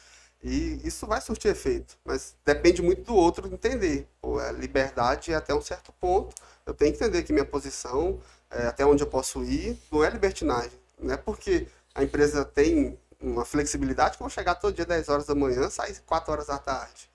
E 0.43 0.81
isso 0.83 1.07
vai 1.07 1.21
surtir 1.21 1.51
efeito, 1.51 1.99
mas 2.03 2.35
depende 2.47 2.81
muito 2.81 3.03
do 3.03 3.15
outro 3.15 3.47
entender. 3.47 4.09
Pô, 4.23 4.39
a 4.39 4.51
liberdade 4.53 5.33
é 5.33 5.35
até 5.35 5.55
um 5.55 5.61
certo 5.61 5.93
ponto. 6.01 6.35
Eu 6.65 6.73
tenho 6.73 6.93
que 6.93 6.97
entender 6.97 7.23
que 7.25 7.33
minha 7.33 7.45
posição, 7.45 8.19
é, 8.51 8.69
até 8.69 8.87
onde 8.87 9.03
eu 9.03 9.07
posso 9.07 9.45
ir, 9.45 9.79
não 9.93 10.03
é 10.03 10.09
libertinagem. 10.09 10.73
Não 10.99 11.13
é 11.13 11.17
porque 11.19 11.69
a 11.95 12.03
empresa 12.03 12.43
tem 12.43 12.99
uma 13.21 13.45
flexibilidade 13.45 14.17
que 14.17 14.23
eu 14.23 14.27
vou 14.27 14.35
chegar 14.35 14.55
todo 14.55 14.75
dia 14.75 14.87
10 14.87 15.11
horas 15.11 15.27
da 15.27 15.35
manhã, 15.35 15.69
sair 15.69 16.01
4 16.07 16.33
horas 16.33 16.47
da 16.47 16.59
tarde. 16.59 17.11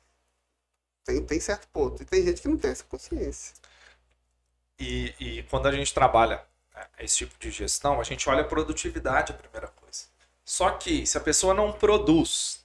Tem, 1.03 1.23
tem 1.25 1.39
certo 1.39 1.67
ponto. 1.69 2.03
E 2.03 2.05
tem 2.05 2.23
gente 2.23 2.43
que 2.43 2.47
não 2.47 2.57
tem 2.57 2.69
essa 2.69 2.83
consciência. 2.83 3.55
E, 4.79 5.15
e 5.19 5.43
quando 5.43 5.67
a 5.67 5.71
gente 5.71 5.93
trabalha 5.93 6.47
esse 6.99 7.17
tipo 7.17 7.33
de 7.39 7.51
gestão, 7.51 7.99
a 7.99 8.03
gente 8.03 8.29
olha 8.29 8.41
a 8.41 8.45
produtividade 8.45 9.31
a 9.31 9.35
primeira 9.35 9.67
coisa. 9.67 10.05
Só 10.45 10.71
que 10.71 11.05
se 11.05 11.17
a 11.17 11.21
pessoa 11.21 11.53
não 11.53 11.71
produz, 11.71 12.59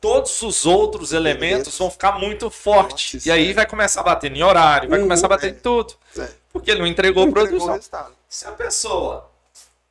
todos 0.00 0.40
os 0.42 0.64
outros 0.66 1.12
elementos 1.12 1.76
vão 1.76 1.90
ficar 1.90 2.12
muito 2.12 2.50
fortes. 2.50 3.26
E 3.26 3.30
aí 3.30 3.50
é. 3.50 3.54
vai 3.54 3.66
começar 3.66 4.00
a 4.00 4.04
bater 4.04 4.32
em 4.34 4.42
horário, 4.42 4.88
vai 4.88 4.98
Uhum, 4.98 5.04
começar 5.04 5.26
a 5.26 5.30
bater 5.30 5.52
em 5.52 5.58
tudo. 5.58 5.94
É. 6.18 6.28
Porque 6.52 6.70
ele 6.70 6.80
não 6.80 6.86
entregou 6.86 7.24
Não 7.24 7.30
entregou 7.30 7.58
o 7.58 7.60
produção. 7.60 8.10
Se 8.28 8.46
a 8.46 8.52
pessoa 8.52 9.30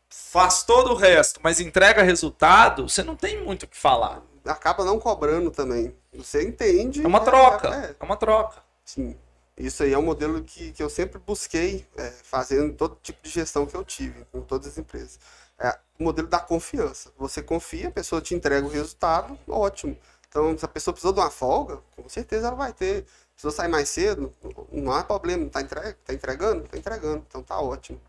faz 0.09 0.63
todo 0.63 0.91
o 0.91 0.95
resto, 0.95 1.39
mas 1.43 1.59
entrega 1.59 2.01
resultado, 2.03 2.89
você 2.89 3.03
não 3.03 3.15
tem 3.15 3.41
muito 3.43 3.63
o 3.63 3.67
que 3.67 3.77
falar. 3.77 4.21
Acaba 4.45 4.83
não 4.83 4.99
cobrando 4.99 5.49
também. 5.49 5.95
Você 6.13 6.43
entende. 6.43 7.03
É 7.03 7.07
uma 7.07 7.19
é, 7.19 7.23
troca. 7.23 7.67
é, 7.69 7.95
É 7.99 8.03
uma 8.03 8.17
troca. 8.17 8.61
Sim. 8.83 9.17
Isso 9.57 9.83
aí 9.83 9.93
é 9.93 9.97
um 9.97 10.01
modelo 10.01 10.43
que, 10.43 10.71
que 10.73 10.83
eu 10.83 10.89
sempre 10.89 11.17
busquei 11.19 11.85
é, 11.97 12.11
fazendo 12.23 12.73
todo 12.75 12.97
tipo 13.01 13.19
de 13.23 13.29
gestão 13.29 13.65
que 13.65 13.75
eu 13.75 13.85
tive, 13.85 14.25
com 14.31 14.41
todas 14.41 14.67
as 14.67 14.77
empresas. 14.77 15.17
É 15.57 15.77
o 15.97 16.03
modelo 16.03 16.27
da 16.27 16.39
confiança. 16.39 17.09
Você 17.17 17.41
confia, 17.41 17.87
a 17.87 17.91
pessoa 17.91 18.21
te 18.21 18.35
entrega 18.35 18.65
o 18.65 18.69
resultado, 18.69 19.39
ótimo. 19.47 19.97
Então, 20.27 20.57
se 20.57 20.65
a 20.65 20.67
pessoa 20.67 20.93
precisou 20.93 21.13
de 21.13 21.21
uma 21.21 21.31
folga, 21.31 21.79
com 21.95 22.09
certeza 22.09 22.47
ela 22.47 22.55
vai 22.57 22.73
ter. 22.73 23.05
Precisou 23.33 23.51
sair 23.51 23.69
mais 23.69 23.87
cedo, 23.89 24.33
não 24.71 24.91
há 24.91 25.03
problema. 25.03 25.49
Tá, 25.49 25.61
entre... 25.61 25.79
tá 25.93 26.13
entregando? 26.13 26.63
Tá 26.67 26.77
entregando. 26.77 27.23
Então 27.27 27.41
tá 27.41 27.57
ótimo. 27.59 27.99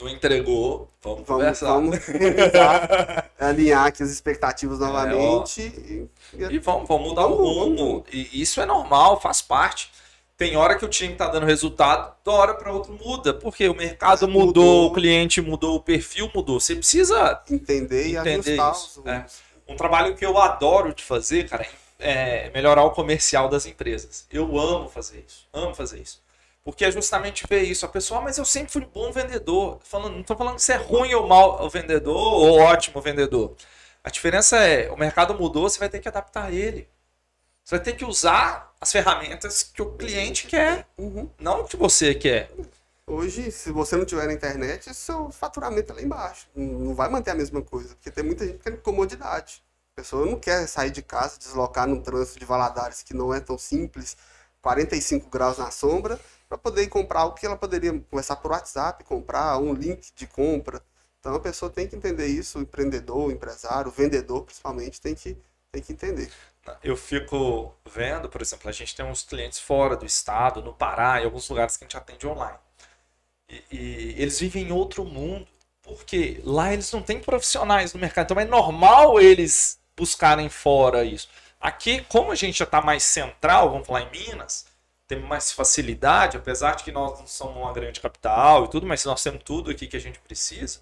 Não 0.00 0.08
entregou, 0.08 0.88
vamos, 1.00 1.18
Vamos, 1.26 1.26
conversar. 1.26 1.66
vamos 1.68 1.96
revisar, 2.06 3.30
alinhar 3.38 3.86
aqui 3.86 4.02
as 4.02 4.10
expectativas 4.10 4.78
novamente. 4.80 5.62
e, 5.62 6.10
e- 6.34 6.44
E 6.54 6.58
vamos, 6.58 6.86
vamos 6.88 7.08
mudar 7.08 7.26
o 7.26 7.34
rumo. 7.36 8.04
E 8.12 8.42
isso 8.42 8.60
é 8.60 8.66
normal, 8.66 9.20
faz 9.20 9.40
parte. 9.40 9.90
Tem 10.36 10.54
hora 10.56 10.76
que 10.76 10.84
o 10.84 10.88
time 10.88 11.14
tá 11.14 11.28
dando 11.28 11.46
resultado, 11.46 12.14
da 12.22 12.30
hora 12.32 12.54
para 12.54 12.70
outro 12.70 12.92
muda. 12.92 13.32
Porque 13.32 13.66
o 13.68 13.74
mercado 13.74 14.28
mudou, 14.28 14.46
Mudou. 14.46 14.86
o 14.86 14.92
cliente 14.92 15.40
mudou, 15.40 15.76
o 15.76 15.80
perfil 15.80 16.30
mudou. 16.34 16.60
Você 16.60 16.74
precisa. 16.76 17.42
entender 17.50 18.08
e 18.08 18.16
Entender 18.16 18.56
isso, 18.70 19.02
é. 19.06 19.24
Um 19.66 19.76
trabalho 19.76 20.14
que 20.14 20.24
eu 20.24 20.36
adoro 20.38 20.94
de 20.94 21.02
fazer, 21.02 21.48
cara, 21.48 21.66
é 21.98 22.50
melhorar 22.50 22.84
o 22.84 22.90
comercial 22.90 23.48
das 23.48 23.64
empresas. 23.66 24.26
Eu 24.30 24.58
amo 24.58 24.88
fazer 24.88 25.24
isso. 25.26 25.46
Amo 25.52 25.74
fazer 25.74 26.00
isso. 26.00 26.22
Porque 26.62 26.84
é 26.84 26.90
justamente 26.90 27.44
ver 27.48 27.62
isso. 27.62 27.86
A 27.86 27.88
pessoa, 27.88 28.20
"Ah, 28.20 28.22
mas 28.24 28.36
eu 28.36 28.44
sempre 28.44 28.72
fui 28.72 28.84
bom 28.84 29.10
vendedor. 29.12 29.78
Falando, 29.84 30.12
não 30.14 30.20
estou 30.20 30.36
falando 30.36 30.58
você 30.58 30.72
é 30.74 30.76
ruim 30.76 31.14
ou 31.14 31.26
mal 31.26 31.64
o 31.64 31.70
vendedor 31.70 32.14
ou 32.16 32.58
ótimo 32.60 33.00
vendedor. 33.00 33.54
A 34.04 34.10
diferença 34.10 34.58
é, 34.58 34.90
o 34.92 34.96
mercado 34.96 35.34
mudou, 35.34 35.68
você 35.68 35.78
vai 35.78 35.88
ter 35.88 35.98
que 36.00 36.08
adaptar 36.08 36.52
ele. 36.52 36.88
Você 37.64 37.76
vai 37.76 37.84
ter 37.84 37.92
que 37.94 38.04
usar 38.04 38.65
as 38.80 38.92
ferramentas 38.92 39.62
que 39.62 39.82
o 39.82 39.92
cliente 39.92 40.46
quer, 40.46 40.86
Uhum. 40.98 41.28
não 41.38 41.62
o 41.62 41.64
que 41.66 41.76
você 41.76 42.14
quer. 42.14 42.50
Hoje, 43.06 43.52
se 43.52 43.70
você 43.70 43.96
não 43.96 44.04
tiver 44.04 44.26
na 44.26 44.32
internet, 44.32 44.92
seu 44.94 45.30
faturamento 45.30 45.92
é 45.92 45.96
lá 45.96 46.02
embaixo. 46.02 46.48
Não 46.54 46.94
vai 46.94 47.08
manter 47.08 47.30
a 47.30 47.34
mesma 47.34 47.62
coisa, 47.62 47.94
porque 47.94 48.10
tem 48.10 48.24
muita 48.24 48.44
gente 48.46 48.58
querendo 48.58 48.80
comodidade. 48.82 49.62
A 49.96 50.00
pessoa 50.02 50.26
não 50.26 50.38
quer 50.38 50.66
sair 50.66 50.90
de 50.90 51.02
casa, 51.02 51.38
deslocar 51.38 51.86
num 51.86 52.00
trânsito 52.02 52.38
de 52.38 52.44
Valadares 52.44 53.02
que 53.02 53.14
não 53.14 53.32
é 53.32 53.40
tão 53.40 53.56
simples, 53.56 54.16
45 54.60 55.30
graus 55.30 55.56
na 55.58 55.70
sombra, 55.70 56.18
para 56.48 56.58
poder 56.58 56.86
comprar 56.88 57.24
o 57.26 57.32
que 57.32 57.46
ela 57.46 57.56
poderia 57.56 57.92
conversar 58.10 58.36
por 58.36 58.50
WhatsApp, 58.50 59.04
comprar 59.04 59.56
um 59.58 59.72
link 59.72 60.10
de 60.14 60.26
compra. 60.26 60.82
Então 61.20 61.34
a 61.34 61.40
pessoa 61.40 61.70
tem 61.70 61.86
que 61.88 61.96
entender 61.96 62.26
isso, 62.26 62.58
o 62.58 62.62
empreendedor, 62.62 63.28
o 63.28 63.32
empresário, 63.32 63.88
o 63.90 63.94
vendedor 63.94 64.42
principalmente, 64.44 65.00
tem 65.00 65.14
que, 65.14 65.36
tem 65.72 65.82
que 65.82 65.92
entender. 65.92 66.30
Eu 66.82 66.96
fico 66.96 67.74
vendo, 67.84 68.28
por 68.28 68.42
exemplo, 68.42 68.68
a 68.68 68.72
gente 68.72 68.94
tem 68.94 69.04
uns 69.04 69.22
clientes 69.22 69.58
fora 69.58 69.96
do 69.96 70.06
estado, 70.06 70.62
no 70.62 70.72
Pará, 70.72 71.20
em 71.20 71.24
alguns 71.24 71.48
lugares 71.48 71.76
que 71.76 71.84
a 71.84 71.86
gente 71.86 71.96
atende 71.96 72.26
online. 72.26 72.58
E, 73.48 73.62
e 73.70 74.14
eles 74.18 74.40
vivem 74.40 74.64
em 74.64 74.72
outro 74.72 75.04
mundo, 75.04 75.46
porque 75.82 76.40
lá 76.44 76.72
eles 76.72 76.90
não 76.92 77.02
têm 77.02 77.20
profissionais 77.20 77.92
no 77.92 78.00
mercado, 78.00 78.32
então 78.32 78.40
é 78.40 78.44
normal 78.44 79.20
eles 79.20 79.78
buscarem 79.96 80.48
fora 80.48 81.04
isso. 81.04 81.28
Aqui, 81.60 82.02
como 82.08 82.32
a 82.32 82.34
gente 82.34 82.58
já 82.58 82.64
está 82.64 82.82
mais 82.82 83.02
central, 83.02 83.70
vamos 83.70 83.86
falar 83.86 84.02
em 84.02 84.10
Minas, 84.10 84.66
temos 85.06 85.28
mais 85.28 85.52
facilidade, 85.52 86.36
apesar 86.36 86.74
de 86.74 86.84
que 86.84 86.92
nós 86.92 87.18
não 87.18 87.26
somos 87.26 87.56
uma 87.56 87.72
grande 87.72 88.00
capital 88.00 88.64
e 88.64 88.68
tudo, 88.68 88.86
mas 88.86 89.04
nós 89.04 89.22
temos 89.22 89.42
tudo 89.44 89.70
aqui 89.70 89.86
que 89.86 89.96
a 89.96 90.00
gente 90.00 90.18
precisa. 90.18 90.80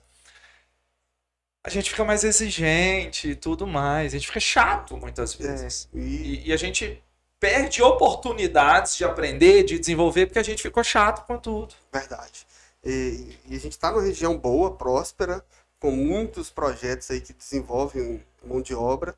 A 1.67 1.71
gente 1.71 1.89
fica 1.89 2.05
mais 2.05 2.25
exigente 2.25 3.31
e 3.31 3.35
tudo 3.35 3.67
mais. 3.67 4.13
A 4.13 4.19
gente 4.19 4.27
fica 4.27 4.39
chato 4.39 4.99
muitas 4.99 5.33
vezes. 5.33 5.89
É, 5.95 5.99
e 5.99 6.01
E, 6.01 6.49
e 6.49 6.53
a 6.53 6.57
gente 6.59 7.03
perde 7.41 7.83
oportunidades 7.83 8.97
de 8.97 9.05
aprender, 9.05 9.65
de 9.65 9.79
desenvolver, 9.79 10.27
porque 10.27 10.39
a 10.39 10.43
gente 10.43 10.63
ficou 10.63 10.85
chato 10.85 11.27
com 11.27 11.39
tudo. 11.39 11.75
Verdade. 11.91 12.47
E, 12.85 13.39
e 13.47 13.57
a 13.57 13.59
gente 13.59 13.73
está 13.73 13.91
numa 13.91 14.03
região 14.03 14.37
boa, 14.37 14.77
próspera, 14.77 15.43
com 15.81 15.91
muitos 15.91 16.51
projetos 16.51 17.11
aí 17.11 17.21
que 17.23 17.33
desenvolvem 17.33 18.23
mão 18.45 18.61
de 18.61 18.75
obra. 18.75 19.15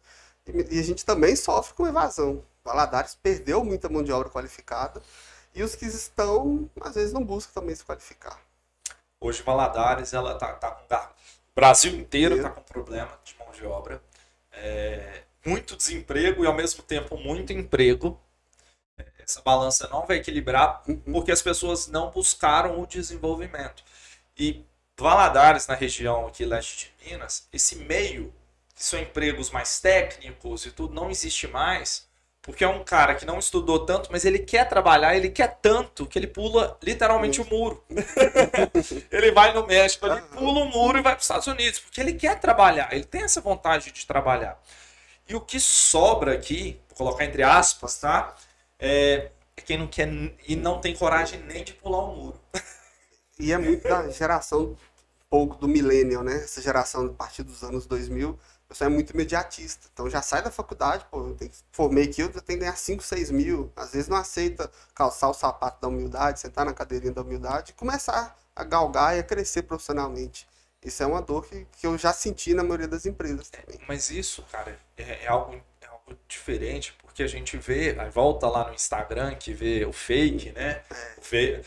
E, 0.47 0.79
a 0.79 0.83
gente 0.85 1.05
também 1.05 1.35
sofre 1.35 1.75
com 1.75 1.85
evasão. 1.85 2.45
Valadares 2.65 3.17
perdeu 3.21 3.65
muita 3.65 3.89
mão 3.89 4.05
de 4.05 4.13
obra 4.13 4.31
qualificada. 4.31 5.03
E 5.53 5.65
os 5.65 5.75
que 5.75 5.87
estão, 5.87 6.71
às 6.81 6.95
vezes, 6.95 7.13
não 7.13 7.25
buscam 7.25 7.53
também 7.61 7.75
se 7.75 7.85
qualificar. 7.85 8.39
Hoje 9.21 9.43
Valadares, 9.43 10.13
ela 10.13 10.35
tá, 10.37 10.53
tá 10.53 10.71
com 10.71 10.87
Brasil 11.57 11.93
inteiro 11.97 12.41
tá 12.43 12.51
com 12.51 12.63
problema 12.63 13.19
de 13.25 13.35
mão 13.39 13.51
de 13.51 13.65
obra. 13.67 14.01
É, 14.53 15.23
muito 15.45 15.77
desemprego 15.77 16.45
e 16.45 16.47
ao 16.47 16.55
mesmo 16.55 16.83
tempo 16.85 17.17
muito 17.17 17.53
emprego. 17.53 18.21
Essa 19.19 19.43
balança 19.43 19.89
não 19.89 20.07
vai 20.07 20.19
equilibrar 20.19 20.83
Uhum. 20.89 21.01
porque 21.13 21.33
as 21.33 21.43
pessoas 21.43 21.89
não 21.89 22.11
buscaram 22.11 22.81
o 22.81 22.87
desenvolvimento. 22.87 23.83
E 24.39 24.65
Valadares, 24.99 25.67
na 25.67 25.75
região 25.75 26.27
aqui 26.27 26.45
leste 26.45 26.93
de 27.01 27.11
Minas, 27.11 27.49
esse 27.53 27.77
meio, 27.77 28.33
que 28.75 28.85
são 28.85 28.99
empregos 29.01 29.51
mais 29.51 29.81
técnicos 29.81 30.65
e 30.67 30.71
tudo, 30.71 30.95
não 30.95 31.11
existe 31.11 31.47
mais, 31.49 32.06
porque 32.47 32.63
é 32.63 32.69
um 32.69 32.85
cara 32.85 33.17
que 33.17 33.27
não 33.27 33.41
estudou 33.41 33.85
tanto, 33.85 34.09
mas 34.13 34.25
ele 34.25 34.39
quer 34.39 34.69
trabalhar, 34.69 35.17
ele 35.17 35.29
quer 35.29 35.59
tanto 35.61 36.07
que 36.07 36.17
ele 36.17 36.29
pula 36.29 36.79
literalmente 36.81 37.41
o 37.41 37.45
muro. 37.45 37.85
ele 39.11 39.33
vai 39.33 39.53
no 39.53 39.67
México, 39.67 40.07
ele 40.07 40.23
pula 40.23 40.61
o 40.61 40.69
muro 40.71 40.97
e 40.97 41.03
vai 41.03 41.15
para 41.15 41.19
os 41.19 41.25
Estados 41.25 41.49
Unidos, 41.49 41.81
porque 41.81 42.01
ele 42.01 42.15
quer 42.15 42.39
trabalhar, 42.39 42.93
ele 42.93 43.05
tem 43.05 43.23
essa 43.25 43.41
vontade 43.41 43.91
de 43.91 44.07
trabalhar. 44.07 44.63
E 45.29 45.35
o 45.35 45.41
que 45.41 45.59
sobra 45.59 46.35
aqui, 46.35 46.81
vou 46.89 46.99
colocar 46.99 47.25
entre 47.25 47.43
aspas, 47.43 47.99
tá? 47.99 48.37
É 48.79 49.31
quem 49.65 49.79
não 49.79 49.89
quer 49.89 50.09
e 50.47 50.55
não 50.55 50.81
tem 50.81 50.95
coragem 50.95 51.41
nem 51.41 51.65
de 51.65 51.73
pular 51.73 52.05
o 52.05 52.17
muro. 52.17 52.41
E 53.39 53.53
é 53.53 53.59
muito 53.59 53.87
da 53.87 54.09
geração 54.09 54.63
um 54.63 54.77
pouco 55.29 55.57
do 55.57 55.69
millennial, 55.69 56.23
né? 56.23 56.37
Essa 56.37 56.63
geração 56.63 57.05
a 57.05 57.13
partir 57.13 57.43
dos 57.43 57.63
anos 57.63 57.85
2000, 57.85 58.31
o 58.31 58.39
pessoal 58.69 58.91
é 58.91 58.93
muito 58.93 59.11
imediatista. 59.11 59.89
Então 59.93 60.09
já 60.09 60.23
sai 60.23 60.43
da 60.43 60.51
faculdade, 60.51 61.07
pô, 61.11 61.21
eu 61.21 61.35
tenho, 61.35 61.51
formei 61.73 62.05
aqui, 62.05 62.21
eu 62.21 62.29
tenho 62.31 62.45
que 62.45 62.57
ganhar 62.57 62.77
5, 62.77 63.03
6 63.03 63.31
mil. 63.31 63.73
Às 63.77 63.93
vezes 63.93 64.09
não 64.09 64.17
aceita 64.17 64.71
calçar 64.95 65.29
o 65.29 65.35
sapato 65.35 65.81
da 65.81 65.89
humildade, 65.89 66.41
sentar 66.41 66.65
na 66.65 66.75
cadeirinha 66.75 67.13
da 67.13 67.23
humildade 67.23 67.73
e 67.73 67.75
começar 67.75 68.37
a 68.55 68.65
galgar 68.65 69.17
e 69.17 69.21
a 69.21 69.23
crescer 69.23 69.63
profissionalmente. 69.63 70.47
Isso 70.85 71.03
é 71.03 71.07
uma 71.07 71.21
dor 71.21 71.47
que, 71.47 71.67
que 71.79 71.87
eu 71.87 71.99
já 71.99 72.13
senti 72.13 72.55
na 72.55 72.63
maioria 72.63 72.87
das 72.87 73.07
empresas 73.07 73.49
também. 73.51 73.81
Mas 73.89 74.11
isso, 74.11 74.43
cara, 74.53 74.79
é, 74.97 75.25
é 75.25 75.27
algo, 75.27 75.61
é 75.81 75.87
algo 75.87 76.17
diferente, 76.29 76.95
porque 77.03 77.23
a 77.23 77.27
gente 77.27 77.57
vê, 77.57 77.97
aí 77.99 78.09
volta 78.09 78.49
lá 78.49 78.69
no 78.69 78.75
Instagram 78.75 79.35
que 79.35 79.53
vê 79.53 79.85
o 79.85 79.93
fake, 79.93 80.53
né? 80.53 80.83
Vê 81.29 81.63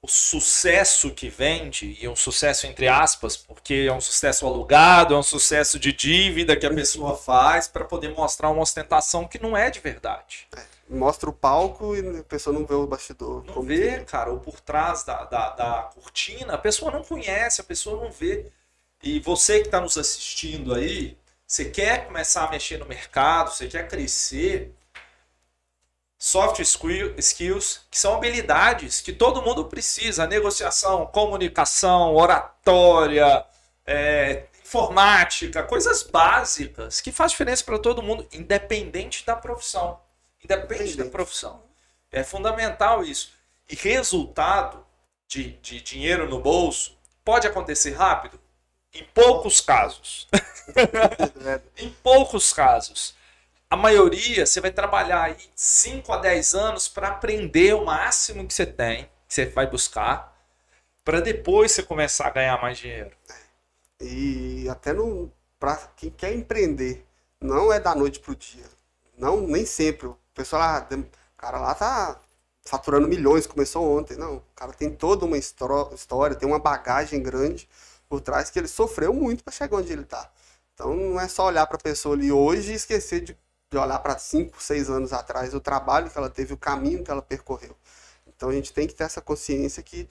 o 0.00 0.06
sucesso 0.08 1.10
que 1.12 1.28
vende, 1.28 1.98
e 2.00 2.08
um 2.08 2.14
sucesso 2.14 2.66
entre 2.66 2.86
aspas, 2.86 3.36
porque 3.36 3.86
é 3.88 3.92
um 3.92 4.00
sucesso 4.00 4.46
alugado, 4.46 5.14
é 5.14 5.18
um 5.18 5.22
sucesso 5.22 5.78
de 5.78 5.92
dívida 5.92 6.56
que 6.56 6.66
a 6.66 6.72
pessoa 6.72 7.16
faz 7.16 7.66
para 7.66 7.84
poder 7.84 8.10
mostrar 8.14 8.50
uma 8.50 8.62
ostentação 8.62 9.26
que 9.26 9.42
não 9.42 9.56
é 9.56 9.70
de 9.70 9.80
verdade. 9.80 10.46
Mostra 10.88 11.28
o 11.28 11.32
palco 11.32 11.96
e 11.96 12.20
a 12.20 12.22
pessoa 12.22 12.54
não 12.56 12.64
vê 12.64 12.74
o 12.74 12.86
bastidor. 12.86 13.44
Não 13.44 13.60
vê, 13.62 13.98
que- 13.98 14.04
cara, 14.04 14.30
ou 14.30 14.38
por 14.38 14.60
trás 14.60 15.02
da, 15.04 15.24
da, 15.24 15.50
da 15.50 15.82
cortina, 15.94 16.54
a 16.54 16.58
pessoa 16.58 16.90
não 16.92 17.02
conhece, 17.02 17.60
a 17.60 17.64
pessoa 17.64 18.02
não 18.02 18.10
vê. 18.10 18.46
E 19.02 19.20
você 19.20 19.60
que 19.60 19.66
está 19.66 19.80
nos 19.80 19.96
assistindo 19.98 20.74
aí, 20.74 21.16
você 21.46 21.64
quer 21.66 22.06
começar 22.06 22.44
a 22.44 22.50
mexer 22.50 22.78
no 22.78 22.86
mercado, 22.86 23.50
você 23.50 23.66
quer 23.68 23.88
crescer, 23.88 24.72
soft 26.18 26.60
skill- 26.60 27.14
skills, 27.18 27.82
que 27.90 27.98
são 27.98 28.14
habilidades 28.14 29.00
que 29.00 29.12
todo 29.12 29.42
mundo 29.42 29.64
precisa: 29.66 30.26
negociação, 30.26 31.06
comunicação, 31.06 32.14
oratória, 32.14 33.44
é, 33.86 34.44
informática, 34.64 35.62
coisas 35.62 36.02
básicas 36.02 37.00
que 37.00 37.12
faz 37.12 37.32
diferença 37.32 37.64
para 37.64 37.78
todo 37.78 38.02
mundo, 38.02 38.26
independente 38.32 39.24
da 39.24 39.36
profissão. 39.36 40.00
Independente 40.44 40.96
da 40.96 41.06
profissão. 41.06 41.62
É 42.12 42.22
fundamental 42.22 43.04
isso. 43.04 43.32
E 43.70 43.74
resultado 43.74 44.84
de, 45.26 45.52
de 45.62 45.80
dinheiro 45.80 46.28
no 46.28 46.40
bolso 46.40 46.96
pode 47.24 47.46
acontecer 47.46 47.92
rápido? 47.92 48.40
Em 48.94 49.04
poucos 49.04 49.60
casos. 49.60 50.26
É, 51.44 51.60
Em 51.84 51.90
poucos 52.02 52.52
casos. 52.52 53.14
A 53.70 53.76
maioria, 53.76 54.46
você 54.46 54.60
vai 54.60 54.70
trabalhar 54.70 55.22
aí 55.24 55.36
5 55.54 56.12
a 56.12 56.18
10 56.18 56.54
anos 56.54 56.88
para 56.88 57.08
aprender 57.08 57.74
o 57.74 57.84
máximo 57.84 58.46
que 58.46 58.54
você 58.54 58.64
tem, 58.64 59.04
que 59.28 59.34
você 59.34 59.46
vai 59.46 59.66
buscar, 59.66 60.34
para 61.04 61.20
depois 61.20 61.72
você 61.72 61.82
começar 61.82 62.28
a 62.28 62.30
ganhar 62.30 62.60
mais 62.62 62.78
dinheiro. 62.78 63.10
E 64.00 64.68
até 64.70 64.92
no 64.92 65.32
para 65.58 65.76
quem 65.96 66.10
quer 66.10 66.34
empreender, 66.34 67.06
não 67.40 67.72
é 67.72 67.80
da 67.80 67.94
noite 67.94 68.20
pro 68.20 68.36
dia. 68.36 68.66
Não, 69.18 69.40
nem 69.42 69.66
sempre. 69.66 70.08
O 70.08 70.18
pessoal 70.34 70.62
lá, 70.62 70.80
dem- 70.80 71.00
o 71.02 71.36
cara 71.38 71.58
lá 71.60 71.74
tá 71.74 72.20
faturando 72.66 73.08
milhões, 73.08 73.46
começou 73.46 73.98
ontem. 73.98 74.16
Não, 74.16 74.36
o 74.38 74.44
cara 74.56 74.72
tem 74.72 74.90
toda 74.94 75.24
uma 75.26 75.38
história, 75.38 76.36
tem 76.36 76.48
uma 76.48 76.58
bagagem 76.58 77.22
grande 77.22 77.68
por 78.08 78.20
trás 78.20 78.50
que 78.50 78.58
ele 78.58 78.68
sofreu 78.68 79.12
muito 79.14 79.44
para 79.44 79.52
chegar 79.52 79.76
onde 79.78 79.92
ele 79.92 80.04
tá. 80.04 80.30
Então 80.74 80.94
não 80.94 81.20
é 81.20 81.28
só 81.28 81.46
olhar 81.46 81.66
para 81.66 81.76
a 81.76 81.80
pessoa 81.80 82.14
ali 82.14 82.30
hoje 82.32 82.72
e 82.72 82.74
esquecer 82.76 83.20
de, 83.20 83.36
de 83.70 83.76
olhar 83.76 83.98
para 83.98 84.18
5, 84.18 84.62
6 84.62 84.88
anos 84.88 85.12
atrás, 85.12 85.52
o 85.54 85.60
trabalho 85.60 86.10
que 86.10 86.16
ela 86.16 86.30
teve, 86.30 86.54
o 86.54 86.56
caminho 86.56 87.04
que 87.04 87.10
ela 87.10 87.20
percorreu. 87.20 87.76
Então 88.26 88.48
a 88.48 88.52
gente 88.52 88.72
tem 88.72 88.86
que 88.86 88.94
ter 88.94 89.04
essa 89.04 89.20
consciência 89.20 89.82
que 89.82 90.08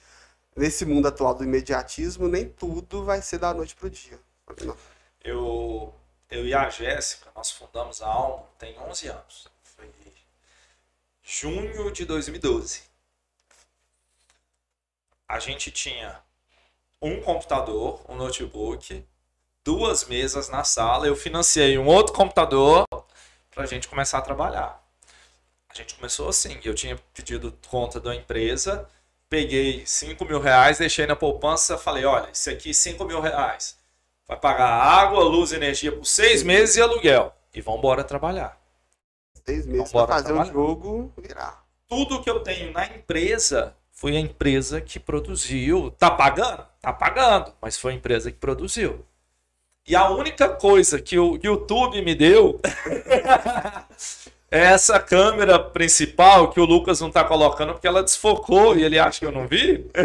nesse 0.55 0.86
mundo 0.86 1.08
atual 1.08 1.34
do 1.34 1.43
imediatismo, 1.43 2.28
nem 2.28 2.47
tudo 2.49 3.03
vai 3.03 3.22
ser 3.22 3.39
da 3.39 3.53
noite 3.53 3.76
pro 3.76 3.89
dia. 3.89 4.20
Não. 4.64 4.78
Eu, 5.24 5.93
eu 6.30 6.45
e 6.45 6.53
a 6.53 6.70
Jéssica, 6.70 7.30
nós 7.36 7.51
fundamos 7.51 8.01
a 8.01 8.08
Alma 8.08 8.43
tem 8.60 8.78
11 8.80 9.08
anos. 9.08 9.47
Foi 9.64 9.91
junho 11.24 11.91
de 11.91 12.05
2012. 12.05 12.82
A 15.28 15.39
gente 15.39 15.72
tinha 15.72 16.22
um 17.01 17.22
computador, 17.22 18.01
um 18.08 18.16
notebook, 18.16 19.05
duas 19.64 20.05
mesas 20.05 20.47
na 20.47 20.64
sala. 20.64 21.08
Eu 21.08 21.16
financiei 21.16 21.78
um 21.78 21.88
outro 21.88 22.14
computador 22.14 22.86
para 23.58 23.64
a 23.66 23.68
gente 23.68 23.88
começar 23.88 24.20
a 24.20 24.22
trabalhar. 24.22 24.80
A 25.68 25.74
gente 25.74 25.95
começou 25.95 26.30
assim. 26.30 26.60
Eu 26.64 26.76
tinha 26.76 26.95
pedido 27.12 27.51
conta 27.68 27.99
da 27.99 28.16
empresa, 28.16 28.88
peguei 29.28 29.84
5 29.84 30.24
mil 30.26 30.39
reais, 30.39 30.78
deixei 30.78 31.08
na 31.08 31.16
poupança, 31.16 31.76
falei, 31.76 32.05
olha, 32.05 32.30
isso 32.32 32.51
aqui 32.51 32.72
5 32.72 33.03
mil 33.03 33.20
reais. 33.20 33.76
Vai 34.28 34.38
pagar 34.38 34.70
água, 34.70 35.24
luz, 35.24 35.53
energia 35.53 35.91
por 35.91 36.05
seis 36.05 36.43
meses 36.43 36.76
e 36.76 36.82
aluguel. 36.82 37.34
E 37.51 37.60
vamos 37.60 37.80
embora 37.80 38.03
trabalhar. 38.03 38.62
Seis 39.43 39.66
meses 39.66 39.91
para 39.91 40.08
fazer 40.08 40.26
o 40.26 40.36
trabalhar. 40.36 40.53
jogo 40.53 41.14
virar. 41.18 41.66
Tudo 41.88 42.22
que 42.22 42.30
eu 42.30 42.41
tenho 42.41 42.72
na 42.72 42.86
empresa 42.86 43.76
foi 43.91 44.16
a 44.18 44.20
empresa 44.20 44.82
que 44.82 44.99
produziu. 44.99 45.89
Tá 45.97 46.12
pagando? 46.12 46.64
Tá 46.80 46.93
pagando, 46.93 47.53
mas 47.60 47.78
foi 47.78 47.93
a 47.93 47.95
empresa 47.95 48.32
que 48.32 48.38
produziu. 48.38 49.03
E 49.88 49.95
a 49.95 50.09
única 50.09 50.49
coisa 50.49 51.01
que 51.01 51.17
o 51.17 51.39
YouTube 51.41 52.01
me 52.01 52.13
deu 52.13 52.59
é 54.51 54.59
essa 54.59 54.99
câmera 54.99 55.57
principal 55.57 56.51
que 56.51 56.59
o 56.59 56.65
Lucas 56.65 56.99
não 56.99 57.09
tá 57.09 57.23
colocando 57.23 57.73
porque 57.73 57.88
ela 57.88 58.03
desfocou 58.03 58.75
e 58.75 58.83
ele 58.83 58.99
acha 58.99 59.19
que 59.19 59.25
eu 59.25 59.31
não 59.31 59.47
vi. 59.47 59.89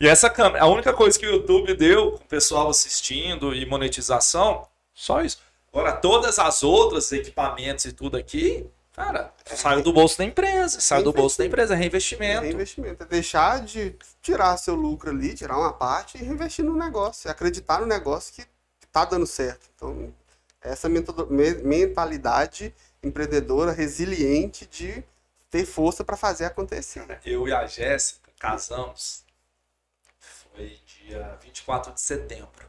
E 0.00 0.06
essa 0.06 0.30
câmera, 0.30 0.62
a 0.62 0.68
única 0.68 0.92
coisa 0.92 1.18
que 1.18 1.26
o 1.26 1.30
YouTube 1.32 1.74
deu, 1.74 2.12
com 2.12 2.24
o 2.24 2.28
pessoal 2.28 2.70
assistindo 2.70 3.52
e 3.52 3.66
monetização, 3.66 4.64
só 4.94 5.22
isso. 5.22 5.40
Agora, 5.72 5.92
todas 5.92 6.38
as 6.38 6.62
outras 6.62 7.10
equipamentos 7.10 7.84
e 7.84 7.92
tudo 7.92 8.16
aqui, 8.16 8.64
cara, 9.04 9.34
saiu 9.46 9.82
do 9.82 9.92
bolso 9.92 10.18
da 10.18 10.24
empresa. 10.24 10.80
Saiu 10.80 11.04
do 11.04 11.12
bolso 11.12 11.38
da 11.38 11.46
empresa, 11.46 11.74
é 11.74 11.76
É 11.76 11.78
reinvestimento. 11.78 12.46
investimento. 12.46 13.02
É 13.02 13.06
deixar 13.06 13.60
de 13.64 13.96
tirar 14.20 14.56
seu 14.56 14.74
lucro 14.74 15.10
ali, 15.10 15.34
tirar 15.34 15.56
uma 15.58 15.72
parte 15.72 16.18
e 16.18 16.22
reinvestir 16.22 16.64
no 16.64 16.76
negócio. 16.76 17.28
É 17.28 17.30
acreditar 17.30 17.80
no 17.80 17.86
negócio 17.86 18.34
que 18.34 18.44
está 18.84 19.04
dando 19.04 19.26
certo. 19.26 19.68
Então, 19.74 20.14
essa 20.60 20.88
me- 20.88 21.02
mentalidade 21.62 22.74
empreendedora, 23.02 23.72
resiliente 23.72 24.66
de 24.66 25.02
ter 25.50 25.64
força 25.64 26.04
para 26.04 26.16
fazer 26.16 26.44
acontecer. 26.44 27.20
Eu 27.24 27.46
e 27.48 27.52
a 27.52 27.66
Jéssica 27.66 28.30
casamos. 28.38 29.24
Foi 30.18 30.78
dia 30.84 31.38
24 31.40 31.92
de 31.94 32.00
setembro. 32.00 32.68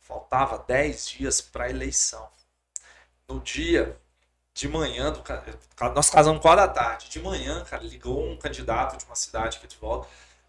Faltava 0.00 0.58
10 0.58 1.08
dias 1.08 1.40
para 1.40 1.64
a 1.64 1.70
eleição. 1.70 2.28
No 3.28 3.40
dia 3.40 3.96
de 4.54 4.68
manhã, 4.68 5.10
do, 5.12 5.22
nós 5.94 6.10
casamos 6.10 6.40
4 6.42 6.60
da 6.66 6.68
tarde. 6.68 7.08
De 7.08 7.20
manhã, 7.20 7.64
cara, 7.68 7.82
ligou 7.82 8.22
um 8.28 8.36
candidato 8.36 8.98
de 8.98 9.04
uma 9.04 9.16
cidade 9.16 9.56
aqui 9.58 9.66
de 9.66 9.76
volta. 9.76 10.06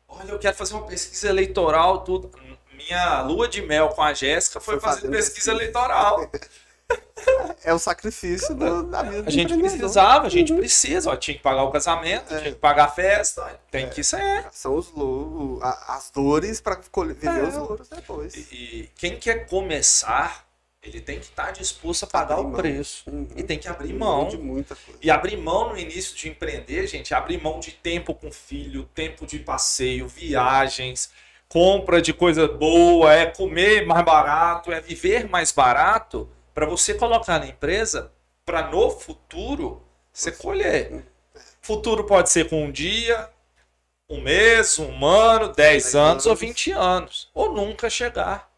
Olha, 0.08 0.32
eu 0.32 0.40
quero 0.40 0.56
fazer 0.56 0.74
uma 0.76 0.86
pesquisa 0.86 1.30
eleitoral, 1.30 2.04
tudo. 2.04 2.30
Minha 2.74 3.22
lua 3.22 3.48
de 3.48 3.62
mel 3.62 3.90
com 3.90 4.02
a 4.04 4.14
Jéssica 4.14 4.60
foi, 4.60 4.80
Foi 4.80 4.90
fazer 4.90 5.10
pesquisa 5.10 5.52
eleitoral. 5.52 6.30
É 7.64 7.74
o 7.74 7.80
sacrifício 7.80 8.54
do- 8.54 8.84
da 8.84 9.02
vida 9.04 9.24
A 9.26 9.32
gente 9.32 9.58
precisava, 9.58 10.28
a 10.28 10.30
gente 10.30 10.52
Uhum. 10.52 10.60
precisa. 10.60 11.10
Ó, 11.10 11.16
tinha 11.16 11.36
que 11.38 11.42
pagar 11.42 11.64
o 11.64 11.72
casamento, 11.72 12.32
É. 12.34 12.40
tinha 12.40 12.52
que 12.52 12.60
pagar 12.60 12.86
a 12.86 12.88
festa. 12.90 13.60
Tem 13.72 13.90
que 13.90 14.04
ser. 14.04 14.46
São 14.52 14.76
os 14.76 14.92
lou- 14.92 15.60
a- 15.64 15.96
as 15.96 16.12
dores 16.12 16.60
para 16.60 16.76
viver 16.76 17.28
É. 17.40 17.44
os 17.48 17.56
louros 17.56 17.88
depois. 17.88 18.36
E, 18.36 18.40
e 18.52 18.92
quem 18.98 19.18
quer 19.18 19.48
começar, 19.48 20.43
ele 20.84 21.00
tem 21.00 21.18
que 21.18 21.26
estar 21.26 21.52
disposto 21.52 22.04
a 22.04 22.08
pagar 22.08 22.36
Abrir 22.36 22.46
o 22.46 22.50
mão. 22.50 22.60
preço. 22.60 23.10
Uhum. 23.10 23.28
E 23.36 23.44
tem 23.44 23.58
que 23.58 23.68
abrir 23.68 23.94
mão. 23.94 24.28
de 24.28 24.38
muita 24.38 24.76
coisa. 24.76 25.00
E 25.02 25.10
abrir 25.10 25.38
mão 25.38 25.70
no 25.70 25.78
início 25.78 26.16
de 26.16 26.28
empreender, 26.30 26.86
gente, 26.88 27.14
é 27.14 27.18
abrir 27.18 27.42
mão 27.42 27.60
de 27.60 27.72
tempo 27.72 28.14
com 28.14 28.32
filho, 28.32 28.84
tempo 28.94 29.26
de 29.26 29.40
passeio, 29.40 30.08
viagens, 30.08 31.10
compra 31.48 32.02
de 32.02 32.14
coisa 32.14 32.48
boa, 32.48 33.14
é 33.14 33.26
comer 33.28 33.86
mais 33.86 34.04
barato, 34.04 34.72
é 34.72 34.82
viver 34.82 35.30
mais 35.30 35.52
barato 35.52 36.30
para 36.54 36.66
você 36.66 36.94
colocar 36.94 37.40
na 37.40 37.48
empresa 37.48 38.12
para 38.46 38.70
no 38.70 38.92
futuro 38.92 39.82
você 40.12 40.32
colher. 40.32 41.06
Futuro 41.62 42.04
pode 42.04 42.30
ser 42.30 42.50
com 42.50 42.66
um 42.66 42.72
dia, 42.72 43.30
um 44.10 44.22
mês, 44.22 44.78
um 44.78 45.06
ano, 45.06 45.48
10 45.48 45.56
Dez 45.56 45.96
anos 45.96 46.26
ou 46.26 46.34
anos. 46.34 46.42
20 46.42 46.72
anos. 46.72 47.32
Ou 47.34 47.54
nunca 47.54 47.90
chegar. 47.90 48.53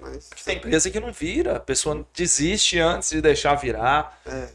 Mas 0.00 0.28
tem 0.44 0.56
empresa 0.56 0.90
que 0.90 1.00
não 1.00 1.12
vira, 1.12 1.56
a 1.56 1.60
pessoa 1.60 2.06
desiste 2.14 2.78
antes 2.78 3.10
de 3.10 3.20
deixar 3.20 3.54
virar. 3.54 4.20
é, 4.26 4.48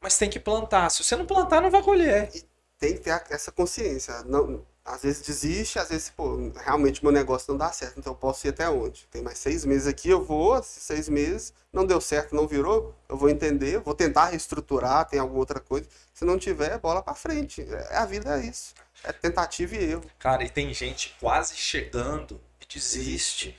Mas 0.00 0.18
tem 0.18 0.28
que 0.30 0.38
plantar. 0.40 0.90
Se 0.90 1.02
você 1.04 1.16
não 1.16 1.26
plantar, 1.26 1.60
não 1.60 1.70
vai 1.70 1.82
colher. 1.82 2.30
tem 2.78 2.94
que 2.94 3.00
ter 3.00 3.22
essa 3.30 3.50
consciência. 3.50 4.22
Não, 4.24 4.64
às 4.84 5.02
vezes 5.02 5.20
desiste, 5.26 5.78
às 5.80 5.88
vezes, 5.88 6.10
pô, 6.10 6.52
realmente 6.64 7.02
meu 7.02 7.10
negócio 7.12 7.50
não 7.50 7.58
dá 7.58 7.72
certo, 7.72 7.98
então 7.98 8.12
eu 8.12 8.16
posso 8.16 8.46
ir 8.46 8.50
até 8.50 8.68
onde? 8.70 9.06
Tem 9.10 9.20
mais 9.20 9.36
seis 9.38 9.64
meses 9.64 9.88
aqui, 9.88 10.08
eu 10.08 10.24
vou, 10.24 10.62
seis 10.62 11.08
meses, 11.08 11.52
não 11.72 11.84
deu 11.84 12.00
certo, 12.00 12.36
não 12.36 12.46
virou, 12.46 12.94
eu 13.08 13.16
vou 13.16 13.28
entender, 13.28 13.80
vou 13.80 13.94
tentar 13.94 14.26
reestruturar, 14.26 15.04
tem 15.08 15.18
alguma 15.18 15.40
outra 15.40 15.58
coisa. 15.58 15.88
Se 16.14 16.24
não 16.24 16.38
tiver, 16.38 16.78
bola 16.78 17.02
pra 17.02 17.14
frente. 17.14 17.62
É, 17.62 17.96
a 17.96 18.06
vida 18.06 18.40
é 18.40 18.46
isso. 18.46 18.74
É 19.02 19.12
tentativa 19.12 19.74
e 19.74 19.90
erro. 19.90 20.04
Cara, 20.20 20.44
e 20.44 20.48
tem 20.48 20.72
gente 20.72 21.16
quase 21.18 21.56
chegando 21.56 22.40
e 22.60 22.66
desiste. 22.72 23.58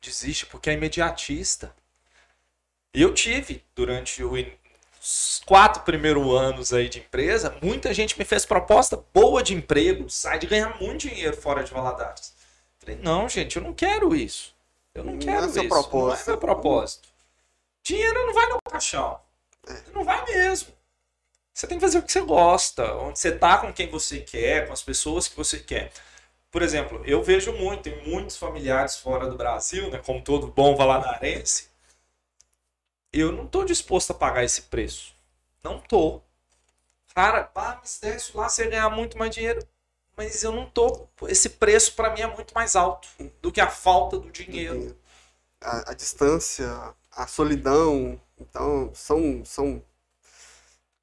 Desiste 0.00 0.46
porque 0.46 0.70
é 0.70 0.74
imediatista. 0.74 1.74
Eu 2.92 3.12
tive, 3.12 3.62
durante 3.74 4.22
os 4.22 5.42
quatro 5.44 5.82
primeiros 5.82 6.26
anos 6.34 6.72
aí 6.72 6.88
de 6.88 7.00
empresa, 7.00 7.56
muita 7.62 7.92
gente 7.92 8.18
me 8.18 8.24
fez 8.24 8.46
proposta 8.46 9.02
boa 9.12 9.42
de 9.42 9.54
emprego, 9.54 10.08
sai 10.08 10.38
de 10.38 10.46
ganhar 10.46 10.80
muito 10.80 11.08
dinheiro 11.08 11.36
fora 11.36 11.62
de 11.62 11.72
Valadares. 11.72 12.34
Falei, 12.78 12.96
não, 12.96 13.28
gente, 13.28 13.56
eu 13.56 13.62
não 13.62 13.74
quero 13.74 14.14
isso. 14.14 14.54
Eu 14.94 15.04
não 15.04 15.12
Não 15.12 15.18
quero 15.18 15.44
é 15.44 15.46
isso. 15.46 15.58
Não 15.58 15.62
é 16.14 16.26
meu 16.26 16.38
propósito. 16.38 17.08
Dinheiro 17.82 18.26
não 18.26 18.34
vai 18.34 18.48
no 18.48 18.58
caixão. 18.62 19.20
Não 19.92 20.04
vai 20.04 20.24
mesmo. 20.24 20.72
Você 21.52 21.66
tem 21.66 21.78
que 21.78 21.84
fazer 21.84 21.98
o 21.98 22.02
que 22.02 22.12
você 22.12 22.20
gosta, 22.20 22.94
onde 22.96 23.18
você 23.18 23.32
tá 23.32 23.58
com 23.58 23.72
quem 23.72 23.88
você 23.88 24.20
quer, 24.20 24.66
com 24.66 24.72
as 24.72 24.82
pessoas 24.82 25.26
que 25.26 25.36
você 25.36 25.58
quer. 25.58 25.90
Por 26.50 26.60
exemplo, 26.62 27.02
eu 27.04 27.22
vejo 27.22 27.52
muito, 27.52 27.84
tem 27.84 28.04
muitos 28.08 28.36
familiares 28.36 28.96
fora 28.96 29.28
do 29.30 29.36
Brasil, 29.36 29.88
né, 29.90 29.98
como 29.98 30.20
todo 30.22 30.48
bom 30.48 30.74
valadarense. 30.74 31.68
Eu 33.12 33.32
não 33.32 33.46
tô 33.46 33.64
disposto 33.64 34.10
a 34.10 34.14
pagar 34.14 34.44
esse 34.44 34.62
preço. 34.62 35.14
Não 35.62 35.80
tô. 35.80 36.20
Cara, 37.14 37.44
pá, 37.44 37.80
desce 38.02 38.36
lá, 38.36 38.48
você 38.48 38.68
ganhar 38.68 38.90
muito 38.90 39.18
mais 39.18 39.34
dinheiro. 39.34 39.66
Mas 40.16 40.42
eu 40.42 40.52
não 40.52 40.68
tô. 40.70 41.08
Esse 41.28 41.50
preço 41.50 41.94
para 41.94 42.10
mim 42.10 42.22
é 42.22 42.26
muito 42.26 42.54
mais 42.54 42.76
alto 42.76 43.08
do 43.42 43.52
que 43.52 43.60
a 43.60 43.68
falta 43.70 44.18
do 44.18 44.30
dinheiro. 44.30 44.96
A, 45.60 45.90
a 45.90 45.94
distância, 45.94 46.66
a 47.12 47.26
solidão, 47.26 48.20
então 48.38 48.90
são, 48.94 49.44
são 49.44 49.82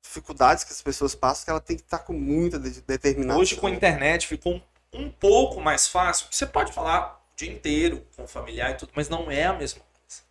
dificuldades 0.02 0.64
que 0.64 0.72
as 0.72 0.82
pessoas 0.82 1.16
passam 1.16 1.46
que 1.46 1.50
ela 1.52 1.60
tem 1.62 1.76
que 1.78 1.84
estar 1.84 2.00
com 2.00 2.14
muita 2.14 2.60
de- 2.60 2.82
determinação. 2.82 3.41
Hoje 3.41 3.56
com 3.56 3.68
a 3.68 3.72
internet 3.72 4.28
ficou 4.28 4.56
um, 4.56 4.62
um 4.94 5.10
pouco 5.10 5.60
mais 5.60 5.88
fácil. 5.88 6.28
Você 6.30 6.46
pode 6.46 6.72
falar 6.72 7.22
o 7.34 7.36
dia 7.36 7.52
inteiro 7.52 8.06
com 8.16 8.24
o 8.24 8.28
familiar 8.28 8.72
e 8.72 8.76
tudo, 8.76 8.91
mas 8.96 9.10
não 9.10 9.30
é 9.32 9.46
a 9.46 9.54
mesma 9.54 9.82
coisa. 9.82 10.22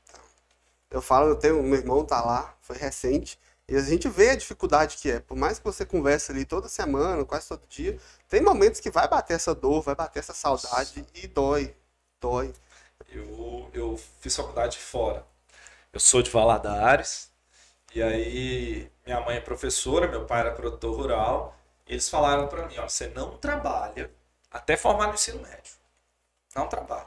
Eu 0.91 1.03
falo, 1.03 1.29
eu 1.31 1.37
tenho, 1.37 1.63
meu 1.63 1.79
irmão 1.79 2.05
tá 2.05 2.21
lá, 2.23 2.55
foi 2.61 2.77
recente, 2.77 3.39
e 3.69 3.77
a 3.77 3.81
gente 3.81 4.09
vê 4.09 4.31
a 4.31 4.37
dificuldade 4.37 4.97
que 4.99 5.11
é. 5.11 5.21
Por 5.21 5.37
mais 5.37 5.59
que 5.59 5.65
você 5.65 5.85
converse 5.85 6.31
ali 6.31 6.45
toda 6.45 6.69
semana, 6.69 7.25
quase 7.25 7.49
todo 7.49 7.67
dia, 7.69 7.99
tem 8.29 8.41
momentos 8.41 8.81
que 8.81 8.91
vai 8.91 9.09
bater 9.09 9.35
essa 9.35 9.55
dor, 9.55 9.83
vai 9.83 9.95
bater 9.95 10.19
essa 10.19 10.35
saudade 10.35 11.05
e 11.15 11.27
dói, 11.27 11.75
dói. 12.21 12.53
Eu, 13.09 13.71
eu 13.73 14.01
fiz 14.21 14.37
faculdade 14.37 14.79
fora. 14.79 15.25
Eu 15.93 16.01
sou 16.01 16.23
de 16.23 16.31
Valadares. 16.31 17.31
E 17.95 18.03
aí, 18.03 18.91
minha 19.05 19.21
mãe 19.21 19.37
é 19.37 19.41
professora, 19.41 20.09
meu 20.09 20.25
pai 20.25 20.41
era 20.41 20.53
produtor 20.53 20.97
rural. 20.97 21.57
Eles 21.87 22.09
falaram 22.09 22.49
pra 22.49 22.67
mim: 22.67 22.79
ó, 22.79 22.89
você 22.89 23.09
não 23.09 23.37
trabalha 23.37 24.11
até 24.53 24.77
formar 24.77 25.09
no 25.09 25.15
ensino 25.15 25.41
médio. 25.41 25.73
Não 26.55 26.69
trabalha. 26.69 27.07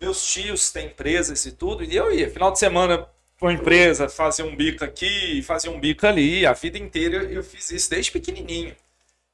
Meus 0.00 0.24
tios 0.26 0.70
têm 0.70 0.86
empresas 0.86 1.44
e 1.46 1.52
tudo, 1.52 1.84
e 1.84 1.94
eu 1.94 2.12
ia. 2.12 2.30
Final 2.30 2.52
de 2.52 2.58
semana, 2.58 3.08
com 3.38 3.48
a 3.48 3.52
empresa, 3.52 4.08
fazia 4.08 4.44
um 4.44 4.54
bico 4.54 4.84
aqui, 4.84 5.42
fazia 5.42 5.70
um 5.70 5.80
bico 5.80 6.06
ali. 6.06 6.46
A 6.46 6.52
vida 6.52 6.78
inteira 6.78 7.24
eu, 7.24 7.42
fiz 7.42 7.70
isso, 7.70 7.90
desde 7.90 8.10
pequenininho 8.10 8.76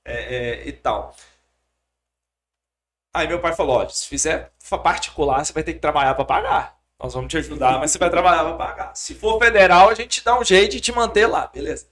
é, 0.04 0.14
é, 0.14 0.68
e 0.68 0.72
tal. 0.72 1.14
Aí 3.12 3.28
meu 3.28 3.40
pai 3.40 3.54
falou: 3.54 3.76
ó, 3.76 3.88
se 3.88 4.06
fizer 4.06 4.52
particular, 4.82 5.44
você 5.44 5.52
vai 5.52 5.62
ter 5.62 5.74
que 5.74 5.80
trabalhar 5.80 6.14
para 6.14 6.24
pagar. 6.24 6.78
Nós 6.98 7.12
vamos 7.12 7.30
te 7.30 7.36
ajudar, 7.36 7.78
mas 7.78 7.90
você 7.90 7.98
vai 7.98 8.08
trabalhar 8.08 8.44
para 8.44 8.54
pagar. 8.54 8.94
Se 8.96 9.14
for 9.14 9.38
federal, 9.38 9.90
a 9.90 9.94
gente 9.94 10.24
dá 10.24 10.38
um 10.38 10.44
jeito 10.44 10.72
de 10.72 10.80
te 10.80 10.92
manter 10.92 11.26
lá, 11.26 11.46
beleza? 11.46 11.86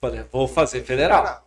Falei, 0.00 0.22
vou 0.30 0.46
fazer 0.46 0.82
federal. 0.82 1.46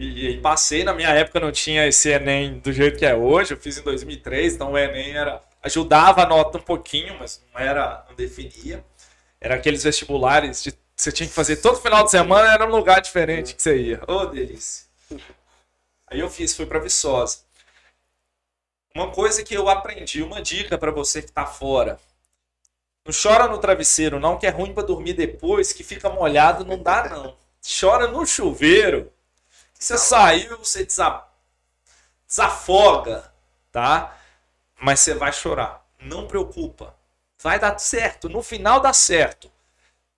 E, 0.00 0.30
e 0.30 0.40
passei, 0.40 0.82
na 0.82 0.94
minha 0.94 1.10
época 1.10 1.38
não 1.38 1.52
tinha 1.52 1.86
esse 1.86 2.08
Enem 2.08 2.58
do 2.58 2.72
jeito 2.72 2.98
que 2.98 3.04
é 3.04 3.14
hoje, 3.14 3.52
eu 3.52 3.58
fiz 3.58 3.76
em 3.76 3.82
2003, 3.82 4.54
então 4.54 4.72
o 4.72 4.78
Enem 4.78 5.14
era 5.14 5.42
ajudava 5.62 6.22
a 6.22 6.26
nota 6.26 6.56
um 6.56 6.62
pouquinho, 6.62 7.18
mas 7.18 7.44
não 7.52 7.60
era, 7.60 8.06
não 8.08 8.16
definia. 8.16 8.82
Era 9.38 9.56
aqueles 9.56 9.82
vestibulares 9.82 10.62
de 10.62 10.72
você 10.96 11.12
tinha 11.12 11.28
que 11.28 11.34
fazer 11.34 11.56
todo 11.56 11.80
final 11.80 12.02
de 12.02 12.10
semana, 12.10 12.50
era 12.50 12.66
um 12.66 12.70
lugar 12.70 13.02
diferente 13.02 13.54
que 13.54 13.62
você 13.62 13.76
ia. 13.76 14.02
Ô, 14.06 14.24
delícia. 14.24 14.86
Aí 16.06 16.20
eu 16.20 16.30
fiz, 16.30 16.56
fui 16.56 16.64
para 16.64 16.78
Viçosa. 16.78 17.40
Uma 18.94 19.10
coisa 19.10 19.42
que 19.42 19.54
eu 19.54 19.68
aprendi, 19.68 20.22
uma 20.22 20.40
dica 20.40 20.78
para 20.78 20.90
você 20.90 21.20
que 21.20 21.30
tá 21.30 21.44
fora. 21.44 22.00
Não 23.06 23.12
chora 23.14 23.46
no 23.48 23.58
travesseiro, 23.58 24.18
não, 24.18 24.38
que 24.38 24.46
é 24.46 24.50
ruim 24.50 24.72
para 24.72 24.86
dormir 24.86 25.12
depois, 25.12 25.74
que 25.74 25.84
fica 25.84 26.08
molhado, 26.08 26.64
não 26.64 26.82
dá, 26.82 27.08
não. 27.08 27.36
Chora 27.80 28.06
no 28.06 28.26
chuveiro. 28.26 29.12
Você 29.80 29.96
saiu, 29.98 30.58
você 30.58 30.84
desa- 30.84 31.24
desafoga, 32.28 33.32
tá? 33.72 34.16
Mas 34.80 35.00
você 35.00 35.14
vai 35.14 35.32
chorar. 35.32 35.84
Não 35.98 36.26
preocupa. 36.26 36.94
Vai 37.42 37.58
dar 37.58 37.78
certo. 37.78 38.28
No 38.28 38.42
final 38.42 38.80
dá 38.80 38.92
certo. 38.92 39.50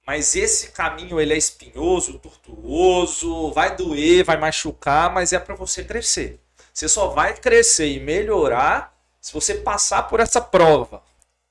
Mas 0.07 0.35
esse 0.35 0.73
caminho 0.73 1.21
ele 1.21 1.33
é 1.33 1.37
espinhoso, 1.37 2.19
tortuoso, 2.19 3.53
vai 3.53 3.77
doer, 3.77 4.25
vai 4.25 4.37
machucar, 4.37 5.13
mas 5.13 5.33
é 5.33 5.39
para 5.39 5.55
você 5.55 5.85
crescer. 5.85 6.41
Você 6.75 6.89
só 6.89 7.09
vai 7.09 7.35
crescer 7.37 7.87
e 7.87 8.01
melhorar 8.01 8.93
se 9.21 9.33
você 9.33 9.55
passar 9.55 10.05
por 10.09 10.19
essa 10.19 10.41
prova. 10.41 11.03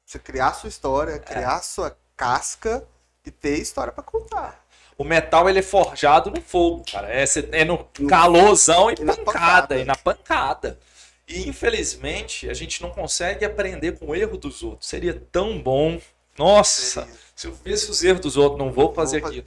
Você 0.05 0.19
criar 0.19 0.49
a 0.49 0.53
sua 0.53 0.67
história, 0.69 1.17
criar 1.19 1.55
a 1.55 1.61
sua 1.61 1.97
casca 2.17 2.85
e 3.25 3.31
ter 3.31 3.57
história 3.57 3.93
pra 3.93 4.03
contar. 4.03 4.60
O 5.01 5.03
metal 5.03 5.49
ele 5.49 5.59
é 5.59 5.63
forjado 5.63 6.29
no 6.29 6.39
fogo, 6.41 6.83
cara. 6.91 7.07
É, 7.11 7.23
é 7.53 7.65
no 7.65 7.83
calorzão 8.07 8.89
e, 8.91 8.93
E 8.93 8.97
pancada, 8.97 9.23
pancada. 9.23 9.79
e 9.79 9.83
na 9.85 9.95
pancada. 9.95 10.79
E 11.27 11.47
infelizmente 11.49 12.49
a 12.49 12.53
gente 12.53 12.81
não 12.81 12.91
consegue 12.91 13.43
aprender 13.43 13.93
com 13.97 14.07
o 14.07 14.15
erro 14.15 14.37
dos 14.37 14.61
outros. 14.61 14.87
Seria 14.87 15.19
tão 15.31 15.59
bom. 15.59 15.99
Nossa, 16.37 17.01
Seria. 17.01 17.19
se 17.35 17.47
eu 17.47 17.53
visse 17.65 17.89
os 17.89 18.03
erros 18.03 18.21
dos 18.21 18.37
outros, 18.37 18.59
não 18.59 18.71
vou 18.71 18.93
fazer 18.93 19.25
aquilo. 19.25 19.43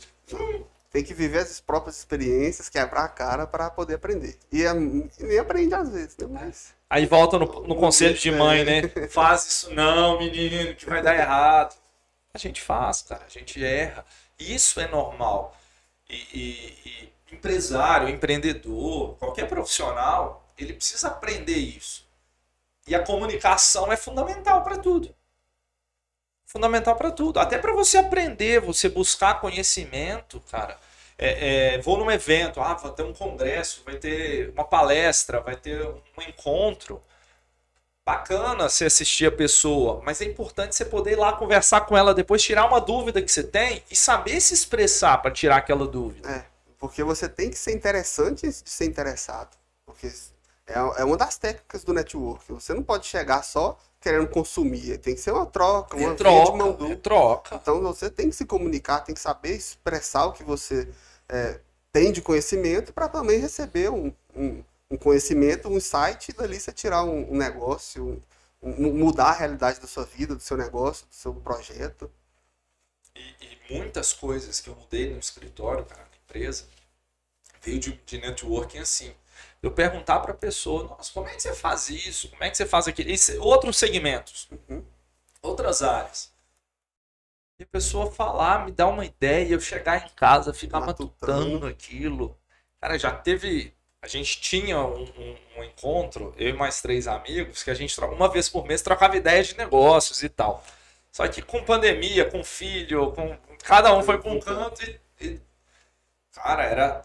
Tem 0.91 1.03
que 1.05 1.15
viver 1.15 1.39
as 1.39 1.61
próprias 1.61 1.99
experiências, 1.99 2.69
quebrar 2.69 3.05
a 3.05 3.09
cara 3.09 3.47
pra 3.47 3.69
poder 3.71 3.95
aprender. 3.95 4.37
E, 4.53 4.63
é- 4.65 4.71
e 4.73 5.25
nem 5.25 5.39
aprende 5.39 5.75
às 5.75 5.89
vezes, 5.89 6.17
né? 6.19 6.27
Mas 6.31 6.75
Aí 6.91 7.07
volta 7.07 7.39
no, 7.39 7.47
no 7.67 7.75
conselho 7.77 8.15
de 8.15 8.31
mãe, 8.31 8.65
né? 8.65 8.83
Faz 9.09 9.45
isso 9.47 9.75
não, 9.75 10.19
menino, 10.19 10.75
que 10.75 10.87
vai 10.87 11.03
dar 11.03 11.15
errado. 11.17 11.75
A 12.33 12.39
gente 12.39 12.61
faz, 12.61 13.03
cara, 13.03 13.23
a 13.27 13.31
gente 13.31 13.65
erra. 13.65 14.05
Isso 14.39 14.81
é 14.81 14.89
normal. 14.89 15.57
E, 16.09 16.17
e- 16.17 17.13
e 17.31 17.35
empresário, 17.35 18.09
empreendedor, 18.09 19.17
qualquer 19.19 19.49
profissional, 19.49 20.45
ele 20.59 20.75
precisa 20.75 21.09
aprender 21.09 21.57
isso. 21.57 22.07
E 22.87 22.95
a 22.95 23.05
comunicação 23.05 23.93
é 23.93 23.97
fundamental 23.99 24.63
para 24.65 24.79
tudo. 24.79 25.15
Fundamental 26.47 26.95
para 26.97 27.11
tudo. 27.11 27.41
Até 27.41 27.59
para 27.59 27.73
você 27.73 27.99
aprender, 27.99 28.61
você 28.61 28.89
buscar 28.89 29.41
conhecimento, 29.41 30.41
cara. 30.51 30.79
É, 31.17 31.75
é, 31.77 31.79
vou 31.79 31.97
num 31.97 32.11
evento, 32.11 32.61
ah, 32.61 32.75
vai 32.75 32.93
ter 32.93 33.03
um 33.03 33.13
congresso, 33.15 33.83
vai 33.85 33.97
ter 33.97 34.51
uma 34.51 34.65
palestra, 34.65 35.41
vai 35.41 35.57
ter 35.57 35.87
um 35.87 36.23
encontro. 36.29 37.01
Bacana 38.07 38.69
você 38.69 38.85
assistir 38.85 39.27
a 39.27 39.33
pessoa, 39.33 40.03
mas 40.05 40.21
é 40.21 40.27
importante 40.27 40.75
você 40.75 40.85
poder 40.85 41.13
ir 41.13 41.17
lá 41.17 41.33
conversar 41.33 41.83
com 41.83 41.97
ela 41.97 42.13
depois, 42.13 42.43
tirar 42.43 42.67
uma 42.67 42.79
dúvida 42.79 43.23
que 43.23 43.33
você 43.33 43.43
tem 43.43 43.83
e 43.91 43.97
saber 43.97 44.41
se 44.43 44.53
expressar 44.53 45.19
para 45.23 45.31
tirar 45.31 45.57
aquela 45.57 45.87
dúvida. 45.87 46.31
É, 46.31 46.45
porque 46.79 47.03
você 47.03 47.27
tem 47.29 47.49
que 47.49 47.59
ser 47.59 47.73
interessante 47.73 48.47
antes 48.47 48.63
de 48.63 48.69
ser 48.69 48.85
interessado. 48.85 49.57
Porque 49.87 50.13
é, 50.67 50.75
é 50.75 51.05
uma 51.05 51.17
das 51.17 51.39
técnicas 51.39 51.83
do 51.83 51.95
network. 51.95 52.53
Você 52.53 52.75
não 52.75 52.83
pode 52.83 53.07
chegar 53.07 53.43
só 53.43 53.79
querendo 53.99 54.29
consumir. 54.29 54.99
Tem 54.99 55.15
que 55.15 55.21
ser 55.23 55.33
uma 55.33 55.47
troca, 55.47 55.97
uma 55.97 56.13
É 56.13 56.15
troca, 56.15 56.85
é 56.85 56.97
troca. 56.97 57.55
Então 57.55 57.81
você 57.81 58.11
tem 58.11 58.29
que 58.29 58.37
se 58.37 58.45
comunicar, 58.45 59.01
tem 59.01 59.15
que 59.15 59.21
saber 59.21 59.57
expressar 59.57 60.27
o 60.27 60.33
que 60.33 60.45
você 60.45 60.87
é, 61.27 61.59
tem 61.91 62.13
de 62.13 62.21
conhecimento 62.21 62.93
para 62.93 63.09
também 63.09 63.39
receber 63.39 63.91
um, 63.91 64.13
um, 64.37 64.63
um 64.95 64.99
conhecimento, 64.99 65.69
um 65.69 65.77
insight 65.77 66.31
e 66.31 66.35
dali 66.35 66.59
você 66.61 66.73
tirar 66.73 67.05
um, 67.05 67.33
um 67.33 67.37
negócio, 67.37 68.23
um- 68.63 68.93
mudar 68.95 69.27
a 69.31 69.33
realidade 69.35 69.81
da 69.81 69.87
sua 69.87 70.05
vida, 70.05 70.35
do 70.35 70.43
seu 70.43 70.57
negócio, 70.57 71.07
do 71.07 71.15
seu 71.15 71.35
projeto. 71.35 72.11
E, 73.17 73.21
e 73.73 73.79
muitas 73.79 74.13
coisas 74.13 74.61
que 74.61 74.69
eu 74.69 74.77
mudei 74.77 75.11
no 75.13 75.19
escritório, 75.19 75.85
cara, 75.85 76.03
na 76.03 76.17
empresa, 76.25 76.65
veio 77.63 77.81
de, 77.81 77.93
de 78.07 78.19
networking 78.21 78.79
assim. 78.79 79.15
Eu 79.63 79.73
perguntar 79.73 80.21
para 80.21 80.33
a 80.33 80.37
pessoa, 80.37 80.85
nossa, 80.85 81.13
como 81.13 81.29
é 81.29 81.35
que 81.35 81.43
você 81.43 81.55
faz 81.55 81.91
isso? 81.91 82.29
Como 82.31 82.45
é 82.45 82.51
que 82.51 82.57
você 82.57 82.67
faz 82.67 82.89
aquilo? 82.89 83.11
Isso, 83.11 83.41
outros 83.43 83.77
segmentos, 83.79 84.49
Uhum. 84.51 84.85
outras 85.43 85.83
áreas. 85.83 86.33
E 87.59 87.63
a 87.65 87.67
pessoa 87.67 88.11
falar, 88.13 88.65
me 88.65 88.71
dar 88.73 88.87
uma 88.89 89.05
ideia, 89.05 89.53
eu 89.55 89.61
chegar 89.61 90.05
em 90.05 90.09
casa, 90.11 90.53
ficar 90.55 90.81
Matutando. 90.81 90.81
matutando 90.81 91.67
aquilo. 91.67 92.39
Cara, 92.81 92.99
já 92.99 93.13
teve. 93.17 93.75
A 94.05 94.09
gente 94.09 94.41
tinha 94.41 94.79
um, 94.81 95.03
um- 95.05 95.37
um 95.59 95.65
encontro, 95.65 96.35
eu 96.37 96.51
e 96.51 96.53
mais 96.53 96.83
três 96.83 97.09
amigos, 97.09 97.63
que 97.63 97.71
a 97.71 97.75
gente 97.75 97.99
uma 98.01 98.29
vez 98.29 98.49
por 98.51 98.67
mês 98.67 98.83
trocava 98.83 99.17
ideias 99.17 99.49
de 99.49 99.57
negócios 99.59 100.23
e 100.23 100.29
tal. 100.29 100.63
Só 101.13 101.27
que 101.29 101.43
com 101.43 101.65
pandemia, 101.65 102.25
com 102.31 102.45
filho, 102.45 103.13
com 103.13 103.37
cada 103.65 103.97
um 103.97 104.03
foi 104.03 104.19
para 104.21 104.31
um 104.33 104.41
canto 104.41 104.83
e, 104.85 105.01
e- 105.27 105.41
cara, 106.35 106.65
era 106.65 107.03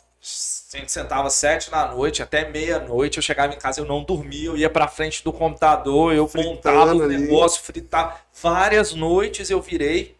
a 0.74 0.78
gente 0.78 0.92
sentava 0.92 1.30
sete 1.30 1.72
da 1.72 1.88
noite 1.94 2.22
até 2.22 2.50
meia-noite, 2.50 3.18
eu 3.18 3.24
chegava 3.24 3.54
em 3.54 3.58
casa, 3.58 3.80
eu 3.82 3.86
não 3.86 4.04
dormia, 4.04 4.48
eu 4.48 4.58
ia 4.58 4.70
pra 4.70 4.88
frente 4.88 5.24
do 5.24 5.32
computador, 5.32 6.14
eu 6.14 6.28
Fritando 6.28 6.50
montava 6.56 6.94
o 6.94 7.08
negócio, 7.08 7.62
fritava. 7.64 8.20
Várias 8.42 8.94
noites 8.94 9.50
eu 9.50 9.62
virei, 9.62 10.18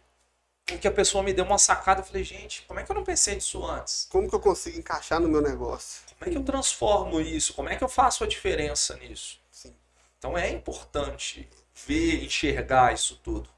porque 0.66 0.88
a 0.88 0.92
pessoa 0.92 1.22
me 1.24 1.32
deu 1.34 1.44
uma 1.44 1.58
sacada, 1.58 2.00
eu 2.02 2.04
falei, 2.06 2.24
gente, 2.24 2.62
como 2.68 2.80
é 2.80 2.84
que 2.84 2.90
eu 2.92 2.96
não 2.96 3.04
pensei 3.04 3.36
nisso 3.36 3.64
antes? 3.66 4.06
Como 4.10 4.28
que 4.28 4.34
eu 4.36 4.40
consigo 4.40 4.78
encaixar 4.78 5.20
no 5.20 5.28
meu 5.28 5.42
negócio? 5.42 6.02
Como 6.20 6.28
é 6.28 6.32
que 6.32 6.38
eu 6.38 6.44
transformo 6.44 7.18
isso? 7.18 7.54
Como 7.54 7.70
é 7.70 7.76
que 7.76 7.82
eu 7.82 7.88
faço 7.88 8.22
a 8.22 8.26
diferença 8.26 8.94
nisso? 8.98 9.40
Sim. 9.50 9.74
Então 10.18 10.36
é 10.36 10.50
importante 10.50 11.48
ver, 11.86 12.22
enxergar 12.22 12.92
isso 12.92 13.18
tudo. 13.24 13.48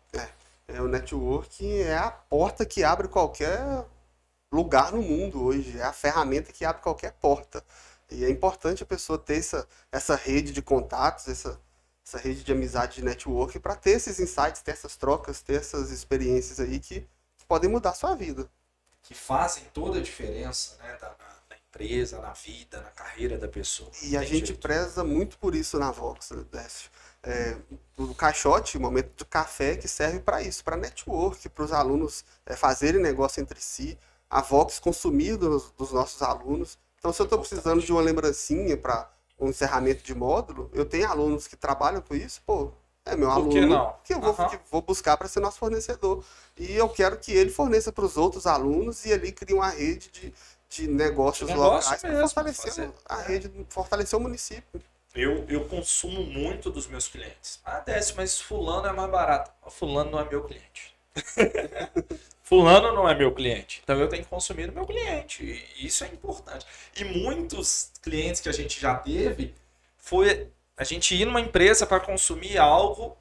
É, 0.69 0.81
o 0.81 0.87
networking 0.87 1.81
é 1.81 1.97
a 1.97 2.09
porta 2.09 2.65
que 2.65 2.85
abre 2.85 3.09
qualquer 3.09 3.61
lugar 4.53 4.93
no 4.93 5.03
mundo 5.03 5.43
hoje, 5.43 5.77
é 5.77 5.83
a 5.83 5.93
ferramenta 5.93 6.53
que 6.53 6.65
abre 6.65 6.81
qualquer 6.81 7.13
porta. 7.15 7.65
E 8.09 8.25
é 8.25 8.31
importante 8.31 8.85
a 8.85 8.87
pessoa 8.87 9.19
ter 9.19 9.39
essa, 9.39 9.67
essa 9.91 10.15
rede 10.15 10.53
de 10.53 10.63
contatos, 10.63 11.27
essa, 11.27 11.61
essa 12.07 12.17
rede 12.17 12.45
de 12.45 12.53
amizade 12.53 12.95
de 12.95 13.03
networking 13.03 13.59
para 13.59 13.75
ter 13.75 13.91
esses 13.91 14.21
insights, 14.21 14.63
ter 14.63 14.71
essas 14.71 14.95
trocas, 14.95 15.43
ter 15.43 15.55
essas 15.55 15.91
experiências 15.91 16.61
aí 16.61 16.79
que 16.79 17.05
podem 17.49 17.69
mudar 17.69 17.91
a 17.91 17.95
sua 17.95 18.15
vida. 18.15 18.49
Que 19.03 19.15
fazem 19.15 19.65
toda 19.75 19.99
a 19.99 20.03
diferença 20.03 20.77
né, 20.77 20.97
da, 21.01 21.17
empresa, 21.73 22.20
na 22.20 22.33
vida, 22.33 22.81
na 22.83 22.91
carreira 22.91 23.39
da 23.39 23.49
pessoa. 23.49 23.91
E 24.03 24.16
a 24.16 24.23
gente 24.23 24.49
jeito. 24.49 24.61
preza 24.61 25.03
muito 25.05 25.39
por 25.39 25.55
isso 25.55 25.79
na 25.79 25.91
Vox, 25.91 26.31
né, 26.31 26.45
Décio. 26.51 26.91
É, 27.23 27.57
o 27.97 28.14
caixote, 28.14 28.77
o 28.77 28.81
momento 28.81 29.14
do 29.16 29.25
café, 29.25 29.77
que 29.77 29.87
serve 29.89 30.20
para 30.20 30.43
isso, 30.43 30.62
para 30.64 30.77
network, 30.77 31.49
para 31.49 31.64
os 31.64 31.73
alunos 31.73 32.25
é, 32.45 32.57
fazerem 32.57 33.01
negócio 33.01 33.41
entre 33.41 33.61
si. 33.61 33.99
a 34.29 34.41
Vox 34.43 34.79
consumir 34.79 35.37
dos, 35.37 35.70
dos 35.73 35.93
nossos 35.93 36.20
alunos. 36.23 36.79
Então, 36.99 37.12
se 37.12 37.20
eu 37.20 37.25
estou 37.25 37.39
precisando 37.39 37.83
de 37.83 37.93
uma 37.93 38.01
lembrancinha 38.03 38.77
para 38.77 39.11
um 39.39 39.49
encerramento 39.49 40.03
de 40.03 40.14
módulo, 40.14 40.70
eu 40.73 40.85
tenho 40.85 41.09
alunos 41.09 41.47
que 41.47 41.57
trabalham 41.57 42.01
com 42.01 42.14
isso, 42.14 42.41
pô, 42.47 42.73
é 43.05 43.16
meu 43.16 43.29
Por 43.33 43.49
que 43.49 43.59
aluno 43.59 43.66
não? 43.66 43.97
que 44.05 44.14
eu 44.14 44.20
vou, 44.20 44.39
Aham. 44.39 44.49
que 44.49 44.59
vou 44.70 44.81
buscar 44.83 45.16
para 45.16 45.29
ser 45.29 45.41
nosso 45.41 45.59
fornecedor. 45.59 46.25
E 46.57 46.73
eu 46.75 46.89
quero 46.89 47.18
que 47.18 47.33
ele 47.33 47.51
forneça 47.51 47.91
para 47.93 48.05
os 48.05 48.16
outros 48.16 48.47
alunos 48.47 49.05
e 49.05 49.12
ali 49.12 49.33
crie 49.33 49.55
uma 49.55 49.68
rede 49.70 50.11
de, 50.11 50.35
de 50.75 50.89
negócios 50.89 51.49
De 51.49 51.55
negócio 51.55 51.91
locais 51.91 52.03
mesmo, 52.03 52.18
fortalecer 52.29 52.64
fazer. 52.73 52.93
a 53.07 53.16
rede, 53.23 53.66
fortalecer 53.68 54.18
o 54.18 54.23
município. 54.23 54.83
Eu, 55.14 55.45
eu 55.49 55.64
consumo 55.66 56.23
muito 56.25 56.70
dos 56.70 56.87
meus 56.87 57.07
clientes. 57.09 57.61
Ah, 57.64 57.81
Décio, 57.81 58.14
mas 58.16 58.41
fulano 58.41 58.87
é 58.87 58.93
mais 58.93 59.11
barato. 59.11 59.51
Fulano 59.70 60.11
não 60.11 60.20
é 60.20 60.25
meu 60.29 60.43
cliente. 60.45 60.95
fulano 62.43 62.93
não 62.93 63.09
é 63.09 63.14
meu 63.14 63.33
cliente. 63.35 63.81
Então 63.85 63.99
eu 63.99 64.09
tenho 64.09 64.23
que 64.25 64.31
consumir 64.31 64.66
do 64.68 64.73
meu 64.73 64.87
cliente. 64.87 65.45
E 65.77 65.87
isso 65.87 66.05
é 66.05 66.09
importante. 66.09 66.66
E 66.97 67.05
muitos 67.05 67.91
clientes 68.03 68.41
que 68.41 68.49
a 68.49 68.53
gente 68.53 68.81
já 68.81 68.95
teve 68.95 69.55
foi 69.99 70.49
a 70.77 70.85
gente 70.85 71.14
ir 71.14 71.25
numa 71.27 71.41
empresa 71.41 71.87
para 71.87 72.01
consumir 72.01 72.57
algo, 72.59 73.16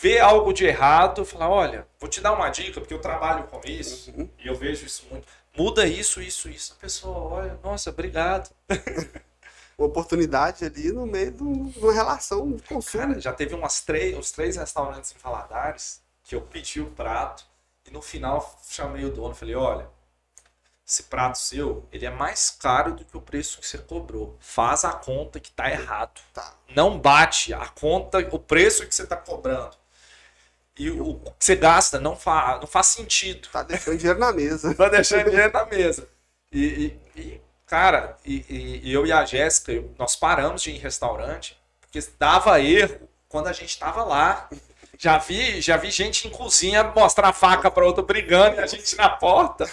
ver 0.00 0.18
algo 0.20 0.52
de 0.52 0.64
errado, 0.64 1.24
falar, 1.24 1.48
olha, 1.50 1.86
vou 2.00 2.08
te 2.08 2.20
dar 2.20 2.32
uma 2.32 2.48
dica, 2.48 2.80
porque 2.80 2.94
eu 2.94 3.00
trabalho 3.00 3.44
com 3.44 3.60
isso, 3.64 4.10
Uhum. 4.12 4.28
e 4.38 4.46
eu 4.48 4.54
vejo 4.54 4.84
isso 4.86 5.04
muito. 5.10 5.26
Muda 5.56 5.86
isso, 5.86 6.20
isso, 6.20 6.48
isso. 6.48 6.74
A 6.78 6.80
pessoa 6.80 7.18
olha, 7.18 7.58
nossa, 7.62 7.90
obrigado. 7.90 8.50
Uma 9.78 9.88
oportunidade 9.88 10.64
ali 10.64 10.90
no 10.90 11.06
meio 11.06 11.30
de 11.32 11.42
um- 11.42 11.72
uma 11.76 11.92
relação 11.92 12.50
de 12.52 12.62
consumo. 12.62 13.08
Cara, 13.08 13.20
já 13.20 13.32
teve 13.32 13.54
umas 13.54 13.80
três, 13.82 14.16
uns 14.16 14.30
três 14.30 14.56
restaurantes 14.56 15.14
em 15.14 15.18
Valadares 15.18 16.00
que 16.24 16.34
eu 16.34 16.40
pedi 16.40 16.80
o 16.80 16.90
prato 16.90 17.44
e 17.86 17.90
no 17.90 18.00
final 18.02 18.58
chamei 18.68 19.04
o 19.04 19.10
dono 19.12 19.32
e 19.32 19.36
falei, 19.36 19.54
olha, 19.54 19.86
esse 20.86 21.02
prato 21.04 21.36
seu, 21.36 21.86
ele 21.92 22.06
é 22.06 22.10
mais 22.10 22.48
caro 22.50 22.94
do 22.94 23.04
que 23.04 23.16
o 23.16 23.20
preço 23.20 23.60
que 23.60 23.66
você 23.66 23.76
cobrou. 23.78 24.36
Faz 24.40 24.84
a 24.84 24.92
conta 24.92 25.38
que 25.40 25.50
tá 25.50 25.70
errado. 25.70 26.20
Tá. 26.32 26.54
Não 26.74 26.98
bate 26.98 27.52
a 27.52 27.66
conta, 27.68 28.18
o 28.32 28.38
preço 28.38 28.86
que 28.86 28.94
você 28.94 29.06
tá 29.06 29.16
cobrando. 29.16 29.76
E 30.78 30.90
o 30.90 31.14
que 31.38 31.44
você 31.44 31.56
gasta 31.56 31.98
não, 31.98 32.16
fa 32.16 32.58
não 32.60 32.66
faz 32.66 32.88
sentido. 32.88 33.48
Tá 33.50 33.62
deixando 33.62 33.96
dinheiro 33.96 34.18
na 34.20 34.32
mesa. 34.32 34.74
Tá 34.74 34.88
deixando 34.88 35.30
dinheiro 35.30 35.52
na 35.52 35.64
mesa. 35.66 36.08
E, 36.52 36.64
e- 37.16 37.20
e, 37.20 37.40
cara, 37.66 38.16
e, 38.24 38.44
e- 38.84 38.92
eu 38.92 39.06
e 39.06 39.12
a 39.12 39.24
Jéssica, 39.24 39.72
nós 39.98 40.14
paramos 40.16 40.62
de 40.62 40.70
ir 40.70 40.76
em 40.76 40.78
restaurante, 40.78 41.56
porque 41.80 42.00
dava 42.18 42.60
erro 42.60 43.08
quando 43.28 43.48
a 43.48 43.52
gente 43.52 43.78
tava 43.78 44.04
lá. 44.04 44.48
Já 44.98 45.18
vi, 45.18 45.60
já 45.60 45.76
vi 45.76 45.90
gente 45.90 46.26
em 46.26 46.30
cozinha 46.30 46.82
mostrar 46.84 47.28
a 47.28 47.32
faca 47.32 47.70
para 47.70 47.84
outra 47.86 48.02
brigando 48.02 48.56
e 48.56 48.60
a 48.60 48.66
gente 48.66 48.96
na 48.96 49.10
porta. 49.10 49.68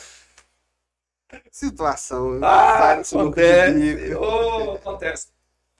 Situação. 1.51 2.39
Ah, 2.43 2.93
acontece. 2.93 4.13
ô, 4.15 4.73
acontece. 4.73 5.27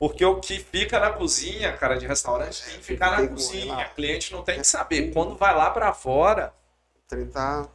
Porque 0.04 0.26
o 0.26 0.42
que 0.42 0.60
fica 0.60 1.00
na 1.00 1.12
cozinha, 1.12 1.78
cara, 1.78 1.96
de 1.98 2.06
restaurante, 2.06 2.62
tem 2.62 2.78
que 2.78 2.84
ficar 2.84 3.12
na 3.12 3.22
que 3.22 3.30
cozinha. 3.30 3.88
O 3.90 3.96
cliente 3.96 4.34
não 4.34 4.44
tem 4.44 4.60
que 4.60 4.68
saber. 4.68 5.14
Quando 5.14 5.38
vai 5.38 5.56
lá 5.56 5.70
para 5.70 5.94
fora, 5.94 6.54
O 6.98 7.08
trem 7.08 7.26
tá. 7.26 7.70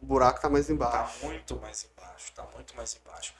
O 0.00 0.06
buraco 0.06 0.40
tá 0.40 0.48
mais 0.48 0.68
Tá 0.68 0.72
embaixo. 0.72 1.26
muito 1.26 1.56
mais 1.60 1.84
embaixo, 1.84 2.32
tá 2.34 2.42
muito 2.54 2.74
mais 2.74 2.96
embaixo. 2.98 3.34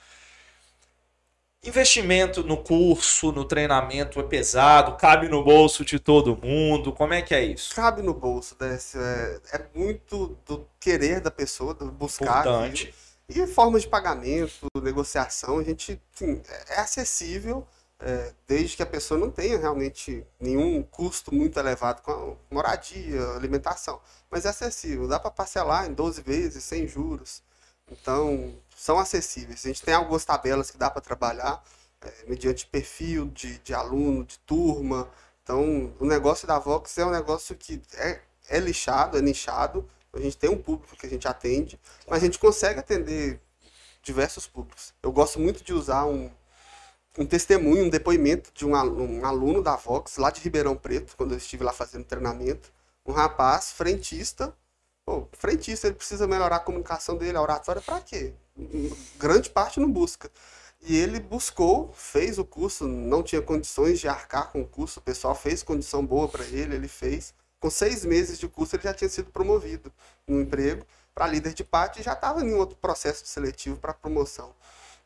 Investimento 1.65 2.43
no 2.45 2.59
curso, 2.59 3.33
no 3.33 3.47
treinamento 3.47 4.21
é 4.21 4.23
pesado, 4.23 4.95
cabe 4.99 5.27
no 5.27 5.43
bolso 5.43 5.83
de 5.83 5.99
todo 5.99 6.37
mundo. 6.37 6.93
Como 6.93 7.15
é 7.15 7.23
que 7.23 7.35
é 7.35 7.43
isso? 7.43 7.75
Cabe 7.75 8.03
no 8.03 8.13
bolso, 8.13 8.55
Décio. 8.59 9.01
É, 9.01 9.41
é 9.55 9.67
muito 9.75 10.37
do 10.47 10.69
querer 10.79 11.19
da 11.21 11.31
pessoa, 11.31 11.73
do 11.73 11.91
buscar. 11.91 12.41
Importante. 12.41 12.95
E 13.27 13.47
formas 13.47 13.81
de 13.81 13.89
pagamento, 13.89 14.67
negociação, 14.83 15.61
a 15.61 15.65
gente 15.65 15.99
sim, 16.13 16.43
é 16.69 16.81
acessível, 16.81 17.67
é, 18.05 18.35
desde 18.47 18.77
que 18.77 18.83
a 18.83 18.87
pessoa 18.87 19.19
não 19.19 19.31
tenha 19.31 19.59
realmente 19.59 20.27
nenhum 20.39 20.83
custo 20.83 21.35
muito 21.35 21.59
elevado 21.59 22.03
com 22.03 22.13
a 22.13 22.55
moradia, 22.55 23.31
alimentação. 23.31 23.99
Mas 24.31 24.45
é 24.45 24.51
acessível, 24.51 25.09
dá 25.09 25.19
para 25.19 25.31
parcelar 25.31 25.87
em 25.87 25.95
12 25.95 26.21
vezes, 26.21 26.63
sem 26.65 26.87
juros. 26.87 27.43
Então, 27.91 28.55
são 28.77 28.99
acessíveis. 28.99 29.65
A 29.65 29.69
gente 29.69 29.83
tem 29.83 29.95
algumas 29.95 30.23
tabelas 30.23 30.71
que 30.71 30.77
dá 30.77 30.91
para 30.91 31.01
trabalhar, 31.01 31.65
é, 32.03 32.13
mediante 32.29 32.67
perfil 32.67 33.27
de, 33.31 33.59
de 33.61 33.73
aluno, 33.73 34.23
de 34.23 34.39
turma. 34.41 35.09
Então, 35.43 35.95
o 35.99 36.05
negócio 36.05 36.47
da 36.47 36.59
Vox 36.59 36.99
é 36.99 37.07
um 37.07 37.11
negócio 37.11 37.57
que 37.57 37.81
é, 37.95 38.21
é 38.51 38.59
lixado, 38.59 39.17
é 39.17 39.23
nichado. 39.23 39.89
A 40.13 40.21
gente 40.21 40.37
tem 40.37 40.51
um 40.51 40.63
público 40.63 40.95
que 40.95 41.07
a 41.07 41.09
gente 41.09 41.27
atende, 41.27 41.81
mas 42.07 42.23
a 42.23 42.27
gente 42.27 42.39
consegue 42.39 42.81
atender 42.81 43.41
diversos 44.03 44.47
públicos. 44.47 44.93
Eu 45.03 45.11
gosto 45.11 45.41
muito 45.41 45.65
de 45.65 45.73
usar 45.73 46.05
um, 46.05 46.31
um 47.19 47.27
testemunho, 47.27 47.85
um 47.85 47.89
depoimento 47.89 48.51
de 48.53 48.67
um 48.67 48.75
aluno, 48.75 49.21
um 49.21 49.25
aluno 49.25 49.63
da 49.63 49.77
Vox, 49.77 50.17
lá 50.17 50.31
de 50.31 50.41
Ribeirão 50.41 50.77
Preto, 50.77 51.17
quando 51.17 51.33
eu 51.33 51.39
estive 51.39 51.63
lá 51.65 51.73
fazendo 51.73 52.05
treinamento. 52.05 52.73
Um 53.07 53.13
rapaz 53.13 53.73
frentista. 53.73 54.55
Pô, 55.05 55.29
frentista, 55.33 55.87
ele 55.87 55.97
precisa 55.97 56.27
melhorar 56.27 56.57
a 56.57 56.61
comunicação 56.61 57.17
dele, 57.17 57.37
a 57.37 57.43
oratória, 57.43 57.83
para 57.83 58.01
quê? 58.01 58.33
Grande 59.19 59.51
parte 59.51 59.79
não 59.79 59.91
busca. 59.91 60.31
E 60.81 60.97
ele 60.97 61.21
buscou, 61.21 61.93
fez 61.95 62.39
o 62.39 62.45
curso, 62.45 62.87
não 62.87 63.23
tinha 63.23 63.41
condições 63.41 64.01
de 64.01 64.09
arcar 64.09 64.51
com 64.51 64.63
o 64.63 64.67
curso, 64.67 65.01
o 65.01 65.03
pessoal 65.03 65.35
fez 65.35 65.63
condição 65.63 66.05
boa 66.05 66.29
para 66.29 66.45
ele, 66.45 66.75
ele 66.75 66.89
fez. 66.89 67.35
Com 67.61 67.71
seis 67.71 68.05
meses 68.05 68.39
de 68.39 68.49
curso, 68.49 68.77
ele 68.77 68.83
já 68.83 68.93
tinha 68.93 69.09
sido 69.09 69.31
promovido 69.31 69.93
no 70.27 70.41
emprego 70.41 70.85
para 71.15 71.27
líder 71.27 71.55
de 71.55 71.65
parte 71.65 72.01
e 72.01 72.03
já 72.03 72.13
estava 72.13 72.43
em 72.45 72.53
outro 72.55 72.77
processo 72.77 73.27
seletivo 73.27 73.79
para 73.79 73.95
promoção. 73.95 74.55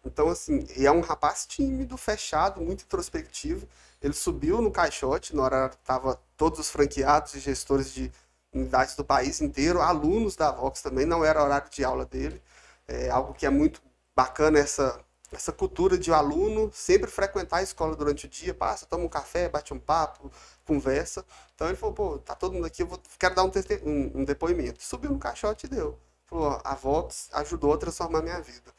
Então, 0.09 0.29
assim, 0.29 0.67
e 0.77 0.87
é 0.87 0.91
um 0.91 1.01
rapaz 1.01 1.47
tímido, 1.47 1.97
fechado, 1.97 2.61
muito 2.61 2.85
introspectivo. 2.85 3.69
Ele 4.03 4.15
subiu 4.15 4.63
no 4.63 4.71
caixote, 4.71 5.37
na 5.37 5.43
hora 5.43 5.67
estavam 5.67 6.19
todos 6.37 6.59
os 6.59 6.71
franqueados 6.71 7.35
e 7.35 7.41
gestores 7.41 7.93
de 7.93 8.11
unidades 8.53 8.97
do 8.97 9.05
país 9.05 9.41
inteiro, 9.41 9.81
alunos 9.81 10.35
da 10.35 10.51
Vox 10.51 10.81
também, 10.83 11.05
não 11.05 11.25
era 11.25 11.45
horário 11.45 11.71
de 11.71 11.85
aula 11.85 12.07
dele. 12.07 12.43
É 12.87 13.11
algo 13.11 13.35
que 13.35 13.45
é 13.45 13.51
muito 13.51 13.83
bacana 14.17 14.59
essa, 14.59 14.99
essa 15.31 15.53
cultura 15.53 15.99
de 15.99 16.11
o 16.11 16.15
aluno 16.15 16.71
sempre 16.73 17.11
frequentar 17.11 17.59
a 17.59 17.63
escola 17.63 17.95
durante 17.95 18.27
o 18.27 18.29
dia, 18.29 18.55
passa, 18.55 18.87
toma 18.87 19.05
um 19.05 19.09
café, 19.09 19.49
bate 19.49 19.75
um 19.75 19.79
papo, 19.79 20.33
conversa. 20.65 21.25
Então 21.55 21.69
ele 21.69 21.77
falou, 21.77 21.95
pô, 21.95 22.19
tá 22.19 22.35
todo 22.35 22.55
mundo 22.55 22.67
aqui, 22.67 22.83
eu 22.83 22.87
vou, 22.87 23.01
quero 23.19 23.35
dar 23.35 23.45
um, 23.45 23.51
um, 23.85 24.21
um 24.21 24.25
depoimento. 24.25 24.83
Subiu 24.83 25.11
no 25.11 25.19
caixote 25.19 25.67
e 25.67 25.69
deu. 25.69 25.99
Falou, 26.25 26.61
a 26.65 26.75
Vox 26.75 27.29
ajudou 27.33 27.75
a 27.75 27.79
transformar 27.79 28.23
minha 28.23 28.41
vida. 28.41 28.73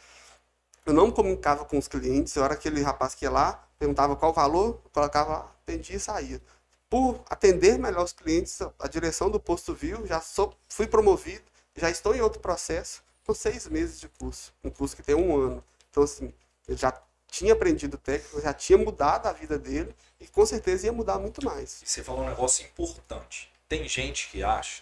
Eu 0.85 0.93
não 0.93 1.11
comunicava 1.11 1.65
com 1.65 1.77
os 1.77 1.87
clientes, 1.87 2.37
a 2.37 2.43
hora 2.43 2.53
aquele 2.53 2.81
rapaz 2.81 3.13
que 3.13 3.25
ia 3.25 3.31
lá, 3.31 3.63
perguntava 3.77 4.15
qual 4.15 4.31
o 4.31 4.33
valor, 4.33 4.81
eu 4.83 4.91
colocava 4.91 5.45
atendia 5.61 5.95
e 5.95 5.99
saía. 5.99 6.41
Por 6.89 7.23
atender 7.29 7.77
melhor 7.77 8.03
os 8.03 8.13
clientes, 8.13 8.59
a 8.61 8.87
direção 8.87 9.29
do 9.29 9.39
posto 9.39 9.73
viu, 9.73 10.07
já 10.07 10.19
sou, 10.19 10.55
fui 10.67 10.87
promovido, 10.87 11.43
já 11.75 11.89
estou 11.89 12.15
em 12.15 12.21
outro 12.21 12.39
processo, 12.39 13.03
com 13.25 13.33
seis 13.33 13.67
meses 13.67 13.99
de 13.99 14.07
curso, 14.07 14.51
um 14.63 14.69
curso 14.71 14.95
que 14.95 15.03
tem 15.03 15.13
um 15.13 15.37
ano. 15.37 15.63
Então, 15.91 16.03
assim, 16.03 16.33
eu 16.67 16.75
já 16.75 16.91
tinha 17.27 17.53
aprendido 17.53 17.97
técnico, 17.97 18.41
já 18.41 18.53
tinha 18.53 18.77
mudado 18.77 19.27
a 19.27 19.31
vida 19.31 19.57
dele 19.57 19.95
e 20.19 20.27
com 20.27 20.45
certeza 20.45 20.87
ia 20.87 20.91
mudar 20.91 21.19
muito 21.19 21.45
mais. 21.45 21.81
E 21.83 21.87
você 21.87 22.03
falou 22.03 22.23
um 22.23 22.29
negócio 22.29 22.65
importante. 22.65 23.51
Tem 23.67 23.87
gente 23.87 24.29
que 24.29 24.41
acha 24.41 24.81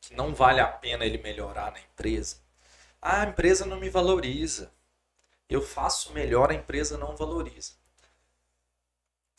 que 0.00 0.14
não 0.14 0.34
vale 0.34 0.60
a 0.60 0.66
pena 0.66 1.04
ele 1.04 1.18
melhorar 1.18 1.72
na 1.72 1.80
empresa. 1.80 2.36
Ah, 3.00 3.22
a 3.22 3.26
empresa 3.26 3.66
não 3.66 3.80
me 3.80 3.90
valoriza. 3.90 4.70
Eu 5.52 5.60
faço 5.60 6.14
melhor, 6.14 6.50
a 6.50 6.54
empresa 6.54 6.96
não 6.96 7.14
valoriza. 7.14 7.72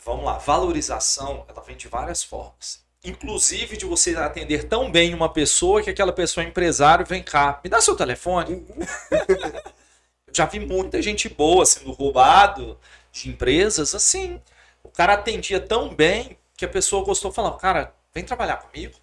Vamos 0.06 0.26
lá, 0.26 0.38
valorização, 0.38 1.44
ela 1.48 1.62
vem 1.64 1.76
de 1.76 1.88
várias 1.88 2.24
formas. 2.24 2.84
Inclusive 3.04 3.76
de 3.76 3.86
você 3.86 4.16
atender 4.16 4.68
tão 4.68 4.92
bem 4.92 5.14
uma 5.16 5.28
pessoa 5.28 5.82
que 5.82 5.90
aquela 5.90 6.14
pessoa 6.14 6.44
é 6.44 6.48
empresário, 6.48 7.04
vem 7.04 7.24
cá, 7.24 7.60
me 7.64 7.70
dá 7.70 7.82
seu 7.82 7.96
telefone. 7.96 8.64
Eu 10.28 10.34
já 10.34 10.46
vi 10.46 10.60
muita 10.60 11.02
gente 11.02 11.28
boa 11.28 11.66
sendo 11.66 11.92
roubado 11.92 12.80
de 13.12 13.30
empresas 13.30 13.96
assim. 13.96 14.40
O 14.84 14.90
cara 14.90 15.14
atendia 15.14 15.60
tão 15.60 15.96
bem 15.96 16.38
que 16.56 16.66
a 16.66 16.70
pessoa 16.70 17.04
gostou 17.04 17.32
de 17.32 17.36
falar, 17.36 17.58
cara, 17.58 17.96
vem 18.14 18.24
trabalhar 18.24 18.58
comigo. 18.58 18.94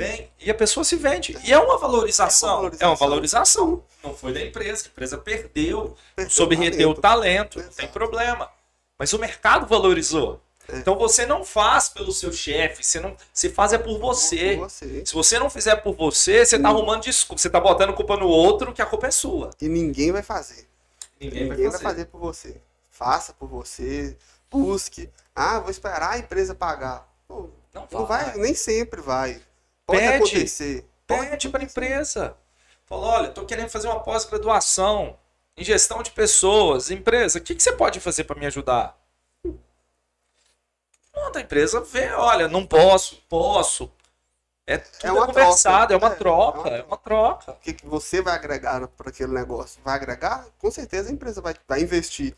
Vem. 0.00 0.32
E 0.40 0.50
a 0.50 0.54
pessoa 0.54 0.82
se 0.82 0.96
vende. 0.96 1.36
E 1.44 1.52
é 1.52 1.58
uma 1.58 1.76
valorização. 1.76 2.70
É 2.80 2.86
uma 2.86 2.96
valorização. 2.96 3.84
Não 4.02 4.14
foi 4.14 4.32
da 4.32 4.40
empresa. 4.40 4.86
A 4.86 4.88
empresa 4.88 5.18
perdeu. 5.18 5.94
Perdeu 6.16 6.30
soube 6.30 6.56
o 6.56 6.58
reter 6.58 6.88
o 6.88 6.94
talento. 6.94 7.58
Não 7.58 7.64
Exato. 7.64 7.76
tem 7.76 7.88
problema. 7.88 8.50
Mas 8.98 9.12
o 9.12 9.18
mercado 9.18 9.66
valorizou. 9.66 10.40
Então 10.72 10.96
você 10.96 11.26
não 11.26 11.44
faz 11.44 11.90
pelo 11.90 12.12
seu 12.12 12.32
chefe. 12.32 12.82
Você, 12.82 12.98
não, 12.98 13.14
você 13.32 13.50
faz 13.50 13.74
é 13.74 13.78
por 13.78 13.98
você. 13.98 14.56
Por 14.56 14.70
você. 14.70 15.04
Se 15.04 15.12
você 15.12 15.38
não 15.38 15.50
fizer 15.50 15.76
por 15.76 15.94
você, 15.94 16.46
você 16.46 16.58
tá 16.58 16.68
arrumando 16.68 17.02
desculpa. 17.02 17.42
Você 17.42 17.50
tá 17.50 17.60
botando 17.60 17.92
culpa 17.92 18.16
no 18.16 18.26
outro 18.26 18.72
que 18.72 18.80
a 18.80 18.86
culpa 18.86 19.08
é 19.08 19.10
sua. 19.10 19.50
E 19.60 19.68
ninguém 19.68 20.12
vai 20.12 20.22
fazer. 20.22 20.66
Ninguém, 21.20 21.50
Ninguém 21.50 21.68
vai 21.68 21.80
fazer 21.80 22.06
por 22.06 22.20
você. 22.20 22.58
Faça 22.90 23.34
por 23.34 23.48
você. 23.48 24.16
Busque. 24.50 25.10
Ah, 25.34 25.58
vou 25.60 25.70
esperar 25.70 26.12
a 26.12 26.18
empresa 26.18 26.54
pagar. 26.54 27.06
Pô, 27.28 27.50
Não 27.74 27.86
não 27.90 28.06
vai, 28.06 28.36
nem 28.38 28.54
sempre 28.54 29.00
vai. 29.02 29.40
Pode 29.90 30.02
Pede. 30.02 30.16
acontecer. 30.16 30.84
Pode 31.06 31.26
Pede 31.30 31.48
para 31.48 31.60
a 31.60 31.64
empresa. 31.64 32.36
Falou, 32.86 33.06
olha, 33.06 33.28
estou 33.28 33.44
querendo 33.44 33.68
fazer 33.68 33.88
uma 33.88 34.00
pós-graduação 34.00 35.18
em 35.56 35.64
gestão 35.64 36.02
de 36.02 36.10
pessoas, 36.10 36.90
empresa, 36.90 37.38
o 37.38 37.42
que, 37.42 37.54
que 37.54 37.62
você 37.62 37.72
pode 37.72 38.00
fazer 38.00 38.24
para 38.24 38.38
me 38.38 38.46
ajudar? 38.46 38.98
Pronto, 41.12 41.36
a 41.36 41.40
empresa 41.40 41.80
vê, 41.80 42.10
olha, 42.12 42.48
não 42.48 42.64
posso, 42.64 43.22
posso. 43.28 43.92
É 44.66 44.78
tudo 44.78 45.14
uma 45.14 45.26
conversado, 45.26 45.88
troca, 45.88 45.94
é 45.94 45.96
uma 45.98 46.14
é, 46.14 46.16
troca, 46.16 46.58
é 46.58 46.72
uma 46.72 46.78
é 46.78 46.82
uma 46.84 46.96
troca. 46.96 47.52
O 47.52 47.56
que, 47.56 47.74
que 47.74 47.86
você 47.86 48.22
vai 48.22 48.34
agregar 48.34 48.86
para 48.88 49.10
aquele 49.10 49.32
negócio? 49.32 49.80
Vai 49.84 49.96
agregar? 49.96 50.46
Com 50.58 50.70
certeza 50.70 51.10
a 51.10 51.12
empresa 51.12 51.40
vai, 51.40 51.54
vai 51.68 51.80
investir. 51.82 52.36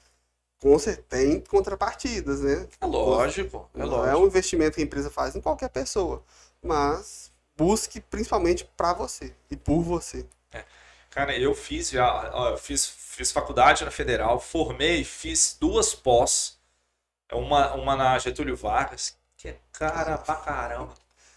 Com 0.61 0.79
certeza, 0.79 1.07
tem 1.09 1.41
contrapartidas, 1.41 2.41
né? 2.41 2.67
É 2.81 2.87
lógico, 2.87 3.69
é 3.75 3.79
Não 3.79 3.87
é 3.87 3.89
lógico. 3.99 4.19
um 4.19 4.27
investimento 4.27 4.77
que 4.77 4.81
a 4.81 4.85
empresa 4.85 5.11
faz 5.11 5.37
em 5.37 5.41
qualquer 5.41 5.69
pessoa, 5.69 6.25
mas 6.63 7.22
busque 7.63 8.01
principalmente 8.01 8.65
para 8.77 8.93
você 8.93 9.33
e 9.49 9.57
por 9.57 9.83
você. 9.83 10.27
Cara, 11.11 11.37
eu 11.37 11.55
fiz 11.55 11.91
já, 11.91 12.31
ó, 12.35 12.49
eu 12.51 12.57
fiz, 12.59 12.87
fiz 12.87 13.31
faculdade 13.31 13.85
na 13.85 13.91
Federal, 13.91 14.41
formei, 14.41 15.05
fiz 15.05 15.57
duas 15.61 15.95
pós, 15.95 16.59
uma, 17.31 17.75
uma 17.75 17.95
na 17.95 18.19
Getúlio 18.19 18.57
Vargas, 18.57 19.17
que 19.37 19.49
é 19.49 19.59
cara 19.73 20.17
pra 20.17 20.37
caramba, 20.37 20.95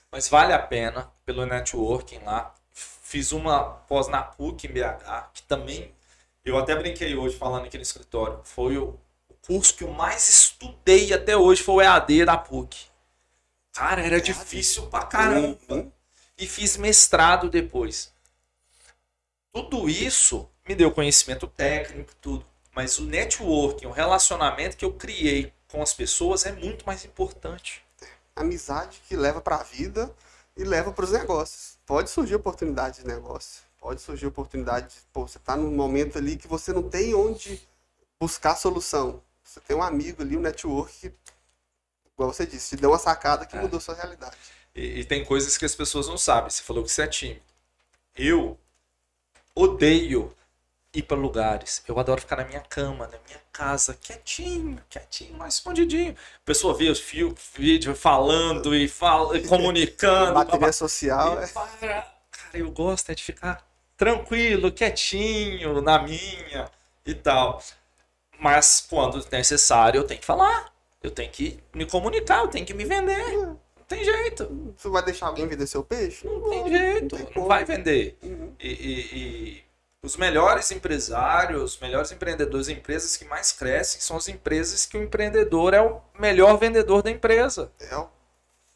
mas 0.09 0.29
vale 0.29 0.53
a 0.53 0.59
pena 0.59 1.11
pelo 1.25 1.45
networking 1.45 2.19
lá. 2.19 2.55
Fiz 2.73 3.31
uma 3.33 3.63
pós 3.63 4.07
na 4.07 4.23
PUC 4.23 4.65
em 4.67 4.71
BH, 4.71 5.29
que 5.33 5.43
também, 5.43 5.93
eu 6.43 6.57
até 6.57 6.73
brinquei 6.73 7.15
hoje 7.15 7.37
falando 7.37 7.65
aqui 7.65 7.77
no 7.77 7.83
escritório, 7.83 8.39
foi 8.43 8.77
o, 8.77 8.97
o 9.29 9.33
curso 9.45 9.75
que 9.75 9.83
eu 9.83 9.91
mais 9.91 10.27
estudei 10.27 11.13
até 11.13 11.35
hoje, 11.35 11.61
foi 11.61 11.75
o 11.75 11.81
EAD 11.81 12.25
da 12.25 12.37
PUC. 12.37 12.77
Cara, 13.73 14.01
era 14.01 14.21
difícil 14.21 14.87
pra 14.87 15.03
caramba 15.03 15.57
Uhum. 15.69 15.91
E 16.37 16.47
fiz 16.47 16.77
mestrado 16.77 17.49
depois. 17.49 18.11
Tudo 19.51 19.89
isso 19.89 20.49
me 20.67 20.75
deu 20.75 20.91
conhecimento 20.91 21.47
técnico, 21.47 22.13
tudo. 22.21 22.45
Mas 22.75 22.99
o 22.99 23.05
networking, 23.05 23.85
o 23.85 23.91
relacionamento 23.91 24.75
que 24.75 24.83
eu 24.83 24.93
criei 24.93 25.53
com 25.69 25.81
as 25.81 25.93
pessoas 25.93 26.45
é 26.45 26.51
muito 26.51 26.85
mais 26.85 27.05
importante. 27.05 27.83
Amizade 28.35 29.01
que 29.07 29.15
leva 29.15 29.39
para 29.39 29.57
a 29.57 29.63
vida 29.63 30.13
e 30.57 30.63
leva 30.63 30.91
para 30.91 31.05
os 31.05 31.11
negócios. 31.11 31.77
Pode 31.85 32.09
surgir 32.09 32.35
oportunidade 32.35 33.01
de 33.01 33.07
negócio, 33.07 33.63
pode 33.79 34.01
surgir 34.01 34.25
oportunidade, 34.25 34.87
de, 34.93 35.01
pô, 35.13 35.25
você 35.25 35.37
está 35.37 35.55
num 35.55 35.71
momento 35.71 36.17
ali 36.17 36.35
que 36.35 36.47
você 36.47 36.73
não 36.73 36.89
tem 36.89 37.13
onde 37.13 37.65
buscar 38.19 38.55
solução. 38.55 39.21
Você 39.43 39.59
tem 39.61 39.75
um 39.75 39.83
amigo 39.83 40.21
ali, 40.21 40.35
um 40.35 40.41
network 40.41 40.91
que, 40.99 41.13
igual 42.13 42.33
você 42.33 42.45
disse, 42.45 42.75
te 42.75 42.81
deu 42.81 42.89
uma 42.91 42.99
sacada 42.99 43.45
que 43.45 43.55
É. 43.55 43.61
mudou 43.61 43.79
sua 43.79 43.95
realidade. 43.95 44.35
E, 44.75 44.99
e 45.01 45.05
tem 45.05 45.23
coisas 45.25 45.57
que 45.57 45.65
as 45.65 45.75
pessoas 45.75 46.07
não 46.07 46.17
sabem. 46.17 46.49
Você 46.49 46.63
falou 46.63 46.83
que 46.83 46.91
você 46.91 47.03
é 47.03 47.07
tímido. 47.07 47.41
Eu 48.15 48.59
odeio 49.55 50.33
ir 50.93 51.03
para 51.03 51.17
lugares. 51.17 51.83
Eu 51.87 51.99
adoro 51.99 52.21
ficar 52.21 52.37
na 52.37 52.45
minha 52.45 52.61
cama, 52.61 53.07
na 53.07 53.17
minha 53.27 53.41
casa, 53.51 53.93
quietinho, 53.95 54.81
quietinho, 54.89 55.37
mais 55.37 55.55
escondidinho. 55.55 56.13
A 56.13 56.45
pessoa 56.45 56.73
vê 56.73 56.89
os 56.89 56.99
fio- 56.99 57.35
vídeos 57.55 57.99
falando 57.99 58.75
e, 58.75 58.87
fala, 58.87 59.39
comunicando. 59.41 60.33
Bateria 60.33 60.71
social 60.71 61.39
é 61.39 61.45
E 61.45 61.47
para. 61.49 62.15
Cara, 62.31 62.57
eu 62.57 62.71
gosto 62.71 63.11
é 63.11 63.15
de 63.15 63.23
ficar 63.23 63.65
tranquilo, 63.97 64.71
quietinho, 64.71 65.81
na 65.81 65.99
minha 65.99 66.69
e 67.05 67.13
tal. 67.13 67.61
Mas 68.39 68.85
quando 68.89 69.25
necessário, 69.31 69.99
eu 69.99 70.03
tenho 70.07 70.19
que 70.19 70.25
falar. 70.25 70.73
Eu 71.01 71.11
tenho 71.11 71.31
que 71.31 71.59
me 71.73 71.85
comunicar, 71.85 72.39
eu 72.39 72.47
tenho 72.47 72.65
que 72.65 72.73
me 72.73 72.85
vender. 72.85 73.55
Não 73.89 73.97
tem 73.97 74.03
jeito. 74.03 74.73
Você 74.77 74.89
vai 74.89 75.03
deixar 75.03 75.27
alguém 75.27 75.47
vender 75.47 75.67
seu 75.67 75.83
peixe? 75.83 76.25
Não 76.27 76.41
tem 76.49 76.69
jeito. 76.69 77.15
tem 77.15 77.25
Não 77.25 77.31
como. 77.33 77.47
vai 77.47 77.63
vender. 77.63 78.17
Uhum. 78.23 78.51
E, 78.59 78.67
e- 78.67 79.17
e 79.19 79.63
os 80.01 80.17
melhores 80.17 80.71
empresários, 80.71 81.73
os 81.75 81.79
melhores 81.79 82.11
empreendedores, 82.11 82.67
empresas 82.69 83.15
que 83.17 83.25
mais 83.25 83.51
crescem 83.51 84.01
são 84.01 84.17
as 84.17 84.27
empresas 84.27 84.85
que 84.85 84.97
o 84.97 85.03
empreendedor 85.03 85.73
é 85.73 85.81
o 85.81 86.01
melhor 86.19 86.57
vendedor 86.57 87.01
da 87.03 87.11
empresa. 87.11 87.71
É, 87.79 87.95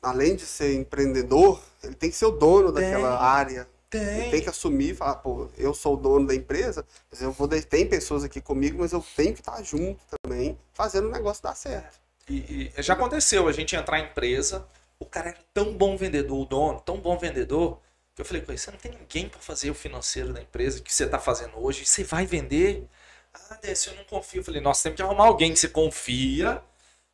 além 0.02 0.36
de 0.36 0.46
ser 0.46 0.76
empreendedor, 0.76 1.60
ele 1.84 1.96
tem 1.96 2.10
que 2.10 2.16
ser 2.16 2.26
o 2.26 2.32
dono 2.32 2.72
Tem. 2.72 2.84
daquela 2.92 3.20
área. 3.20 3.68
Ele 3.92 4.06
Tem. 4.22 4.30
tem 4.32 4.42
que 4.44 4.50
assumir 4.50 4.92
e 4.92 4.96
falar, 4.96 5.16
pô, 5.16 5.48
eu 5.58 5.74
sou 5.74 5.96
o 5.96 5.98
dono 5.98 6.28
da 6.28 6.36
empresa, 6.36 6.86
mas 7.12 7.22
eu 7.24 7.32
vou 7.32 7.48
de- 7.48 7.64
tem 7.64 7.88
pessoas 7.88 8.24
aqui 8.24 8.40
comigo, 8.40 8.78
mas 8.80 8.92
eu 8.94 9.04
tenho 9.16 9.34
que 9.34 9.40
estar 9.42 9.60
junto 9.64 10.00
também, 10.24 10.56
fazendo 10.76 11.08
o 11.08 11.12
negócio 11.12 11.42
dar 11.42 11.56
certo. 11.56 11.98
E, 12.30 12.72
e 12.78 12.82
já 12.84 12.94
aconteceu 12.94 13.48
a 13.48 13.52
gente 13.52 13.76
entrar 13.76 14.00
em 14.00 14.04
empresa, 14.04 14.64
o 15.00 15.06
cara 15.06 15.30
era 15.30 15.40
tão 15.54 15.74
bom 15.74 15.96
vendedor, 15.96 16.38
o 16.40 16.46
dono, 16.46 16.82
tão 16.82 16.98
bom 16.98 17.18
vendedor, 17.18 17.80
que 18.14 18.22
eu 18.22 18.26
falei 18.26 18.42
com 18.42 18.52
ele, 18.52 18.58
você 18.58 18.70
não 18.70 18.78
tem 18.78 18.92
ninguém 18.92 19.30
para 19.30 19.40
fazer 19.40 19.72
o 19.72 19.76
financeiro 19.76 20.34
da 20.34 20.42
empresa 20.42 20.82
que 20.82 20.94
você 20.94 21.06
está 21.06 21.18
fazendo 21.18 21.54
hoje, 21.56 21.86
você 21.86 22.04
vai 22.04 22.26
vender? 22.26 22.86
Ah, 23.34 23.58
Décio, 23.62 23.92
eu 23.92 23.96
não 23.96 24.04
confio. 24.04 24.42
Eu 24.42 24.44
falei, 24.44 24.60
nós 24.62 24.82
temos 24.82 24.98
que 24.98 25.02
arrumar 25.02 25.26
alguém 25.26 25.54
que 25.54 25.60
você 25.60 25.70
confia, 25.70 26.62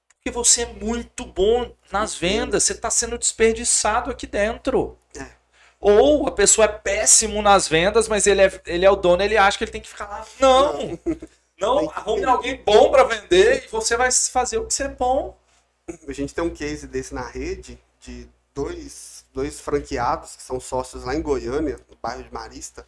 porque 0.08 0.32
você 0.32 0.64
é 0.64 0.66
muito 0.66 1.26
bom 1.26 1.72
nas 1.92 2.16
vendas, 2.16 2.64
você 2.64 2.74
está 2.74 2.90
sendo 2.90 3.18
desperdiçado 3.18 4.10
aqui 4.10 4.26
dentro. 4.26 4.98
É. 5.16 5.28
Ou 5.80 6.28
a 6.28 6.32
pessoa 6.32 6.66
é 6.66 6.70
péssimo 6.70 7.42
nas 7.44 7.68
vendas, 7.68 8.08
mas 8.08 8.26
ele 8.26 8.42
é, 8.42 8.62
ele 8.66 8.86
é 8.86 8.90
o 8.90 8.96
dono, 8.96 9.22
ele 9.22 9.38
acha 9.38 9.58
que 9.58 9.64
ele 9.64 9.72
tem 9.72 9.82
que 9.82 9.90
ficar 9.90 10.08
lá. 10.08 10.26
Não! 10.40 11.00
Não, 11.58 11.90
arrume 11.90 12.26
alguém 12.26 12.62
bom 12.66 12.92
para 12.92 13.06
vender 13.06 13.64
e 13.64 13.68
você 13.70 13.96
vai 13.96 14.12
fazer 14.12 14.58
o 14.58 14.66
que 14.66 14.74
você 14.74 14.84
é 14.84 14.90
bom. 14.90 15.38
A 15.88 16.12
gente 16.12 16.34
tem 16.34 16.44
um 16.44 16.50
case 16.50 16.88
desse 16.88 17.14
na 17.14 17.28
rede 17.28 17.80
de 18.00 18.28
dois, 18.56 19.24
dois 19.32 19.60
franqueados 19.60 20.36
que 20.36 20.42
são 20.42 20.60
sócios 20.60 21.04
lá 21.04 21.16
em 21.16 21.22
Goiânia, 21.22 21.80
no 21.88 21.96
bairro 22.02 22.24
de 22.24 22.34
Marista. 22.34 22.88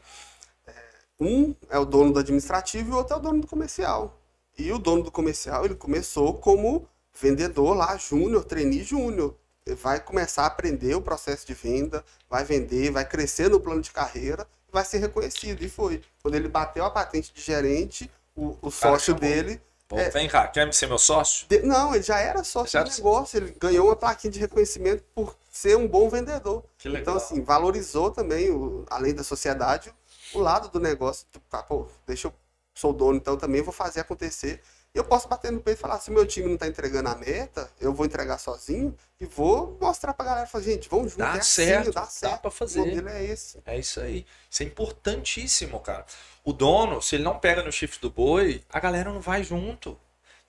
É, 0.66 0.74
Um 1.20 1.56
é 1.70 1.78
o 1.78 1.86
dono 1.86 2.12
do 2.12 2.20
administrativo 2.20 2.90
e 2.90 2.94
o 2.94 2.98
outro 2.98 3.14
é 3.14 3.18
o 3.18 3.22
dono 3.22 3.42
do 3.42 3.48
comercial. 3.48 4.20
E 4.58 4.72
o 4.72 4.80
dono 4.80 5.04
do 5.04 5.12
comercial, 5.12 5.66
ele 5.66 5.76
começou 5.76 6.34
como 6.40 6.90
vendedor 7.14 7.76
lá, 7.78 7.96
júnior, 7.98 8.44
trainee 8.44 8.84
júnior. 8.84 9.36
Vai 9.80 10.00
começar 10.00 10.44
a 10.44 10.48
aprender 10.48 10.96
o 10.96 11.02
processo 11.02 11.46
de 11.46 11.54
venda, 11.54 12.04
vai 12.28 12.44
vender, 12.44 12.90
vai 12.90 13.08
crescer 13.08 13.48
no 13.50 13.60
plano 13.60 13.82
de 13.82 13.92
carreira, 13.92 14.48
vai 14.72 14.84
ser 14.84 14.98
reconhecido. 14.98 15.64
E 15.64 15.70
foi. 15.70 16.02
Quando 16.24 16.34
ele 16.34 16.48
bateu 16.48 16.84
a 16.84 16.90
patente 16.90 17.32
de 17.32 17.42
gerente, 17.42 18.10
o, 18.36 18.58
o 18.60 18.72
sócio 18.72 19.14
chamou. 19.14 19.20
dele 19.20 19.62
Pô, 19.88 19.98
É. 19.98 20.10
Vem 20.10 20.28
cá, 20.28 20.48
quer 20.48 20.72
ser 20.74 20.88
meu 20.88 20.98
sócio? 21.00 21.48
de- 21.48 21.62
Não, 21.62 21.94
ele 21.96 22.04
já 22.04 22.20
era 22.20 22.44
sócio 22.44 22.72
Já 22.74 22.84
do 22.84 22.90
negócio, 22.92 23.38
ele 23.38 23.56
ganhou 23.60 23.88
uma 23.88 23.96
plaquinha 23.96 24.32
de 24.32 24.40
reconhecimento 24.40 25.04
por 25.16 25.36
ser 25.50 25.78
um 25.78 25.88
bom 25.88 26.10
vendedor. 26.10 26.64
Que 26.78 26.90
legal. 26.90 27.02
Então, 27.02 27.16
assim, 27.16 27.42
valorizou 27.42 28.12
também, 28.12 28.52
o- 28.52 28.86
além 28.90 29.14
da 29.14 29.24
sociedade, 29.24 29.94
o 30.34 30.40
lado 30.40 30.68
do 30.70 30.80
negócio. 30.80 31.26
Tipo, 31.32 31.46
tá, 31.50 31.64
pô, 31.64 31.88
deixa 32.06 32.28
eu, 32.28 32.34
sou 32.76 32.92
dono, 32.92 33.18
então 33.18 33.38
também 33.38 33.62
vou 33.62 33.72
fazer 33.74 34.02
acontecer. 34.02 34.62
Eu 34.94 35.04
posso 35.04 35.28
bater 35.28 35.52
no 35.52 35.60
peito 35.62 35.78
e 35.78 35.82
falar, 35.82 36.00
se 36.00 36.10
meu 36.10 36.26
time 36.26 36.50
não 36.50 36.58
tá 36.58 36.68
entregando 36.68 37.10
a 37.10 37.16
meta, 37.16 37.70
eu 37.80 37.94
vou 37.94 38.06
entregar 38.06 38.40
sozinho 38.40 38.96
e 39.20 39.26
vou 39.26 39.78
mostrar 39.80 40.12
pra 40.14 40.26
galera, 40.26 40.48
falar, 40.48 40.64
gente, 40.64 40.90
vamos 40.90 41.12
junto, 41.12 41.20
Dá 41.20 41.38
é 41.38 41.42
certo, 41.42 41.82
assim, 41.90 41.92
dá 41.92 42.02
dá 42.02 42.08
certo. 42.08 42.42
pra 42.42 42.48
O 42.48 42.52
fazer. 42.52 42.80
modelo 42.80 43.10
é 43.10 43.24
esse. 43.24 43.60
É 43.66 43.78
isso 43.78 44.00
aí. 44.00 44.26
Isso 44.50 44.64
é 44.64 44.66
importantíssimo, 44.66 45.80
cara. 45.82 46.04
O 46.44 46.52
dono, 46.52 47.00
se 47.02 47.16
ele 47.16 47.24
não 47.24 47.38
pega 47.38 47.62
no 47.62 47.72
chifre 47.72 48.00
do 48.00 48.10
boi, 48.10 48.64
a 48.70 48.80
galera 48.80 49.12
não 49.12 49.22
vai 49.22 49.44
junto. 49.44 50.00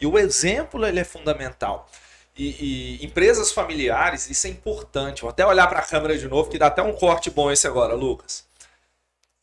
E 0.01 0.07
o 0.07 0.19
exemplo, 0.19 0.87
ele 0.87 1.01
é 1.01 1.05
fundamental. 1.05 1.87
E, 2.37 2.99
e 3.01 3.05
empresas 3.05 3.51
familiares, 3.53 4.31
isso 4.31 4.47
é 4.47 4.51
importante. 4.51 5.23
Vou 5.23 5.31
até 5.31 5.45
olhar 5.45 5.67
para 5.67 5.81
a 5.81 5.87
câmera 5.87 6.17
de 6.17 6.27
novo, 6.27 6.49
que 6.49 6.57
dá 6.59 6.69
até 6.69 6.81
um 6.83 6.95
corte 6.95 7.31
bom 7.31 7.51
esse 7.51 7.67
agora, 7.67 7.95
Lucas. 7.95 8.47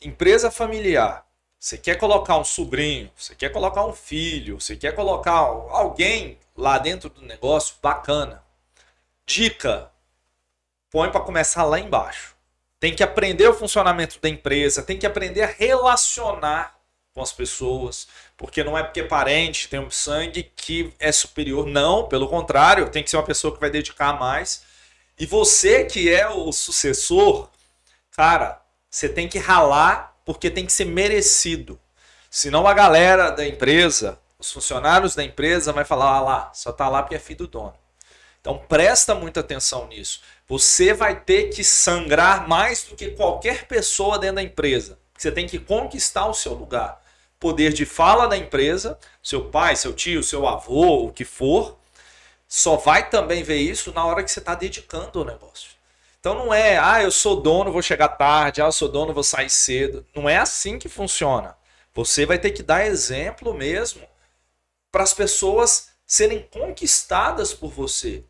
Empresa 0.02 0.50
familiar. 0.50 1.25
Você 1.66 1.80
quer 1.80 1.96
colocar 1.96 2.38
um 2.38 2.44
sobrinho, 2.44 3.10
você 3.18 3.34
quer 3.34 3.50
colocar 3.50 3.84
um 3.84 3.92
filho, 3.92 4.62
você 4.62 4.76
quer 4.76 4.94
colocar 4.94 5.32
alguém 5.32 6.38
lá 6.56 6.78
dentro 6.78 7.10
do 7.10 7.24
negócio, 7.24 7.74
bacana. 7.82 8.44
Dica: 9.26 9.92
põe 10.92 11.10
para 11.10 11.22
começar 11.22 11.64
lá 11.64 11.80
embaixo. 11.80 12.36
Tem 12.80 12.94
que 12.94 13.02
aprender 13.02 13.48
o 13.48 13.54
funcionamento 13.56 14.20
da 14.22 14.30
empresa, 14.30 14.84
tem 14.84 14.96
que 14.96 15.08
aprender 15.08 15.42
a 15.42 15.48
relacionar 15.48 16.78
com 17.16 17.24
as 17.24 17.32
pessoas, 17.32 18.08
porque 18.38 18.64
não 18.64 18.78
é 18.78 18.84
porque 18.84 19.00
é 19.00 19.08
parente, 19.08 19.68
tem 19.68 19.80
um 19.80 19.90
sangue 19.90 20.44
que 20.56 20.94
é 21.00 21.12
superior, 21.12 21.66
não, 21.66 22.08
pelo 22.08 22.28
contrário, 22.28 22.92
tem 22.92 23.02
que 23.02 23.10
ser 23.10 23.18
uma 23.18 23.26
pessoa 23.26 23.52
que 23.52 23.60
vai 23.60 23.72
dedicar 23.72 24.20
mais. 24.20 24.62
E 25.18 25.26
você 25.26 25.84
que 25.84 26.14
é 26.14 26.30
o 26.30 26.52
sucessor, 26.52 27.50
cara, 28.12 28.62
você 28.88 29.10
tem 29.10 29.28
que 29.28 29.40
ralar 29.40 30.15
porque 30.26 30.50
tem 30.50 30.66
que 30.66 30.74
ser 30.74 30.86
merecido. 30.86 31.80
Senão 32.30 32.68
a 32.68 32.74
galera 32.74 33.30
da 33.30 33.48
empresa, 33.48 34.20
os 34.38 34.52
funcionários 34.52 35.16
da 35.16 35.24
empresa 35.24 35.72
vai 35.72 35.86
falar, 35.86 36.16
ah 36.18 36.22
lá, 36.22 36.52
só 36.54 36.74
tá 36.74 36.90
lá 36.90 37.02
porque 37.02 37.16
é 37.16 37.20
filho 37.20 37.40
do 37.40 37.48
dono. 37.48 37.76
Então 38.42 38.58
presta 38.68 39.16
muita 39.16 39.40
atenção 39.40 39.88
nisso. 39.88 40.22
Você 40.48 40.94
vai 40.94 41.20
ter 41.20 41.50
que 41.50 41.64
sangrar 41.64 42.48
mais 42.48 42.84
do 42.84 42.96
que 42.96 43.12
qualquer 43.12 43.68
pessoa 43.68 44.20
dentro 44.20 44.36
da 44.36 44.44
empresa. 44.44 45.00
Você 45.18 45.32
tem 45.32 45.48
que 45.48 45.58
conquistar 45.58 46.28
o 46.28 46.34
seu 46.34 46.54
lugar. 46.54 47.02
Poder 47.40 47.74
de 47.74 47.86
fala 47.86 48.28
da 48.28 48.38
empresa, 48.38 49.00
seu 49.24 49.46
pai, 49.46 49.76
seu 49.76 49.94
tio, 49.94 50.22
seu 50.24 50.48
avô, 50.48 51.06
o 51.06 51.14
que 51.14 51.26
for, 51.26 51.78
só 52.48 52.76
vai 52.76 53.10
também 53.10 53.44
ver 53.44 53.58
isso 53.58 53.92
na 53.94 54.06
hora 54.06 54.24
que 54.24 54.32
você 54.32 54.40
está 54.40 54.54
dedicando 54.54 55.20
ao 55.20 55.26
negócio. 55.26 55.72
Então 56.26 56.34
não 56.34 56.52
é, 56.52 56.80
ah, 56.80 57.04
eu 57.04 57.12
sou 57.12 57.40
dono, 57.40 57.72
vou 57.72 57.84
chegar 57.84 58.08
tarde, 58.08 58.60
ah, 58.60 58.66
eu 58.66 58.72
sou 58.72 58.90
dono, 58.90 59.14
vou 59.14 59.24
sair 59.24 59.48
cedo. 59.48 60.04
Não 60.16 60.28
é 60.28 60.38
assim 60.38 60.80
que 60.80 60.90
funciona. 60.90 61.56
Você 61.94 62.26
vai 62.26 62.40
ter 62.40 62.50
que 62.50 62.64
dar 62.64 62.84
exemplo 62.84 63.54
mesmo 63.54 64.02
para 64.92 65.04
as 65.04 65.14
pessoas 65.14 65.90
serem 66.04 66.42
conquistadas 66.52 67.54
por 67.54 67.70
você. 67.70 68.24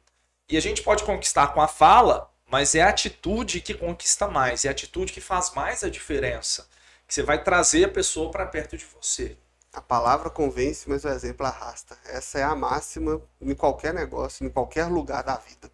E 0.50 0.58
a 0.58 0.60
gente 0.60 0.84
pode 0.84 1.06
conquistar 1.06 1.54
com 1.54 1.62
a 1.62 1.70
fala, 1.70 2.30
mas 2.52 2.76
é 2.76 2.82
a 2.82 2.90
atitude 2.90 3.62
que 3.62 3.74
conquista 3.74 4.28
mais, 4.28 4.66
é 4.66 4.68
a 4.68 4.72
atitude 4.72 5.14
que 5.14 5.22
faz 5.22 5.54
mais 5.54 5.82
a 5.82 5.90
diferença. 5.90 6.68
Que 7.08 7.14
você 7.14 7.24
vai 7.24 7.42
trazer 7.42 7.86
a 7.86 7.90
pessoa 7.90 8.30
para 8.30 8.46
perto 8.46 8.76
de 8.76 8.84
você. 8.84 9.38
A 9.72 9.80
palavra 9.80 10.30
convence, 10.30 10.90
mas 10.90 11.06
o 11.06 11.08
exemplo 11.08 11.46
arrasta. 11.46 11.98
Essa 12.08 12.40
é 12.40 12.44
a 12.44 12.56
máxima 12.56 13.22
em 13.40 13.56
qualquer 13.56 13.94
negócio, 13.94 14.46
em 14.46 14.50
qualquer 14.50 14.88
lugar 14.88 15.24
da 15.24 15.38
vida 15.38 15.74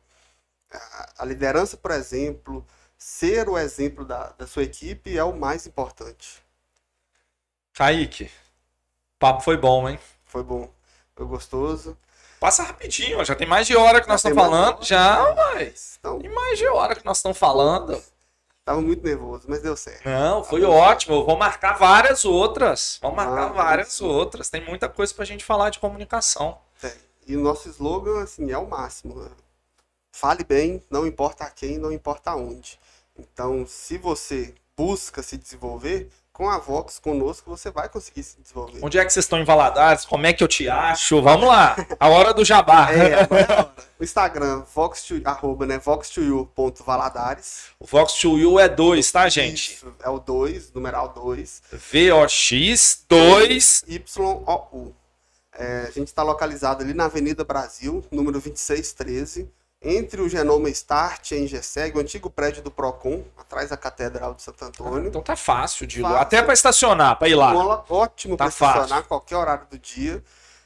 a 1.17 1.25
liderança, 1.25 1.77
por 1.77 1.91
exemplo, 1.91 2.65
ser 2.97 3.49
o 3.49 3.57
exemplo 3.57 4.05
da, 4.05 4.29
da 4.37 4.47
sua 4.47 4.63
equipe 4.63 5.17
é 5.17 5.23
o 5.23 5.35
mais 5.35 5.65
importante. 5.65 6.41
Kaique, 7.73 8.25
o 8.25 9.19
papo 9.19 9.41
foi 9.41 9.57
bom, 9.57 9.89
hein? 9.89 9.99
Foi 10.25 10.43
bom, 10.43 10.71
foi 11.15 11.25
gostoso. 11.25 11.97
Passa 12.39 12.63
rapidinho, 12.63 13.23
já 13.23 13.35
tem 13.35 13.47
mais 13.47 13.67
de 13.67 13.75
hora 13.75 14.01
que 14.01 14.07
nós 14.07 14.19
estamos 14.19 14.37
falando. 14.37 14.83
Já, 14.83 15.33
mas. 15.35 15.97
Então, 15.99 16.19
tem 16.19 16.29
mais 16.33 16.57
de 16.57 16.67
hora 16.67 16.95
que 16.95 17.05
nós 17.05 17.17
estamos 17.17 17.37
falando. 17.37 18.01
Tava 18.65 18.81
muito 18.81 19.03
nervoso, 19.03 19.45
mas 19.47 19.61
deu 19.61 19.75
certo. 19.75 20.07
Não, 20.07 20.43
foi 20.43 20.63
ótimo. 20.63 21.15
Eu 21.15 21.25
vou 21.25 21.37
marcar 21.37 21.77
várias 21.77 22.25
outras. 22.25 22.99
Vamos 23.01 23.17
marcar 23.17 23.45
ah, 23.45 23.53
várias 23.53 24.01
outras. 24.01 24.49
Tem 24.49 24.63
muita 24.63 24.87
coisa 24.87 25.13
pra 25.13 25.25
gente 25.25 25.43
falar 25.43 25.69
de 25.69 25.79
comunicação. 25.79 26.57
E 27.27 27.35
o 27.35 27.41
nosso 27.41 27.69
slogan, 27.69 28.23
assim, 28.23 28.51
é 28.51 28.57
o 28.57 28.67
máximo. 28.67 29.29
Fale 30.11 30.43
bem, 30.43 30.83
não 30.89 31.07
importa 31.07 31.45
a 31.45 31.49
quem, 31.49 31.77
não 31.77 31.91
importa 31.91 32.31
aonde. 32.31 32.77
Então, 33.17 33.65
se 33.67 33.97
você 33.97 34.53
busca 34.75 35.23
se 35.23 35.37
desenvolver, 35.37 36.09
com 36.33 36.49
a 36.49 36.57
Vox 36.57 36.97
conosco 36.97 37.49
você 37.49 37.69
vai 37.69 37.87
conseguir 37.87 38.23
se 38.23 38.41
desenvolver. 38.41 38.79
Onde 38.81 38.97
é 38.97 39.05
que 39.05 39.11
vocês 39.11 39.25
estão 39.25 39.39
em 39.39 39.43
Valadares? 39.43 40.05
Como 40.05 40.25
é 40.25 40.33
que 40.33 40.43
eu 40.43 40.47
te 40.47 40.67
acho? 40.67 41.21
Vamos 41.21 41.47
lá, 41.47 41.75
a 41.99 42.09
hora 42.09 42.33
do 42.33 42.43
jabá. 42.43 42.91
É, 42.91 43.21
agora 43.21 43.41
é 43.41 43.53
a 43.53 43.57
hora. 43.57 43.75
O 43.99 44.03
Instagram, 44.03 44.63
vox 44.73 45.03
to, 45.03 45.21
arroba, 45.23 45.65
né, 45.65 45.77
vox2u.valadares. 45.77 47.65
O 47.79 47.85
vox2u 47.85 48.59
é 48.59 48.67
2, 48.67 49.11
tá, 49.11 49.29
gente? 49.29 49.73
Isso, 49.75 49.93
é 50.01 50.09
o 50.09 50.19
2, 50.19 50.73
numeral 50.73 51.09
2. 51.09 51.61
VOX 51.71 53.05
2 53.07 53.85
YOU. 53.87 54.95
É, 55.53 55.85
a 55.87 55.91
gente 55.91 56.07
está 56.07 56.23
localizado 56.23 56.81
ali 56.81 56.93
na 56.93 57.05
Avenida 57.05 57.43
Brasil, 57.43 58.03
número 58.11 58.39
2613 58.39 59.47
entre 59.81 60.21
o 60.21 60.29
Genoma 60.29 60.69
Start 60.69 61.31
e 61.31 61.35
a 61.35 61.39
Ingeseg, 61.39 61.97
o 61.97 62.01
antigo 62.01 62.29
prédio 62.29 62.61
do 62.61 62.69
Procon, 62.69 63.23
atrás 63.35 63.71
da 63.71 63.77
Catedral 63.77 64.35
de 64.35 64.43
Santo 64.43 64.63
Antônio. 64.63 65.07
então 65.07 65.21
tá 65.21 65.35
fácil 65.35 65.87
lá. 66.01 66.21
Até 66.21 66.41
para 66.43 66.53
estacionar, 66.53 67.17
para 67.17 67.27
ir 67.27 67.35
lá. 67.35 67.83
ótimo 67.89 68.37
tá 68.37 68.45
para 68.45 68.49
estacionar 68.49 69.03
qualquer 69.07 69.37
horário 69.37 69.65
do 69.69 69.79
dia. 69.79 70.23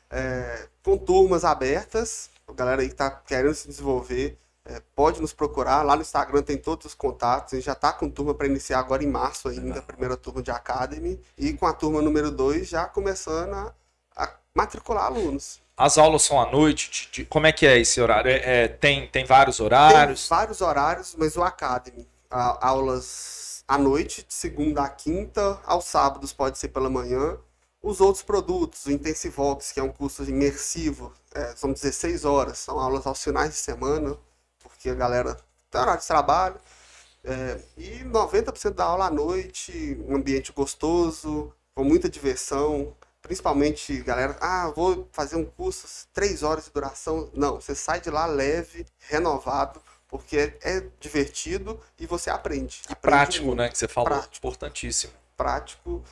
É, 0.09 0.67
com 0.83 0.97
turmas 0.97 1.45
abertas. 1.45 2.29
A 2.47 2.53
galera 2.53 2.81
aí 2.81 2.89
que 2.89 2.95
tá 2.95 3.09
querendo 3.09 3.55
se 3.55 3.67
desenvolver, 3.67 4.37
é, 4.65 4.81
pode 4.95 5.21
nos 5.21 5.33
procurar. 5.33 5.81
Lá 5.81 5.95
no 5.95 6.01
Instagram 6.01 6.43
tem 6.43 6.57
todos 6.57 6.85
os 6.85 6.93
contatos. 6.93 7.53
A 7.53 7.55
gente 7.55 7.65
já 7.65 7.75
tá 7.75 7.93
com 7.93 8.09
turma 8.09 8.33
para 8.33 8.47
iniciar 8.47 8.79
agora 8.79 9.03
em 9.03 9.07
março 9.07 9.47
ainda, 9.47 9.79
a 9.79 9.81
primeira 9.81 10.17
turma 10.17 10.43
de 10.43 10.51
Academy. 10.51 11.19
E 11.37 11.53
com 11.53 11.65
a 11.65 11.73
turma 11.73 12.01
número 12.01 12.29
2 12.29 12.67
já 12.67 12.85
começando 12.85 13.53
a, 13.53 13.73
a 14.15 14.29
matricular 14.53 15.05
alunos. 15.05 15.64
As 15.77 15.97
aulas 15.97 16.23
são 16.23 16.39
à 16.39 16.49
noite? 16.49 16.89
De, 16.89 17.09
de, 17.11 17.25
como 17.25 17.47
é 17.47 17.51
que 17.51 17.65
é 17.65 17.77
esse 17.77 17.99
horário? 17.99 18.31
É, 18.31 18.63
é, 18.63 18.67
tem, 18.67 19.07
tem 19.07 19.25
vários 19.25 19.59
horários? 19.59 20.27
Tem 20.27 20.37
vários 20.37 20.61
horários, 20.61 21.15
mas 21.17 21.35
o 21.35 21.43
Academy, 21.43 22.07
a, 22.31 22.67
aulas 22.67 23.63
à 23.67 23.77
noite, 23.77 24.25
de 24.25 24.33
segunda 24.33 24.83
a 24.83 24.89
quinta, 24.89 25.59
aos 25.65 25.85
sábados 25.85 26.31
pode 26.31 26.57
ser 26.57 26.69
pela 26.69 26.89
manhã. 26.89 27.37
Os 27.81 27.99
outros 27.99 28.23
produtos, 28.23 28.85
o 28.85 28.91
Intensivox, 28.91 29.71
que 29.71 29.79
é 29.79 29.83
um 29.83 29.91
curso 29.91 30.23
imersivo, 30.23 31.13
é, 31.33 31.53
são 31.55 31.71
16 31.73 32.23
horas, 32.25 32.57
são 32.57 32.79
aulas 32.79 33.05
aos 33.05 33.21
finais 33.21 33.49
de 33.49 33.57
semana, 33.57 34.17
porque 34.59 34.89
a 34.89 34.95
galera 34.95 35.37
tem 35.69 35.81
horário 35.81 36.01
de 36.01 36.07
trabalho. 36.07 36.55
É, 37.23 37.59
e 37.77 38.03
90% 38.05 38.71
da 38.71 38.85
aula 38.85 39.07
à 39.07 39.11
noite, 39.11 39.99
um 40.07 40.15
ambiente 40.15 40.51
gostoso, 40.53 41.51
com 41.73 41.83
muita 41.83 42.07
diversão, 42.07 42.95
principalmente 43.25 44.01
galera, 44.03 44.37
ah, 44.39 44.71
vou 44.75 45.09
fazer 45.11 45.35
um 45.35 45.45
curso 45.45 45.87
três 46.13 46.43
horas 46.43 46.65
de 46.65 46.71
duração. 46.71 47.29
Não, 47.33 47.55
você 47.55 47.73
sai 47.73 47.99
de 47.99 48.11
lá 48.11 48.27
leve, 48.27 48.85
renovado, 48.99 49.81
porque 50.07 50.55
é, 50.61 50.85
divertido 50.99 51.81
e 51.99 52.05
você 52.05 52.29
aprende. 52.29 52.81
aprende 52.83 53.01
prático, 53.01 53.45
muito. 53.47 53.57
né? 53.57 53.69
Que 53.69 53.77
você 53.77 53.87
falou, 53.87 54.09
prático, 54.09 54.37
importantíssimo. 54.37 55.13
Prático, 55.35 56.03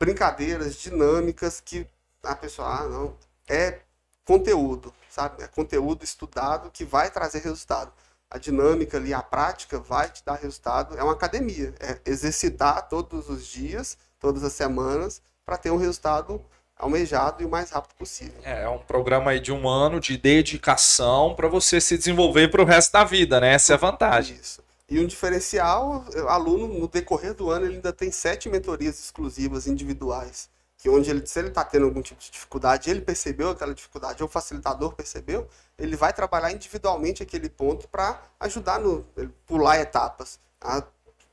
brincadeiras, 0.00 0.76
dinâmicas 0.76 1.60
que 1.60 1.86
a 2.22 2.34
pessoa, 2.34 2.80
ah, 2.80 2.88
não, 2.88 3.16
é 3.46 3.80
conteúdo, 4.24 4.94
sabe? 5.10 5.42
É 5.42 5.46
conteúdo 5.46 6.02
estudado 6.02 6.70
que 6.70 6.84
vai 6.84 7.10
trazer 7.10 7.40
resultado. 7.40 7.92
A 8.30 8.38
dinâmica 8.38 8.96
ali, 8.96 9.12
a 9.12 9.22
prática 9.22 9.78
vai 9.78 10.08
te 10.10 10.24
dar 10.24 10.36
resultado. 10.36 10.96
É 10.96 11.02
uma 11.02 11.12
academia, 11.12 11.74
é 11.78 12.00
exercitar 12.06 12.88
todos 12.88 13.28
os 13.28 13.46
dias, 13.46 13.98
todas 14.18 14.42
as 14.42 14.54
semanas 14.54 15.20
para 15.46 15.56
ter 15.56 15.70
um 15.70 15.76
resultado 15.76 16.44
almejado 16.76 17.42
e 17.42 17.46
o 17.46 17.48
mais 17.48 17.70
rápido 17.70 17.94
possível. 17.94 18.34
É, 18.42 18.64
é 18.64 18.68
um 18.68 18.78
programa 18.78 19.30
aí 19.30 19.40
de 19.40 19.52
um 19.52 19.68
ano 19.68 19.98
de 20.00 20.18
dedicação 20.18 21.34
para 21.34 21.48
você 21.48 21.80
se 21.80 21.96
desenvolver 21.96 22.48
para 22.50 22.60
o 22.60 22.64
resto 22.64 22.92
da 22.92 23.04
vida, 23.04 23.40
né? 23.40 23.54
Essa 23.54 23.72
é 23.72 23.74
a 23.74 23.78
vantagem. 23.78 24.36
Isso. 24.36 24.60
E 24.88 25.00
um 25.00 25.06
diferencial, 25.06 26.04
o 26.14 26.28
aluno, 26.28 26.68
no 26.68 26.86
decorrer 26.86 27.34
do 27.34 27.50
ano, 27.50 27.66
ele 27.66 27.76
ainda 27.76 27.92
tem 27.92 28.10
sete 28.10 28.48
mentorias 28.48 29.00
exclusivas 29.00 29.66
individuais. 29.66 30.48
Que 30.78 30.88
onde 30.88 31.10
ele, 31.10 31.26
se 31.26 31.38
ele 31.38 31.48
está 31.48 31.64
tendo 31.64 31.86
algum 31.86 32.02
tipo 32.02 32.20
de 32.20 32.30
dificuldade, 32.30 32.90
ele 32.90 33.00
percebeu 33.00 33.50
aquela 33.50 33.74
dificuldade, 33.74 34.22
ou 34.22 34.28
o 34.28 34.30
facilitador 34.30 34.92
percebeu, 34.94 35.48
ele 35.78 35.96
vai 35.96 36.12
trabalhar 36.12 36.52
individualmente 36.52 37.22
aquele 37.22 37.48
ponto 37.48 37.88
para 37.88 38.22
ajudar 38.38 38.78
no 38.78 39.04
pular 39.46 39.80
etapas. 39.80 40.38
Ah, 40.60 40.84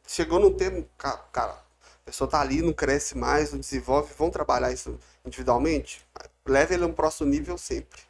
chegou 0.07 0.39
num 0.39 0.53
termo, 0.53 0.87
cara, 0.97 1.57
a 2.03 2.05
pessoa 2.05 2.27
está 2.27 2.41
ali, 2.41 2.61
não 2.61 2.73
cresce 2.73 3.17
mais, 3.17 3.53
não 3.53 3.59
desenvolve, 3.59 4.13
vão 4.17 4.29
trabalhar 4.29 4.71
isso 4.71 4.99
individualmente? 5.25 6.05
Leve 6.45 6.75
ele 6.75 6.83
a 6.83 6.87
um 6.87 6.93
próximo 6.93 7.29
nível 7.29 7.57
sempre. 7.57 8.01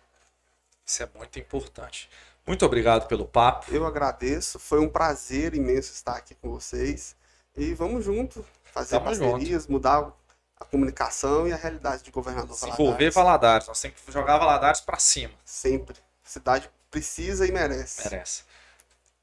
Isso 0.85 1.03
é 1.03 1.09
muito 1.15 1.37
importante. 1.39 2.09
Muito 2.45 2.65
obrigado 2.65 3.07
pelo 3.07 3.25
papo. 3.25 3.73
Eu 3.73 3.85
agradeço, 3.85 4.59
foi 4.59 4.79
um 4.79 4.89
prazer 4.89 5.53
imenso 5.53 5.93
estar 5.93 6.15
aqui 6.15 6.35
com 6.35 6.49
vocês. 6.49 7.15
E 7.55 7.73
vamos 7.75 8.03
junto, 8.03 8.43
fazer 8.63 8.97
Tamo 8.97 9.05
parcerias, 9.05 9.61
junto. 9.63 9.71
mudar 9.71 10.11
a 10.59 10.65
comunicação 10.65 11.47
e 11.47 11.53
a 11.53 11.55
realidade 11.55 12.01
de 12.03 12.09
governador 12.09 12.55
Se 12.57 12.67
envolver 12.67 13.11
Valadares, 13.11 13.67
nós 13.67 13.79
temos 13.79 14.01
que 14.01 14.11
jogar 14.11 14.39
Valadares 14.39 14.81
para 14.81 14.97
cima. 14.97 15.33
Sempre. 15.45 15.95
A 16.25 16.29
cidade 16.29 16.69
precisa 16.89 17.45
e 17.45 17.51
merece. 17.51 18.03
Merece. 18.03 18.43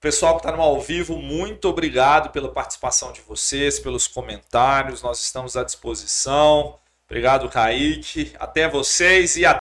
Pessoal 0.00 0.36
que 0.36 0.46
está 0.46 0.56
no 0.56 0.62
ao 0.62 0.80
vivo, 0.80 1.18
muito 1.18 1.68
obrigado 1.68 2.30
pela 2.30 2.48
participação 2.48 3.12
de 3.12 3.20
vocês, 3.20 3.78
pelos 3.78 4.06
comentários. 4.06 5.02
Nós 5.02 5.20
estamos 5.22 5.58
à 5.58 5.62
disposição. 5.62 6.78
Obrigado, 7.06 7.50
Kaique. 7.50 8.32
Até 8.38 8.66
vocês 8.66 9.36
e 9.36 9.44
até. 9.44 9.58